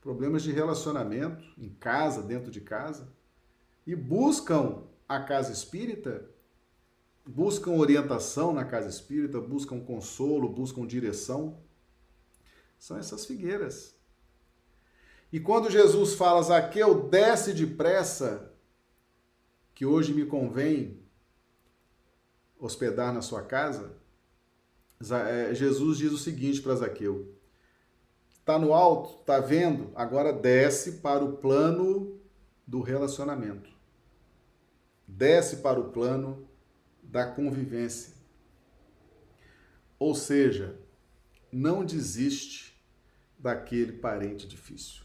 problemas 0.00 0.42
de 0.42 0.50
relacionamento 0.50 1.44
em 1.58 1.68
casa, 1.68 2.22
dentro 2.22 2.50
de 2.50 2.62
casa, 2.62 3.17
e 3.88 3.96
buscam 3.96 4.82
a 5.08 5.18
casa 5.18 5.50
espírita, 5.50 6.28
buscam 7.24 7.70
orientação 7.70 8.52
na 8.52 8.62
casa 8.62 8.86
espírita, 8.86 9.40
buscam 9.40 9.80
consolo, 9.80 10.46
buscam 10.46 10.86
direção. 10.86 11.58
São 12.78 12.98
essas 12.98 13.24
figueiras. 13.24 13.96
E 15.32 15.40
quando 15.40 15.70
Jesus 15.70 16.12
fala, 16.12 16.42
Zaqueu, 16.42 17.08
desce 17.08 17.54
depressa, 17.54 18.52
que 19.74 19.86
hoje 19.86 20.12
me 20.12 20.26
convém 20.26 21.02
hospedar 22.58 23.10
na 23.10 23.22
sua 23.22 23.40
casa, 23.40 23.96
é, 25.30 25.54
Jesus 25.54 25.96
diz 25.96 26.12
o 26.12 26.18
seguinte 26.18 26.60
para 26.60 26.76
Zaqueu: 26.76 27.34
Está 28.38 28.58
no 28.58 28.74
alto, 28.74 29.20
está 29.20 29.40
vendo? 29.40 29.90
Agora 29.94 30.30
desce 30.30 30.98
para 30.98 31.24
o 31.24 31.38
plano 31.38 32.20
do 32.66 32.82
relacionamento. 32.82 33.77
Desce 35.08 35.56
para 35.56 35.80
o 35.80 35.90
plano 35.90 36.46
da 37.02 37.26
convivência. 37.26 38.12
Ou 39.98 40.14
seja, 40.14 40.78
não 41.50 41.84
desiste 41.84 42.78
daquele 43.38 43.92
parente 43.92 44.46
difícil. 44.46 45.02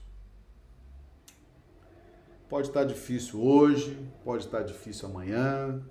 Pode 2.49 2.67
estar 2.67 2.83
difícil 2.83 3.41
hoje, 3.41 3.97
pode 4.23 4.45
estar 4.45 4.61
difícil 4.61 5.07
amanhã. 5.07 5.81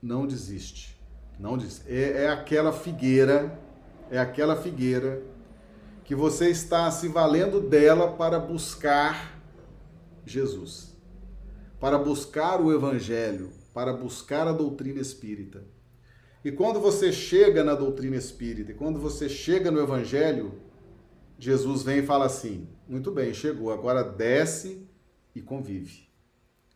Não 0.00 0.26
desiste. 0.26 0.98
Não 1.38 1.58
diz. 1.58 1.82
É, 1.86 2.24
é 2.24 2.28
aquela 2.28 2.72
figueira, 2.72 3.58
é 4.10 4.18
aquela 4.18 4.56
figueira 4.56 5.22
que 6.04 6.14
você 6.14 6.48
está 6.48 6.90
se 6.90 7.08
valendo 7.08 7.60
dela 7.60 8.12
para 8.12 8.38
buscar 8.38 9.38
Jesus, 10.24 10.91
para 11.82 11.98
buscar 11.98 12.60
o 12.60 12.72
Evangelho, 12.72 13.50
para 13.74 13.92
buscar 13.92 14.46
a 14.46 14.52
doutrina 14.52 15.00
espírita. 15.00 15.64
E 16.44 16.52
quando 16.52 16.78
você 16.78 17.10
chega 17.10 17.64
na 17.64 17.74
doutrina 17.74 18.14
espírita, 18.14 18.70
e 18.70 18.74
quando 18.74 19.00
você 19.00 19.28
chega 19.28 19.68
no 19.68 19.80
Evangelho, 19.80 20.60
Jesus 21.36 21.82
vem 21.82 21.98
e 21.98 22.06
fala 22.06 22.26
assim: 22.26 22.68
muito 22.86 23.10
bem, 23.10 23.34
chegou, 23.34 23.72
agora 23.72 24.04
desce 24.04 24.88
e 25.34 25.42
convive. 25.42 26.08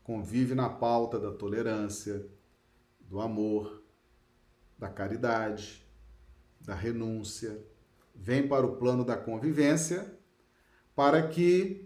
Convive 0.03 0.57
na 0.57 0.69
pauta 0.69 1.21
da 1.21 1.31
tolerância, 1.31 2.27
do 2.99 3.21
amor, 3.21 3.85
da 4.77 4.89
caridade, 4.89 5.87
da 6.61 6.75
renúncia, 6.75 7.65
vem 8.13 8.49
para 8.49 8.67
o 8.67 8.75
plano 8.75 9.05
da 9.05 9.17
convivência, 9.17 10.19
para 10.97 11.29
que, 11.29 11.86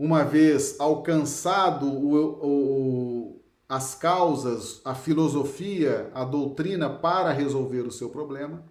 uma 0.00 0.24
vez 0.24 0.80
alcançado 0.80 1.86
o, 1.86 2.16
o, 2.42 3.42
as 3.68 3.94
causas, 3.94 4.80
a 4.82 4.94
filosofia, 4.94 6.10
a 6.14 6.24
doutrina 6.24 6.88
para 6.88 7.30
resolver 7.32 7.82
o 7.82 7.92
seu 7.92 8.08
problema, 8.08 8.64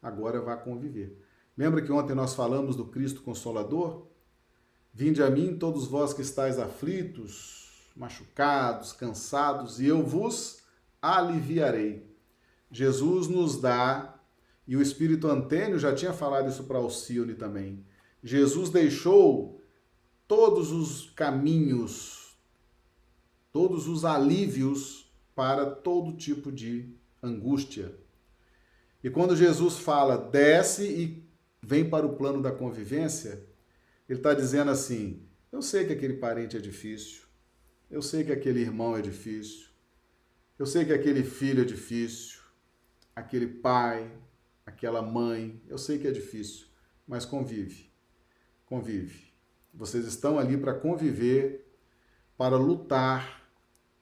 agora 0.00 0.40
vá 0.40 0.56
conviver. 0.56 1.20
Lembra 1.58 1.82
que 1.82 1.90
ontem 1.90 2.14
nós 2.14 2.36
falamos 2.36 2.76
do 2.76 2.84
Cristo 2.84 3.20
Consolador? 3.20 4.06
Vinde 4.94 5.20
a 5.24 5.28
mim, 5.28 5.56
todos 5.58 5.88
vós 5.88 6.12
que 6.12 6.22
estáis 6.22 6.56
aflitos, 6.56 7.90
machucados, 7.96 8.92
cansados, 8.92 9.80
e 9.80 9.86
eu 9.86 10.04
vos 10.04 10.62
aliviarei. 11.02 12.08
Jesus 12.70 13.26
nos 13.26 13.60
dá, 13.60 14.20
e 14.68 14.76
o 14.76 14.82
Espírito 14.82 15.26
Antênio 15.26 15.80
já 15.80 15.92
tinha 15.92 16.12
falado 16.12 16.48
isso 16.48 16.62
para 16.62 16.78
Alcione 16.78 17.34
também. 17.34 17.84
Jesus 18.22 18.70
deixou 18.70 19.59
todos 20.30 20.70
os 20.70 21.10
caminhos, 21.10 22.38
todos 23.52 23.88
os 23.88 24.04
alívios 24.04 25.12
para 25.34 25.68
todo 25.68 26.16
tipo 26.16 26.52
de 26.52 26.88
angústia. 27.20 27.92
E 29.02 29.10
quando 29.10 29.34
Jesus 29.34 29.78
fala, 29.78 30.16
desce 30.16 30.84
e 30.84 31.24
vem 31.60 31.90
para 31.90 32.06
o 32.06 32.14
plano 32.14 32.40
da 32.40 32.52
convivência, 32.52 33.44
ele 34.08 34.20
está 34.20 34.32
dizendo 34.32 34.70
assim: 34.70 35.20
eu 35.50 35.60
sei 35.60 35.84
que 35.84 35.94
aquele 35.94 36.14
parente 36.14 36.56
é 36.56 36.60
difícil, 36.60 37.24
eu 37.90 38.00
sei 38.00 38.22
que 38.22 38.30
aquele 38.30 38.60
irmão 38.60 38.96
é 38.96 39.02
difícil, 39.02 39.66
eu 40.56 40.64
sei 40.64 40.84
que 40.84 40.92
aquele 40.92 41.24
filho 41.24 41.62
é 41.62 41.66
difícil, 41.66 42.38
aquele 43.16 43.48
pai, 43.48 44.08
aquela 44.64 45.02
mãe, 45.02 45.60
eu 45.66 45.76
sei 45.76 45.98
que 45.98 46.06
é 46.06 46.12
difícil, 46.12 46.68
mas 47.04 47.24
convive. 47.24 47.90
Convive. 48.64 49.29
Vocês 49.72 50.04
estão 50.04 50.38
ali 50.38 50.56
para 50.56 50.74
conviver, 50.74 51.66
para 52.36 52.56
lutar 52.56 53.42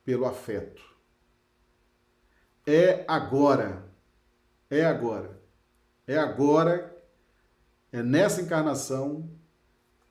pelo 0.05 0.25
afeto. 0.25 0.83
É 2.66 3.05
agora. 3.09 3.85
É 4.71 4.85
agora. 4.85 5.41
É 6.07 6.16
agora. 6.16 6.97
É 7.91 8.03
nessa 8.03 8.43
encarnação, 8.43 9.31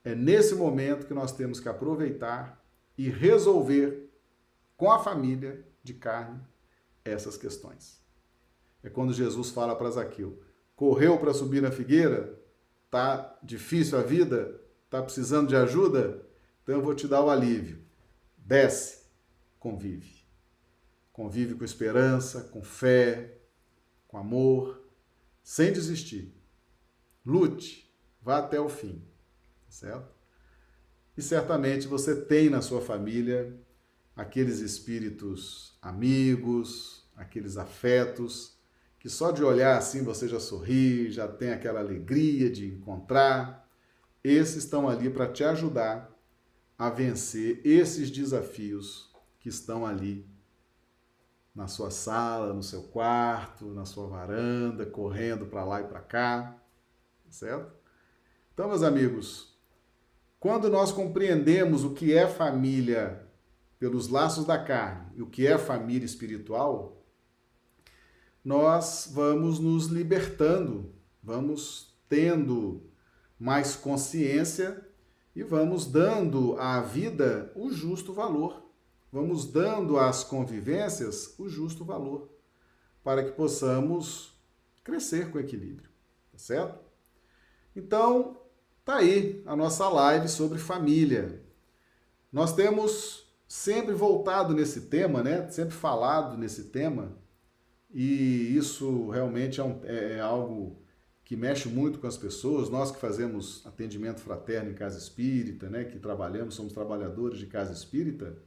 é 0.03 0.15
nesse 0.15 0.55
momento 0.55 1.05
que 1.05 1.13
nós 1.13 1.31
temos 1.31 1.59
que 1.59 1.69
aproveitar 1.69 2.63
e 2.97 3.09
resolver 3.09 4.09
com 4.75 4.91
a 4.91 4.99
família 4.99 5.63
de 5.83 5.93
carne 5.93 6.39
essas 7.05 7.37
questões. 7.37 8.01
É 8.83 8.89
quando 8.89 9.13
Jesus 9.13 9.49
fala 9.49 9.75
para 9.75 9.91
Zaqueu: 9.91 10.41
correu 10.75 11.17
para 11.17 11.33
subir 11.33 11.61
na 11.61 11.71
figueira? 11.71 12.39
Tá 12.89 13.37
difícil 13.43 13.97
a 13.97 14.01
vida? 14.01 14.59
Tá 14.89 15.01
precisando 15.01 15.49
de 15.49 15.55
ajuda? 15.55 16.25
Então 16.63 16.75
eu 16.75 16.81
vou 16.81 16.95
te 16.95 17.07
dar 17.07 17.23
o 17.23 17.29
alívio. 17.29 17.79
Desce, 18.37 19.03
convive. 19.59 20.25
Convive 21.11 21.55
com 21.55 21.63
esperança, 21.65 22.41
com 22.41 22.63
fé, 22.63 23.37
com 24.07 24.17
amor, 24.17 24.81
sem 25.43 25.71
desistir. 25.73 26.33
Lute, 27.25 27.93
vá 28.21 28.37
até 28.37 28.59
o 28.59 28.69
fim, 28.69 29.03
certo? 29.67 30.15
E 31.17 31.21
certamente 31.21 31.87
você 31.87 32.15
tem 32.15 32.49
na 32.49 32.61
sua 32.61 32.81
família 32.81 33.57
aqueles 34.15 34.59
espíritos 34.59 35.77
amigos, 35.81 37.05
aqueles 37.15 37.57
afetos 37.57 38.57
que 38.99 39.09
só 39.09 39.31
de 39.31 39.43
olhar 39.43 39.77
assim 39.77 40.03
você 40.03 40.27
já 40.27 40.39
sorri, 40.39 41.09
já 41.09 41.27
tem 41.27 41.51
aquela 41.51 41.79
alegria 41.79 42.49
de 42.49 42.67
encontrar. 42.67 43.66
Esses 44.27 44.57
estão 44.57 44.89
ali 44.89 45.09
para 45.09 45.31
te 45.31 45.41
ajudar 45.41 46.13
a 46.77 46.89
vencer 46.89 47.61
esses 47.63 48.11
desafios 48.11 49.09
que 49.39 49.47
estão 49.47 49.85
ali 49.85 50.27
na 51.55 51.69
sua 51.69 51.89
sala, 51.89 52.53
no 52.53 52.61
seu 52.61 52.83
quarto, 52.83 53.67
na 53.67 53.85
sua 53.85 54.05
varanda, 54.05 54.85
correndo 54.85 55.45
para 55.45 55.63
lá 55.63 55.79
e 55.79 55.85
para 55.85 56.01
cá, 56.01 56.61
certo? 57.29 57.71
Então, 58.53 58.67
meus 58.67 58.83
amigos, 58.83 59.57
quando 60.41 60.69
nós 60.69 60.91
compreendemos 60.91 61.85
o 61.85 61.93
que 61.93 62.13
é 62.13 62.27
família 62.27 63.25
pelos 63.79 64.09
laços 64.09 64.43
da 64.43 64.61
carne 64.61 65.07
e 65.15 65.21
o 65.21 65.27
que 65.27 65.47
é 65.47 65.57
família 65.57 66.05
espiritual, 66.05 67.01
nós 68.43 69.09
vamos 69.09 69.57
nos 69.57 69.85
libertando, 69.85 70.93
vamos 71.23 71.97
tendo 72.09 72.86
mais 73.39 73.75
consciência 73.75 74.85
e 75.35 75.43
vamos 75.43 75.85
dando 75.85 76.57
à 76.59 76.81
vida 76.81 77.51
o 77.55 77.71
justo 77.71 78.13
valor. 78.13 78.63
Vamos 79.11 79.45
dando 79.45 79.97
às 79.97 80.23
convivências 80.23 81.35
o 81.37 81.47
justo 81.47 81.85
valor 81.85 82.29
para 83.03 83.23
que 83.23 83.31
possamos 83.31 84.33
crescer 84.83 85.31
com 85.31 85.39
equilíbrio, 85.39 85.89
tá 86.31 86.37
certo? 86.37 86.79
Então, 87.75 88.41
tá 88.83 88.97
aí 88.97 89.41
a 89.45 89.55
nossa 89.55 89.87
live 89.87 90.27
sobre 90.27 90.57
família. 90.57 91.41
Nós 92.31 92.53
temos 92.53 93.27
sempre 93.47 93.93
voltado 93.93 94.53
nesse 94.53 94.81
tema, 94.81 95.23
né? 95.23 95.49
Sempre 95.49 95.73
falado 95.73 96.37
nesse 96.37 96.65
tema, 96.65 97.17
e 97.89 98.55
isso 98.57 99.09
realmente 99.09 99.59
é, 99.59 99.63
um, 99.63 99.79
é, 99.83 100.13
é 100.13 100.19
algo 100.19 100.81
que 101.27 101.35
mexe 101.35 101.67
muito 101.67 101.99
com 101.99 102.07
as 102.07 102.15
pessoas, 102.15 102.69
nós 102.69 102.89
que 102.89 103.01
fazemos 103.01 103.61
atendimento 103.65 104.21
fraterno 104.21 104.71
em 104.71 104.73
casa 104.73 104.97
espírita, 104.97 105.69
né, 105.69 105.83
que 105.83 105.99
trabalhamos, 105.99 106.55
somos 106.55 106.71
trabalhadores 106.71 107.37
de 107.37 107.47
casa 107.47 107.73
espírita, 107.73 108.37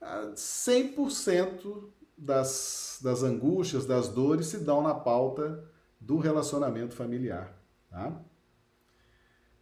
100% 0.00 1.90
das, 2.16 2.98
das 3.02 3.22
angústias, 3.22 3.84
das 3.84 4.08
dores 4.08 4.46
se 4.46 4.56
dão 4.56 4.80
na 4.80 4.94
pauta 4.94 5.62
do 6.00 6.16
relacionamento 6.16 6.94
familiar. 6.94 7.54
Tá? 7.90 8.18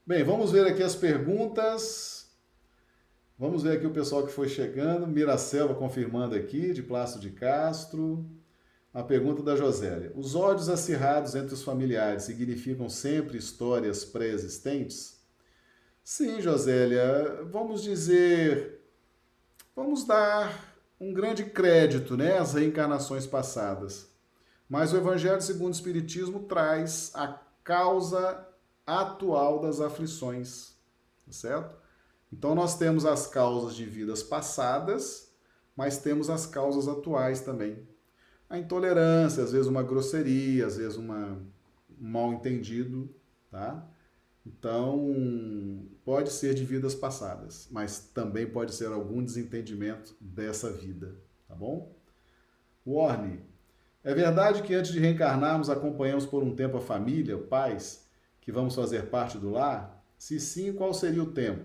Bem, 0.06 0.22
vamos 0.22 0.52
ver 0.52 0.68
aqui 0.68 0.84
as 0.84 0.94
perguntas. 0.94 2.30
Vamos 3.36 3.64
ver 3.64 3.76
aqui 3.76 3.88
o 3.88 3.92
pessoal 3.92 4.24
que 4.24 4.32
foi 4.32 4.48
chegando. 4.48 5.04
Miracelva 5.04 5.74
confirmando 5.74 6.36
aqui, 6.36 6.72
de 6.72 6.80
Plácio 6.80 7.18
de 7.18 7.30
Castro. 7.30 8.24
A 8.98 9.04
pergunta 9.04 9.44
da 9.44 9.54
Josélia. 9.54 10.12
Os 10.16 10.34
ódios 10.34 10.68
acirrados 10.68 11.36
entre 11.36 11.54
os 11.54 11.62
familiares 11.62 12.24
significam 12.24 12.88
sempre 12.88 13.38
histórias 13.38 14.04
pré-existentes? 14.04 15.20
Sim, 16.02 16.40
Josélia. 16.40 17.44
Vamos 17.44 17.84
dizer. 17.84 18.80
Vamos 19.76 20.02
dar 20.04 20.74
um 20.98 21.12
grande 21.12 21.44
crédito 21.44 22.16
né, 22.16 22.38
às 22.38 22.54
reencarnações 22.54 23.24
passadas. 23.24 24.08
Mas 24.68 24.92
o 24.92 24.96
Evangelho 24.96 25.40
segundo 25.40 25.68
o 25.68 25.76
Espiritismo 25.76 26.40
traz 26.48 27.12
a 27.14 27.40
causa 27.62 28.48
atual 28.84 29.60
das 29.60 29.80
aflições, 29.80 30.74
tá 31.24 31.30
certo? 31.30 31.76
Então 32.32 32.52
nós 32.52 32.76
temos 32.76 33.06
as 33.06 33.28
causas 33.28 33.76
de 33.76 33.84
vidas 33.84 34.24
passadas, 34.24 35.30
mas 35.76 35.98
temos 35.98 36.28
as 36.28 36.46
causas 36.46 36.88
atuais 36.88 37.42
também 37.42 37.86
a 38.48 38.58
intolerância, 38.58 39.42
às 39.42 39.52
vezes 39.52 39.66
uma 39.66 39.82
grosseria, 39.82 40.66
às 40.66 40.76
vezes 40.76 40.96
uma, 40.96 41.38
um 42.00 42.08
mal 42.10 42.32
entendido, 42.32 43.14
tá? 43.50 43.86
Então, 44.46 45.86
pode 46.04 46.30
ser 46.30 46.54
de 46.54 46.64
vidas 46.64 46.94
passadas, 46.94 47.68
mas 47.70 48.10
também 48.14 48.46
pode 48.46 48.74
ser 48.74 48.86
algum 48.86 49.22
desentendimento 49.22 50.16
dessa 50.20 50.72
vida, 50.72 51.14
tá 51.46 51.54
bom? 51.54 51.94
Warne, 52.86 53.40
é 54.02 54.14
verdade 54.14 54.62
que 54.62 54.74
antes 54.74 54.90
de 54.90 54.98
reencarnarmos 54.98 55.68
acompanhamos 55.68 56.24
por 56.24 56.42
um 56.42 56.56
tempo 56.56 56.78
a 56.78 56.80
família, 56.80 57.36
pais, 57.36 58.08
que 58.40 58.50
vamos 58.50 58.74
fazer 58.74 59.10
parte 59.10 59.36
do 59.36 59.50
lar? 59.50 60.02
Se 60.16 60.40
sim, 60.40 60.72
qual 60.72 60.94
seria 60.94 61.22
o 61.22 61.32
tempo? 61.32 61.64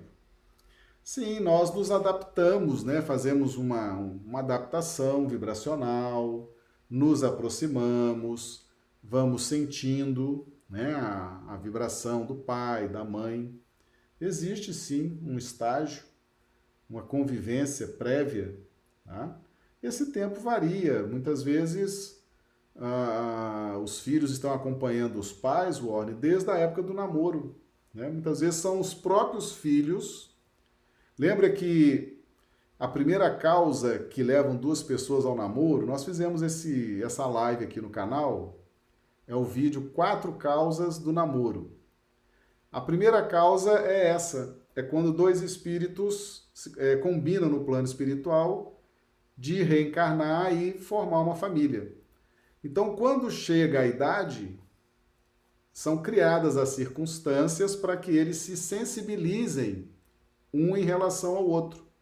Sim, 1.01 1.39
nós 1.39 1.73
nos 1.73 1.89
adaptamos, 1.91 2.83
né? 2.83 3.01
Fazemos 3.01 3.55
uma, 3.55 3.93
uma 3.93 4.39
adaptação 4.39 5.27
vibracional, 5.27 6.52
nos 6.93 7.23
aproximamos, 7.23 8.67
vamos 9.01 9.47
sentindo 9.47 10.45
né, 10.69 10.93
a, 10.93 11.43
a 11.47 11.57
vibração 11.57 12.23
do 12.23 12.35
pai, 12.35 12.87
da 12.87 13.03
mãe. 13.03 13.59
Existe 14.21 14.71
sim 14.75 15.19
um 15.23 15.35
estágio, 15.35 16.03
uma 16.87 17.01
convivência 17.01 17.87
prévia. 17.87 18.55
Tá? 19.03 19.35
Esse 19.81 20.11
tempo 20.11 20.39
varia. 20.39 21.01
Muitas 21.01 21.41
vezes 21.41 22.23
ah, 22.75 23.79
os 23.83 23.99
filhos 23.99 24.29
estão 24.29 24.53
acompanhando 24.53 25.17
os 25.17 25.33
pais, 25.33 25.79
Warren, 25.79 26.13
desde 26.13 26.51
a 26.51 26.57
época 26.57 26.83
do 26.83 26.93
namoro. 26.93 27.55
Né? 27.91 28.07
Muitas 28.07 28.41
vezes 28.41 28.61
são 28.61 28.79
os 28.79 28.93
próprios 28.93 29.51
filhos. 29.51 30.37
Lembra 31.17 31.51
que 31.51 32.12
a 32.83 32.87
primeira 32.89 33.33
causa 33.33 33.97
que 33.97 34.21
levam 34.21 34.57
duas 34.57 34.83
pessoas 34.83 35.23
ao 35.23 35.37
namoro, 35.37 35.85
nós 35.85 36.03
fizemos 36.03 36.41
esse, 36.41 37.01
essa 37.01 37.25
live 37.25 37.63
aqui 37.63 37.79
no 37.79 37.89
canal, 37.89 38.59
é 39.25 39.33
o 39.33 39.45
vídeo 39.45 39.91
Quatro 39.91 40.33
Causas 40.33 40.97
do 40.97 41.13
Namoro. 41.13 41.77
A 42.69 42.81
primeira 42.81 43.25
causa 43.25 43.71
é 43.79 44.09
essa, 44.09 44.59
é 44.75 44.83
quando 44.83 45.13
dois 45.13 45.41
espíritos 45.41 46.51
é, 46.75 46.97
combinam 46.97 47.47
no 47.47 47.63
plano 47.63 47.85
espiritual 47.85 48.83
de 49.37 49.63
reencarnar 49.63 50.53
e 50.53 50.73
formar 50.73 51.21
uma 51.21 51.35
família. 51.35 51.95
Então, 52.61 52.97
quando 52.97 53.31
chega 53.31 53.79
a 53.79 53.87
idade, 53.87 54.59
são 55.71 56.01
criadas 56.01 56.57
as 56.57 56.67
circunstâncias 56.67 57.77
para 57.77 57.95
que 57.95 58.11
eles 58.11 58.35
se 58.35 58.57
sensibilizem 58.57 59.89
um 60.53 60.75
em 60.75 60.83
relação 60.83 61.37
ao 61.37 61.47
outro. 61.47 61.92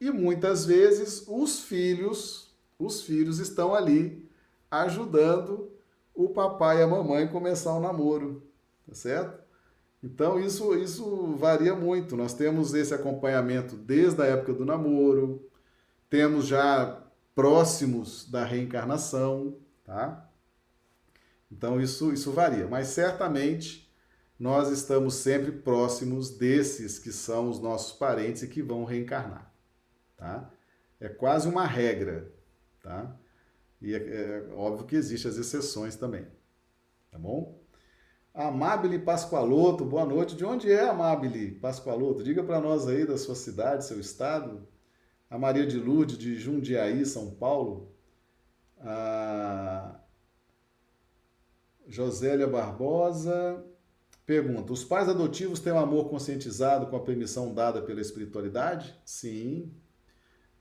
E 0.00 0.10
muitas 0.10 0.66
vezes 0.66 1.24
os 1.26 1.60
filhos, 1.60 2.54
os 2.78 3.02
filhos 3.02 3.38
estão 3.38 3.74
ali 3.74 4.28
ajudando 4.70 5.70
o 6.14 6.28
papai 6.28 6.78
e 6.78 6.82
a 6.82 6.86
mamãe 6.86 7.24
a 7.24 7.28
começar 7.28 7.72
o 7.74 7.80
namoro, 7.80 8.42
tá 8.86 8.94
certo? 8.94 9.38
Então 10.02 10.38
isso 10.38 10.74
isso 10.74 11.34
varia 11.36 11.74
muito. 11.74 12.16
Nós 12.16 12.34
temos 12.34 12.74
esse 12.74 12.94
acompanhamento 12.94 13.76
desde 13.76 14.22
a 14.22 14.26
época 14.26 14.52
do 14.52 14.64
namoro, 14.64 15.48
temos 16.10 16.46
já 16.46 17.02
próximos 17.34 18.30
da 18.30 18.44
reencarnação, 18.44 19.56
tá? 19.84 20.28
Então 21.50 21.80
isso 21.80 22.12
isso 22.12 22.32
varia, 22.32 22.66
mas 22.68 22.88
certamente 22.88 23.90
nós 24.38 24.70
estamos 24.70 25.14
sempre 25.14 25.52
próximos 25.52 26.30
desses 26.30 26.98
que 26.98 27.10
são 27.12 27.48
os 27.48 27.58
nossos 27.58 27.92
parentes 27.92 28.42
e 28.42 28.48
que 28.48 28.62
vão 28.62 28.84
reencarnar 28.84 29.45
tá? 30.16 30.50
É 31.00 31.08
quase 31.08 31.48
uma 31.48 31.66
regra, 31.66 32.32
tá? 32.82 33.14
E 33.80 33.94
é, 33.94 33.98
é 33.98 34.48
óbvio 34.54 34.86
que 34.86 34.96
existem 34.96 35.30
as 35.30 35.36
exceções 35.36 35.96
também, 35.96 36.26
tá 37.10 37.18
bom? 37.18 37.60
Amabile 38.36 38.98
Pascoaloto, 38.98 39.82
boa 39.82 40.04
noite. 40.04 40.36
De 40.36 40.44
onde 40.44 40.70
é 40.70 40.88
Amabile 40.88 41.52
Pascoaloto? 41.52 42.22
Diga 42.22 42.42
para 42.42 42.60
nós 42.60 42.86
aí 42.86 43.06
da 43.06 43.16
sua 43.16 43.34
cidade, 43.34 43.86
seu 43.86 43.98
estado. 43.98 44.68
A 45.30 45.38
Maria 45.38 45.66
de 45.66 45.78
Lourdes, 45.78 46.18
de 46.18 46.36
Jundiaí, 46.36 47.06
São 47.06 47.30
Paulo. 47.30 47.90
A 48.78 49.98
Josélia 51.86 52.46
Barbosa 52.46 53.64
pergunta: 54.26 54.70
Os 54.70 54.84
pais 54.84 55.08
adotivos 55.08 55.60
têm 55.60 55.72
um 55.72 55.78
amor 55.78 56.10
conscientizado 56.10 56.88
com 56.88 56.96
a 56.96 57.02
permissão 57.02 57.54
dada 57.54 57.80
pela 57.80 58.02
espiritualidade? 58.02 58.94
Sim, 59.02 59.72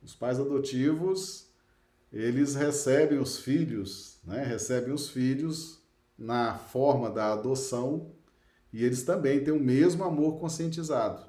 os 0.06 0.16
pais 0.16 0.40
adotivos, 0.40 1.50
eles 2.14 2.56
recebem 2.56 3.18
os 3.18 3.40
filhos, 3.40 4.20
né? 4.24 4.44
Recebem 4.44 4.94
os 4.94 5.10
filhos 5.10 5.82
na 6.18 6.58
forma 6.58 7.10
da 7.10 7.34
adoção 7.34 8.12
e 8.72 8.84
eles 8.84 9.04
também 9.04 9.44
têm 9.44 9.54
o 9.54 9.60
mesmo 9.60 10.04
amor 10.04 10.40
conscientizado. 10.40 11.26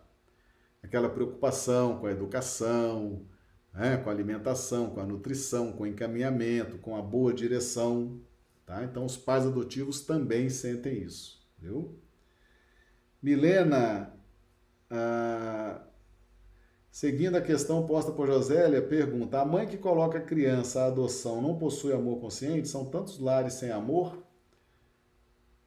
Aquela 0.83 1.09
preocupação 1.09 1.99
com 1.99 2.07
a 2.07 2.13
educação, 2.13 3.27
né? 3.73 3.97
com 3.97 4.11
a 4.11 4.13
alimentação, 4.13 4.91
com 4.91 5.01
a 5.01 5.07
nutrição, 5.07 5.73
com 5.73 5.85
o 5.85 5.87
encaminhamento, 5.87 6.79
com 6.79 6.97
a 6.97 7.03
boa 7.03 7.33
direção. 7.33 8.21
Tá? 8.65 8.85
Então, 8.85 9.05
os 9.05 9.17
pais 9.17 9.47
adotivos 9.47 10.01
também 10.03 10.49
sentem 10.49 11.03
isso. 11.03 11.45
Viu? 11.59 11.99
Milena, 13.23 14.13
ah, 14.91 15.86
seguindo 16.97 17.37
a 17.37 17.43
questão 17.43 17.87
posta 17.87 18.11
por 18.11 18.27
Josélia, 18.27 18.81
pergunta: 18.81 19.39
a 19.39 19.45
mãe 19.45 19.67
que 19.67 19.77
coloca 19.77 20.17
a 20.17 20.23
criança 20.23 20.81
à 20.81 20.87
adoção 20.87 21.43
não 21.43 21.59
possui 21.59 21.93
amor 21.93 22.19
consciente? 22.21 22.69
São 22.69 22.87
tantos 22.87 23.19
lares 23.19 23.53
sem 23.53 23.71
amor? 23.71 24.17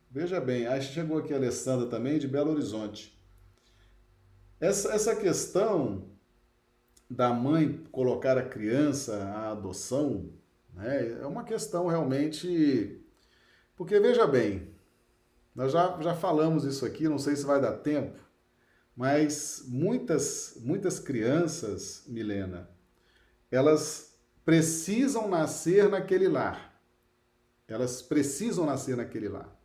Veja 0.10 0.42
bem, 0.42 0.66
aí 0.66 0.82
chegou 0.82 1.20
aqui 1.20 1.32
a 1.32 1.38
Alessandra 1.38 1.86
também, 1.86 2.18
de 2.18 2.28
Belo 2.28 2.52
Horizonte. 2.52 3.16
Essa, 4.60 4.92
essa 4.92 5.16
questão 5.16 6.06
da 7.08 7.32
mãe 7.32 7.80
colocar 7.92 8.36
a 8.36 8.50
criança 8.50 9.16
à 9.18 9.52
adoção 9.52 10.32
né, 10.74 11.20
é 11.22 11.28
uma 11.28 11.44
questão 11.44 11.86
realmente. 11.86 13.00
Porque 13.76 14.00
veja 14.00 14.26
bem, 14.26 14.68
nós 15.54 15.72
já, 15.72 15.96
já 16.02 16.16
falamos 16.16 16.64
isso 16.64 16.84
aqui, 16.88 17.08
não 17.08 17.20
sei 17.20 17.36
se 17.36 17.46
vai 17.46 17.62
dar 17.62 17.74
tempo, 17.74 18.20
mas 19.00 19.64
muitas, 19.66 20.58
muitas 20.60 21.00
crianças, 21.00 22.04
Milena, 22.06 22.70
elas 23.50 24.14
precisam 24.44 25.26
nascer 25.30 25.88
naquele 25.88 26.28
lar. 26.28 26.78
Elas 27.66 28.02
precisam 28.02 28.66
nascer 28.66 28.98
naquele 28.98 29.30
lar. 29.30 29.58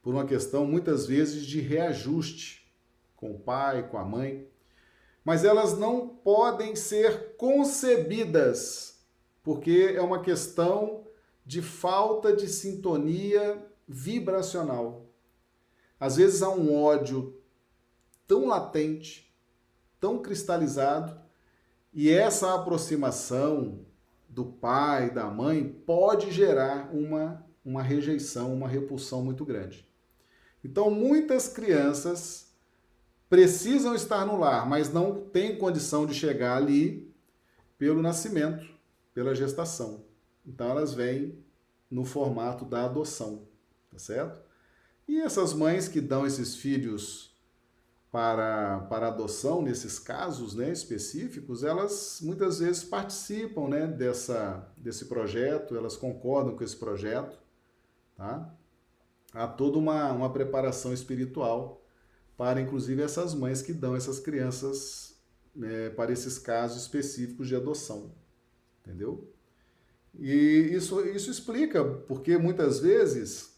Por 0.00 0.14
uma 0.14 0.24
questão, 0.24 0.64
muitas 0.64 1.04
vezes, 1.04 1.44
de 1.44 1.60
reajuste 1.60 2.72
com 3.16 3.32
o 3.32 3.40
pai, 3.40 3.88
com 3.88 3.98
a 3.98 4.04
mãe. 4.04 4.48
Mas 5.24 5.44
elas 5.44 5.76
não 5.76 6.06
podem 6.08 6.76
ser 6.76 7.34
concebidas, 7.36 9.00
porque 9.42 9.94
é 9.96 10.00
uma 10.00 10.22
questão 10.22 11.08
de 11.44 11.60
falta 11.60 12.32
de 12.32 12.46
sintonia 12.46 13.66
vibracional. 13.88 15.10
Às 15.98 16.14
vezes 16.14 16.40
há 16.40 16.50
um 16.50 16.72
ódio 16.72 17.37
tão 18.28 18.46
latente, 18.46 19.34
tão 19.98 20.22
cristalizado, 20.22 21.20
e 21.92 22.08
essa 22.08 22.54
aproximação 22.54 23.84
do 24.28 24.44
pai, 24.44 25.10
da 25.10 25.24
mãe, 25.24 25.66
pode 25.84 26.30
gerar 26.30 26.94
uma, 26.94 27.44
uma 27.64 27.82
rejeição, 27.82 28.54
uma 28.54 28.68
repulsão 28.68 29.24
muito 29.24 29.44
grande. 29.44 29.84
Então, 30.62 30.88
muitas 30.90 31.48
crianças 31.48 32.52
precisam 33.28 33.96
estar 33.96 34.24
no 34.24 34.38
lar, 34.38 34.68
mas 34.68 34.92
não 34.92 35.24
têm 35.28 35.58
condição 35.58 36.06
de 36.06 36.14
chegar 36.14 36.56
ali 36.56 37.12
pelo 37.76 38.00
nascimento, 38.00 38.64
pela 39.12 39.34
gestação. 39.34 40.04
Então, 40.46 40.70
elas 40.70 40.94
vêm 40.94 41.42
no 41.90 42.04
formato 42.04 42.64
da 42.64 42.84
adoção 42.84 43.48
tá 43.90 43.98
certo? 43.98 44.40
E 45.06 45.20
essas 45.20 45.52
mães 45.52 45.88
que 45.88 46.00
dão 46.00 46.26
esses 46.26 46.54
filhos 46.54 47.36
para, 48.10 48.80
para 48.88 49.08
adoção, 49.08 49.60
nesses 49.60 49.98
casos 49.98 50.54
né, 50.54 50.72
específicos, 50.72 51.62
elas 51.62 52.20
muitas 52.22 52.58
vezes 52.58 52.82
participam 52.82 53.68
né, 53.68 53.86
dessa, 53.86 54.66
desse 54.76 55.06
projeto, 55.06 55.76
elas 55.76 55.96
concordam 55.96 56.56
com 56.56 56.64
esse 56.64 56.76
projeto, 56.76 57.38
tá? 58.16 58.54
Há 59.32 59.46
toda 59.46 59.76
uma, 59.76 60.10
uma 60.12 60.32
preparação 60.32 60.92
espiritual 60.92 61.84
para, 62.34 62.60
inclusive, 62.60 63.02
essas 63.02 63.34
mães 63.34 63.60
que 63.60 63.74
dão 63.74 63.94
essas 63.94 64.18
crianças 64.18 65.20
né, 65.54 65.90
para 65.90 66.10
esses 66.10 66.38
casos 66.38 66.80
específicos 66.82 67.46
de 67.46 67.54
adoção, 67.54 68.14
entendeu? 68.80 69.30
E 70.18 70.70
isso, 70.72 71.04
isso 71.06 71.30
explica 71.30 71.84
porque 71.84 72.38
muitas 72.38 72.80
vezes 72.80 73.57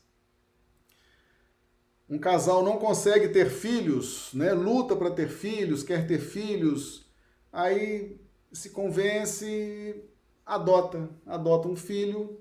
um 2.11 2.19
casal 2.19 2.65
não 2.65 2.77
consegue 2.77 3.29
ter 3.29 3.49
filhos, 3.49 4.31
né? 4.35 4.53
luta 4.53 4.97
para 4.97 5.13
ter 5.13 5.29
filhos, 5.29 5.85
quer 5.85 6.09
ter 6.09 6.19
filhos, 6.19 7.07
aí 7.53 8.21
se 8.53 8.71
convence, 8.71 10.03
adota, 10.45 11.09
adota 11.25 11.69
um 11.69 11.77
filho, 11.77 12.41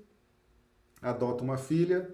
adota 1.00 1.44
uma 1.44 1.56
filha 1.56 2.12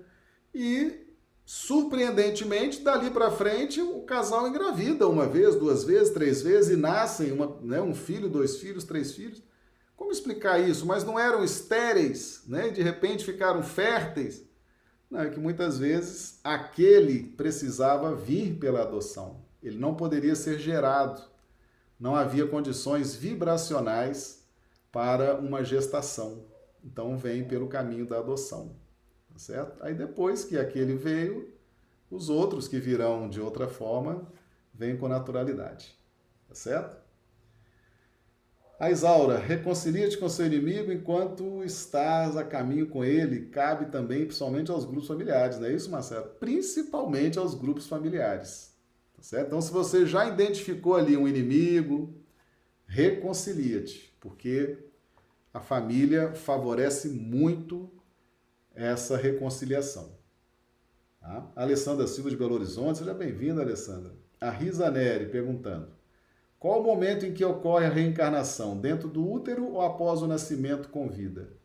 e 0.54 1.06
surpreendentemente 1.46 2.82
dali 2.82 3.08
para 3.08 3.30
frente 3.30 3.80
o 3.80 4.02
casal 4.02 4.46
engravida 4.46 5.08
uma 5.08 5.26
vez, 5.26 5.54
duas 5.54 5.82
vezes, 5.82 6.12
três 6.12 6.42
vezes 6.42 6.72
e 6.72 6.76
nascem 6.76 7.32
uma, 7.32 7.58
né, 7.62 7.80
um 7.80 7.94
filho, 7.94 8.28
dois 8.28 8.58
filhos, 8.58 8.84
três 8.84 9.14
filhos. 9.14 9.42
Como 9.96 10.12
explicar 10.12 10.58
isso? 10.58 10.84
Mas 10.84 11.04
não 11.04 11.18
eram 11.18 11.42
estéreis, 11.42 12.42
né? 12.46 12.68
De 12.68 12.82
repente 12.82 13.24
ficaram 13.24 13.62
férteis. 13.62 14.44
Não, 15.10 15.20
é 15.20 15.30
que 15.30 15.38
muitas 15.38 15.78
vezes 15.78 16.40
aquele 16.42 17.22
precisava 17.22 18.14
vir 18.14 18.58
pela 18.58 18.82
adoção. 18.82 19.44
Ele 19.62 19.78
não 19.78 19.94
poderia 19.94 20.34
ser 20.34 20.58
gerado. 20.58 21.22
Não 21.98 22.14
havia 22.14 22.46
condições 22.46 23.14
vibracionais 23.14 24.44
para 24.90 25.36
uma 25.36 25.64
gestação. 25.64 26.44
Então 26.84 27.16
vem 27.16 27.46
pelo 27.46 27.68
caminho 27.68 28.06
da 28.06 28.18
adoção. 28.18 28.76
Tá 29.32 29.38
certo? 29.38 29.82
Aí 29.82 29.94
depois 29.94 30.44
que 30.44 30.58
aquele 30.58 30.94
veio, 30.94 31.52
os 32.10 32.28
outros 32.28 32.68
que 32.68 32.78
virão 32.78 33.28
de 33.28 33.40
outra 33.40 33.68
forma 33.68 34.30
vêm 34.72 34.96
com 34.96 35.08
naturalidade. 35.08 35.96
Tá 36.48 36.54
certo? 36.54 37.05
A 38.78 38.90
Isaura, 38.90 39.38
reconcilia-te 39.38 40.18
com 40.18 40.28
seu 40.28 40.44
inimigo 40.44 40.92
enquanto 40.92 41.64
estás 41.64 42.36
a 42.36 42.44
caminho 42.44 42.86
com 42.86 43.02
ele. 43.02 43.46
Cabe 43.46 43.86
também, 43.86 44.26
principalmente, 44.26 44.70
aos 44.70 44.84
grupos 44.84 45.08
familiares, 45.08 45.58
não 45.58 45.66
é 45.66 45.72
isso, 45.72 45.90
Marcelo? 45.90 46.26
Principalmente 46.38 47.38
aos 47.38 47.54
grupos 47.54 47.86
familiares. 47.86 48.76
Tá 49.16 49.22
certo? 49.22 49.46
Então, 49.46 49.62
se 49.62 49.72
você 49.72 50.04
já 50.04 50.26
identificou 50.26 50.94
ali 50.94 51.16
um 51.16 51.26
inimigo, 51.26 52.14
reconcilia-te, 52.86 54.14
porque 54.20 54.76
a 55.54 55.60
família 55.60 56.34
favorece 56.34 57.08
muito 57.08 57.90
essa 58.74 59.16
reconciliação. 59.16 60.10
Tá? 61.18 61.50
Alessandra 61.56 62.06
Silva 62.06 62.28
de 62.28 62.36
Belo 62.36 62.54
Horizonte, 62.54 62.98
seja 62.98 63.14
bem-vinda, 63.14 63.62
Alessandra. 63.62 64.12
A 64.38 64.50
Risa 64.50 64.90
Neri 64.90 65.30
perguntando: 65.30 65.88
qual 66.66 66.80
o 66.80 66.82
momento 66.82 67.24
em 67.24 67.32
que 67.32 67.44
ocorre 67.44 67.86
a 67.86 67.90
reencarnação? 67.90 68.76
Dentro 68.76 69.06
do 69.06 69.24
útero 69.24 69.74
ou 69.74 69.82
após 69.82 70.20
o 70.20 70.26
nascimento 70.26 70.88
com 70.88 71.08
vida? 71.08 71.56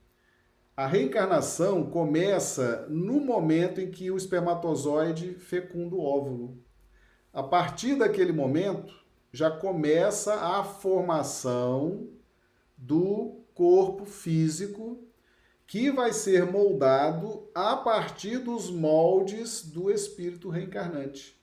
A 0.78 0.86
reencarnação 0.86 1.90
começa 1.90 2.86
no 2.88 3.20
momento 3.20 3.82
em 3.82 3.90
que 3.90 4.12
o 4.12 4.16
espermatozoide 4.16 5.34
fecunda 5.34 5.96
o 5.96 6.04
óvulo. 6.04 6.64
A 7.34 7.42
partir 7.42 7.96
daquele 7.96 8.32
momento, 8.32 8.94
já 9.34 9.50
começa 9.50 10.36
a 10.36 10.64
formação 10.64 12.08
do 12.78 13.42
corpo 13.56 14.06
físico 14.06 15.04
que 15.66 15.90
vai 15.90 16.14
ser 16.14 16.46
moldado 16.46 17.50
a 17.56 17.76
partir 17.76 18.38
dos 18.38 18.70
moldes 18.70 19.64
do 19.64 19.90
espírito 19.90 20.48
reencarnante. 20.48 21.41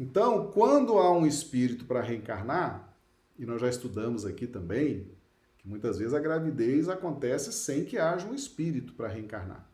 Então, 0.00 0.50
quando 0.50 0.98
há 0.98 1.12
um 1.12 1.26
espírito 1.26 1.84
para 1.84 2.00
reencarnar, 2.00 2.96
e 3.38 3.44
nós 3.44 3.60
já 3.60 3.68
estudamos 3.68 4.24
aqui 4.24 4.46
também, 4.46 5.10
que 5.58 5.68
muitas 5.68 5.98
vezes 5.98 6.14
a 6.14 6.18
gravidez 6.18 6.88
acontece 6.88 7.52
sem 7.52 7.84
que 7.84 7.98
haja 7.98 8.26
um 8.26 8.34
espírito 8.34 8.94
para 8.94 9.08
reencarnar. 9.08 9.68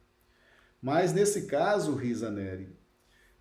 Mas 0.83 1.13
nesse 1.13 1.47
caso, 1.47 1.95
Risa 1.95 2.29
Neri, 2.29 2.77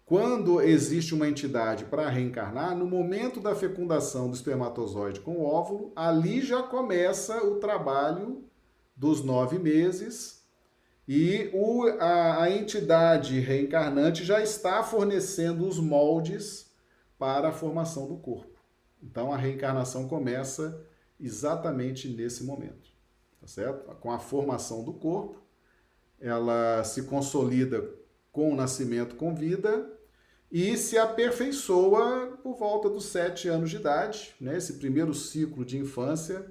quando 0.05 0.61
existe 0.61 1.15
uma 1.15 1.27
entidade 1.27 1.85
para 1.85 2.07
reencarnar, 2.07 2.77
no 2.77 2.85
momento 2.85 3.39
da 3.39 3.55
fecundação 3.55 4.29
do 4.29 4.35
espermatozoide 4.35 5.21
com 5.21 5.37
o 5.37 5.43
óvulo, 5.43 5.91
ali 5.95 6.39
já 6.39 6.61
começa 6.61 7.43
o 7.43 7.55
trabalho 7.55 8.43
dos 8.95 9.23
nove 9.23 9.57
meses 9.57 10.45
e 11.07 11.49
o, 11.51 11.87
a, 11.99 12.43
a 12.43 12.51
entidade 12.51 13.39
reencarnante 13.39 14.23
já 14.23 14.39
está 14.39 14.83
fornecendo 14.83 15.67
os 15.67 15.79
moldes 15.79 16.64
para 17.25 17.49
a 17.49 17.51
formação 17.51 18.07
do 18.07 18.17
corpo. 18.17 18.59
Então 19.01 19.33
a 19.33 19.35
reencarnação 19.35 20.07
começa 20.07 20.85
exatamente 21.19 22.07
nesse 22.07 22.43
momento, 22.43 22.91
tá 23.41 23.47
certo? 23.47 23.95
Com 23.95 24.11
a 24.11 24.19
formação 24.19 24.83
do 24.83 24.93
corpo, 24.93 25.41
ela 26.19 26.83
se 26.83 27.01
consolida 27.01 27.83
com 28.31 28.53
o 28.53 28.55
nascimento 28.55 29.15
com 29.15 29.33
vida 29.33 29.91
e 30.51 30.77
se 30.77 30.99
aperfeiçoa 30.99 32.37
por 32.43 32.57
volta 32.57 32.91
dos 32.91 33.05
sete 33.05 33.47
anos 33.47 33.71
de 33.71 33.77
idade, 33.77 34.35
né? 34.39 34.57
Esse 34.57 34.73
primeiro 34.73 35.11
ciclo 35.11 35.65
de 35.65 35.79
infância, 35.79 36.45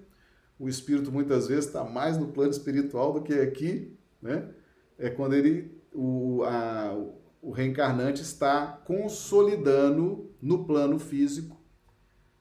o 0.58 0.68
espírito 0.68 1.12
muitas 1.12 1.46
vezes 1.46 1.66
está 1.66 1.84
mais 1.84 2.18
no 2.18 2.32
plano 2.32 2.50
espiritual 2.50 3.12
do 3.12 3.22
que 3.22 3.34
aqui, 3.34 3.96
né? 4.20 4.50
É 4.98 5.08
quando 5.08 5.34
ele, 5.34 5.80
o, 5.92 6.42
a, 6.42 6.96
o 7.40 7.52
reencarnante 7.52 8.22
está 8.22 8.66
consolidando 8.66 10.23
no 10.44 10.66
plano 10.66 10.98
físico 10.98 11.58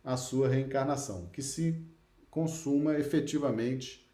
a 0.04 0.18
sua 0.18 0.50
reencarnação, 0.50 1.30
que 1.32 1.42
se 1.42 1.82
consuma 2.30 3.00
efetivamente 3.00 4.06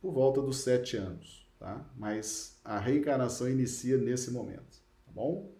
por 0.00 0.12
volta 0.12 0.42
dos 0.42 0.58
sete 0.58 0.96
anos, 0.96 1.48
tá? 1.56 1.88
Mas 1.96 2.58
a 2.64 2.76
reencarnação 2.76 3.48
inicia 3.48 3.96
nesse 3.98 4.32
momento, 4.32 4.82
tá 5.04 5.12
bom? 5.12 5.54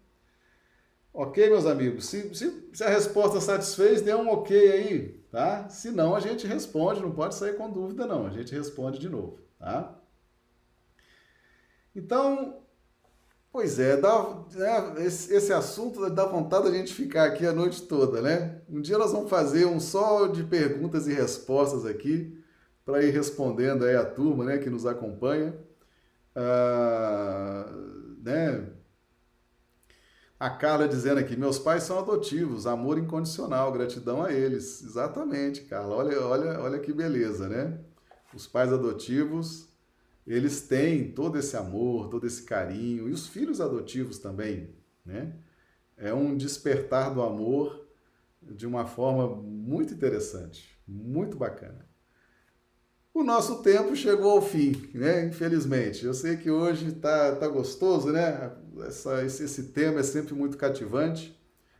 Ok, 1.14 1.48
meus 1.48 1.64
amigos? 1.64 2.06
Se, 2.06 2.34
se, 2.34 2.70
se, 2.72 2.82
a 2.82 2.88
resposta 2.88 3.40
satisfez, 3.40 4.02
dê 4.02 4.12
um 4.16 4.30
ok 4.30 4.72
aí, 4.72 5.08
tá? 5.30 5.68
Se 5.68 5.92
não, 5.92 6.16
a 6.16 6.20
gente 6.20 6.44
responde, 6.44 7.00
não 7.00 7.12
pode 7.12 7.36
sair 7.36 7.56
com 7.56 7.70
dúvida, 7.70 8.04
não. 8.04 8.26
A 8.26 8.30
gente 8.30 8.52
responde 8.52 8.98
de 8.98 9.08
novo, 9.08 9.38
tá? 9.60 9.96
Então, 11.94 12.65
pois 13.56 13.78
é, 13.78 13.96
dá, 13.96 14.44
né, 14.54 15.06
esse, 15.06 15.32
esse 15.32 15.50
assunto 15.50 16.10
dá 16.10 16.26
vontade 16.26 16.64
da 16.64 16.76
gente 16.76 16.92
ficar 16.92 17.24
aqui 17.24 17.46
a 17.46 17.54
noite 17.54 17.80
toda, 17.84 18.20
né? 18.20 18.60
Um 18.68 18.82
dia 18.82 18.98
nós 18.98 19.12
vamos 19.12 19.30
fazer 19.30 19.64
um 19.64 19.80
só 19.80 20.26
de 20.26 20.44
perguntas 20.44 21.06
e 21.06 21.14
respostas 21.14 21.86
aqui, 21.86 22.38
para 22.84 23.02
ir 23.02 23.12
respondendo 23.12 23.86
aí 23.86 23.96
a 23.96 24.04
turma, 24.04 24.44
né, 24.44 24.58
que 24.58 24.68
nos 24.68 24.84
acompanha. 24.84 25.56
Ah, 26.34 27.66
né? 28.22 28.66
A 30.38 30.50
Carla 30.50 30.86
dizendo 30.86 31.18
aqui, 31.18 31.34
meus 31.34 31.58
pais 31.58 31.84
são 31.84 31.98
adotivos, 31.98 32.66
amor 32.66 32.98
incondicional, 32.98 33.72
gratidão 33.72 34.22
a 34.22 34.34
eles. 34.34 34.82
Exatamente, 34.82 35.62
Carla. 35.62 35.96
Olha, 35.96 36.20
olha, 36.20 36.60
olha 36.60 36.78
que 36.78 36.92
beleza, 36.92 37.48
né? 37.48 37.80
Os 38.34 38.46
pais 38.46 38.70
adotivos, 38.70 39.65
eles 40.26 40.62
têm 40.62 41.12
todo 41.12 41.38
esse 41.38 41.56
amor, 41.56 42.08
todo 42.08 42.26
esse 42.26 42.42
carinho, 42.42 43.08
e 43.08 43.12
os 43.12 43.28
filhos 43.28 43.60
adotivos 43.60 44.18
também, 44.18 44.74
né? 45.04 45.32
É 45.96 46.12
um 46.12 46.36
despertar 46.36 47.14
do 47.14 47.22
amor 47.22 47.86
de 48.42 48.66
uma 48.66 48.86
forma 48.86 49.28
muito 49.28 49.94
interessante, 49.94 50.78
muito 50.86 51.36
bacana. 51.36 51.86
O 53.14 53.22
nosso 53.22 53.62
tempo 53.62 53.96
chegou 53.96 54.32
ao 54.32 54.42
fim, 54.42 54.90
né? 54.92 55.24
Infelizmente. 55.24 56.04
Eu 56.04 56.12
sei 56.12 56.36
que 56.36 56.50
hoje 56.50 56.92
tá, 56.92 57.34
tá 57.36 57.48
gostoso, 57.48 58.12
né? 58.12 58.52
Essa, 58.86 59.24
esse, 59.24 59.44
esse 59.44 59.62
tema 59.68 60.00
é 60.00 60.02
sempre 60.02 60.34
muito 60.34 60.58
cativante. 60.58 61.34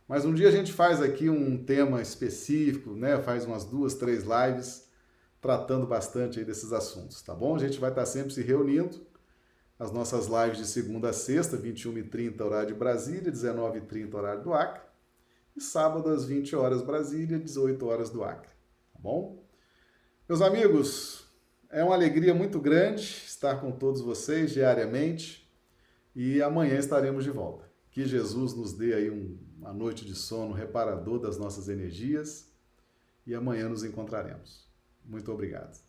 Mas 0.07 0.25
um 0.25 0.33
dia 0.33 0.47
a 0.47 0.51
gente 0.51 0.73
faz 0.73 0.99
aqui 0.99 1.29
um 1.29 1.63
tema 1.63 2.01
específico, 2.01 2.95
né? 2.95 3.21
Faz 3.21 3.45
umas 3.45 3.65
duas, 3.65 3.93
três 3.93 4.23
lives 4.23 4.86
tratando 5.41 5.85
bastante 5.85 6.39
aí 6.39 6.45
desses 6.45 6.73
assuntos, 6.73 7.21
tá 7.21 7.33
bom? 7.33 7.55
A 7.55 7.59
gente 7.59 7.79
vai 7.79 7.89
estar 7.89 8.05
sempre 8.05 8.33
se 8.33 8.41
reunindo. 8.41 9.05
As 9.79 9.91
nossas 9.91 10.25
lives 10.27 10.57
de 10.57 10.65
segunda 10.65 11.09
a 11.09 11.13
sexta, 11.13 11.55
21h30 11.55 12.41
horário 12.41 12.67
de 12.69 12.73
Brasília, 12.73 13.31
19h30 13.31 14.13
horário 14.15 14.43
do 14.43 14.53
Acre. 14.53 14.81
E 15.55 15.61
sábado 15.61 16.09
às 16.09 16.25
20 16.25 16.55
horas 16.55 16.81
Brasília, 16.81 17.39
18 17.39 17.85
horas 17.85 18.09
do 18.09 18.23
Acre, 18.23 18.49
tá 18.93 18.99
bom? 18.99 19.43
Meus 20.27 20.41
amigos, 20.41 21.27
é 21.69 21.83
uma 21.83 21.93
alegria 21.93 22.33
muito 22.33 22.59
grande 22.59 23.01
estar 23.01 23.61
com 23.61 23.71
todos 23.71 24.01
vocês 24.01 24.51
diariamente 24.51 25.49
e 26.15 26.41
amanhã 26.41 26.77
estaremos 26.77 27.23
de 27.23 27.31
volta. 27.31 27.69
Que 27.91 28.05
Jesus 28.05 28.53
nos 28.53 28.73
dê 28.73 28.93
aí 28.93 29.09
um, 29.09 29.37
uma 29.57 29.73
noite 29.73 30.05
de 30.05 30.15
sono 30.15 30.53
reparador 30.53 31.19
das 31.19 31.37
nossas 31.37 31.69
energias 31.69 32.51
e 33.25 33.33
amanhã 33.33 33.69
nos 33.69 33.83
encontraremos. 33.83 34.66
Muito 35.07 35.31
obrigado. 35.31 35.86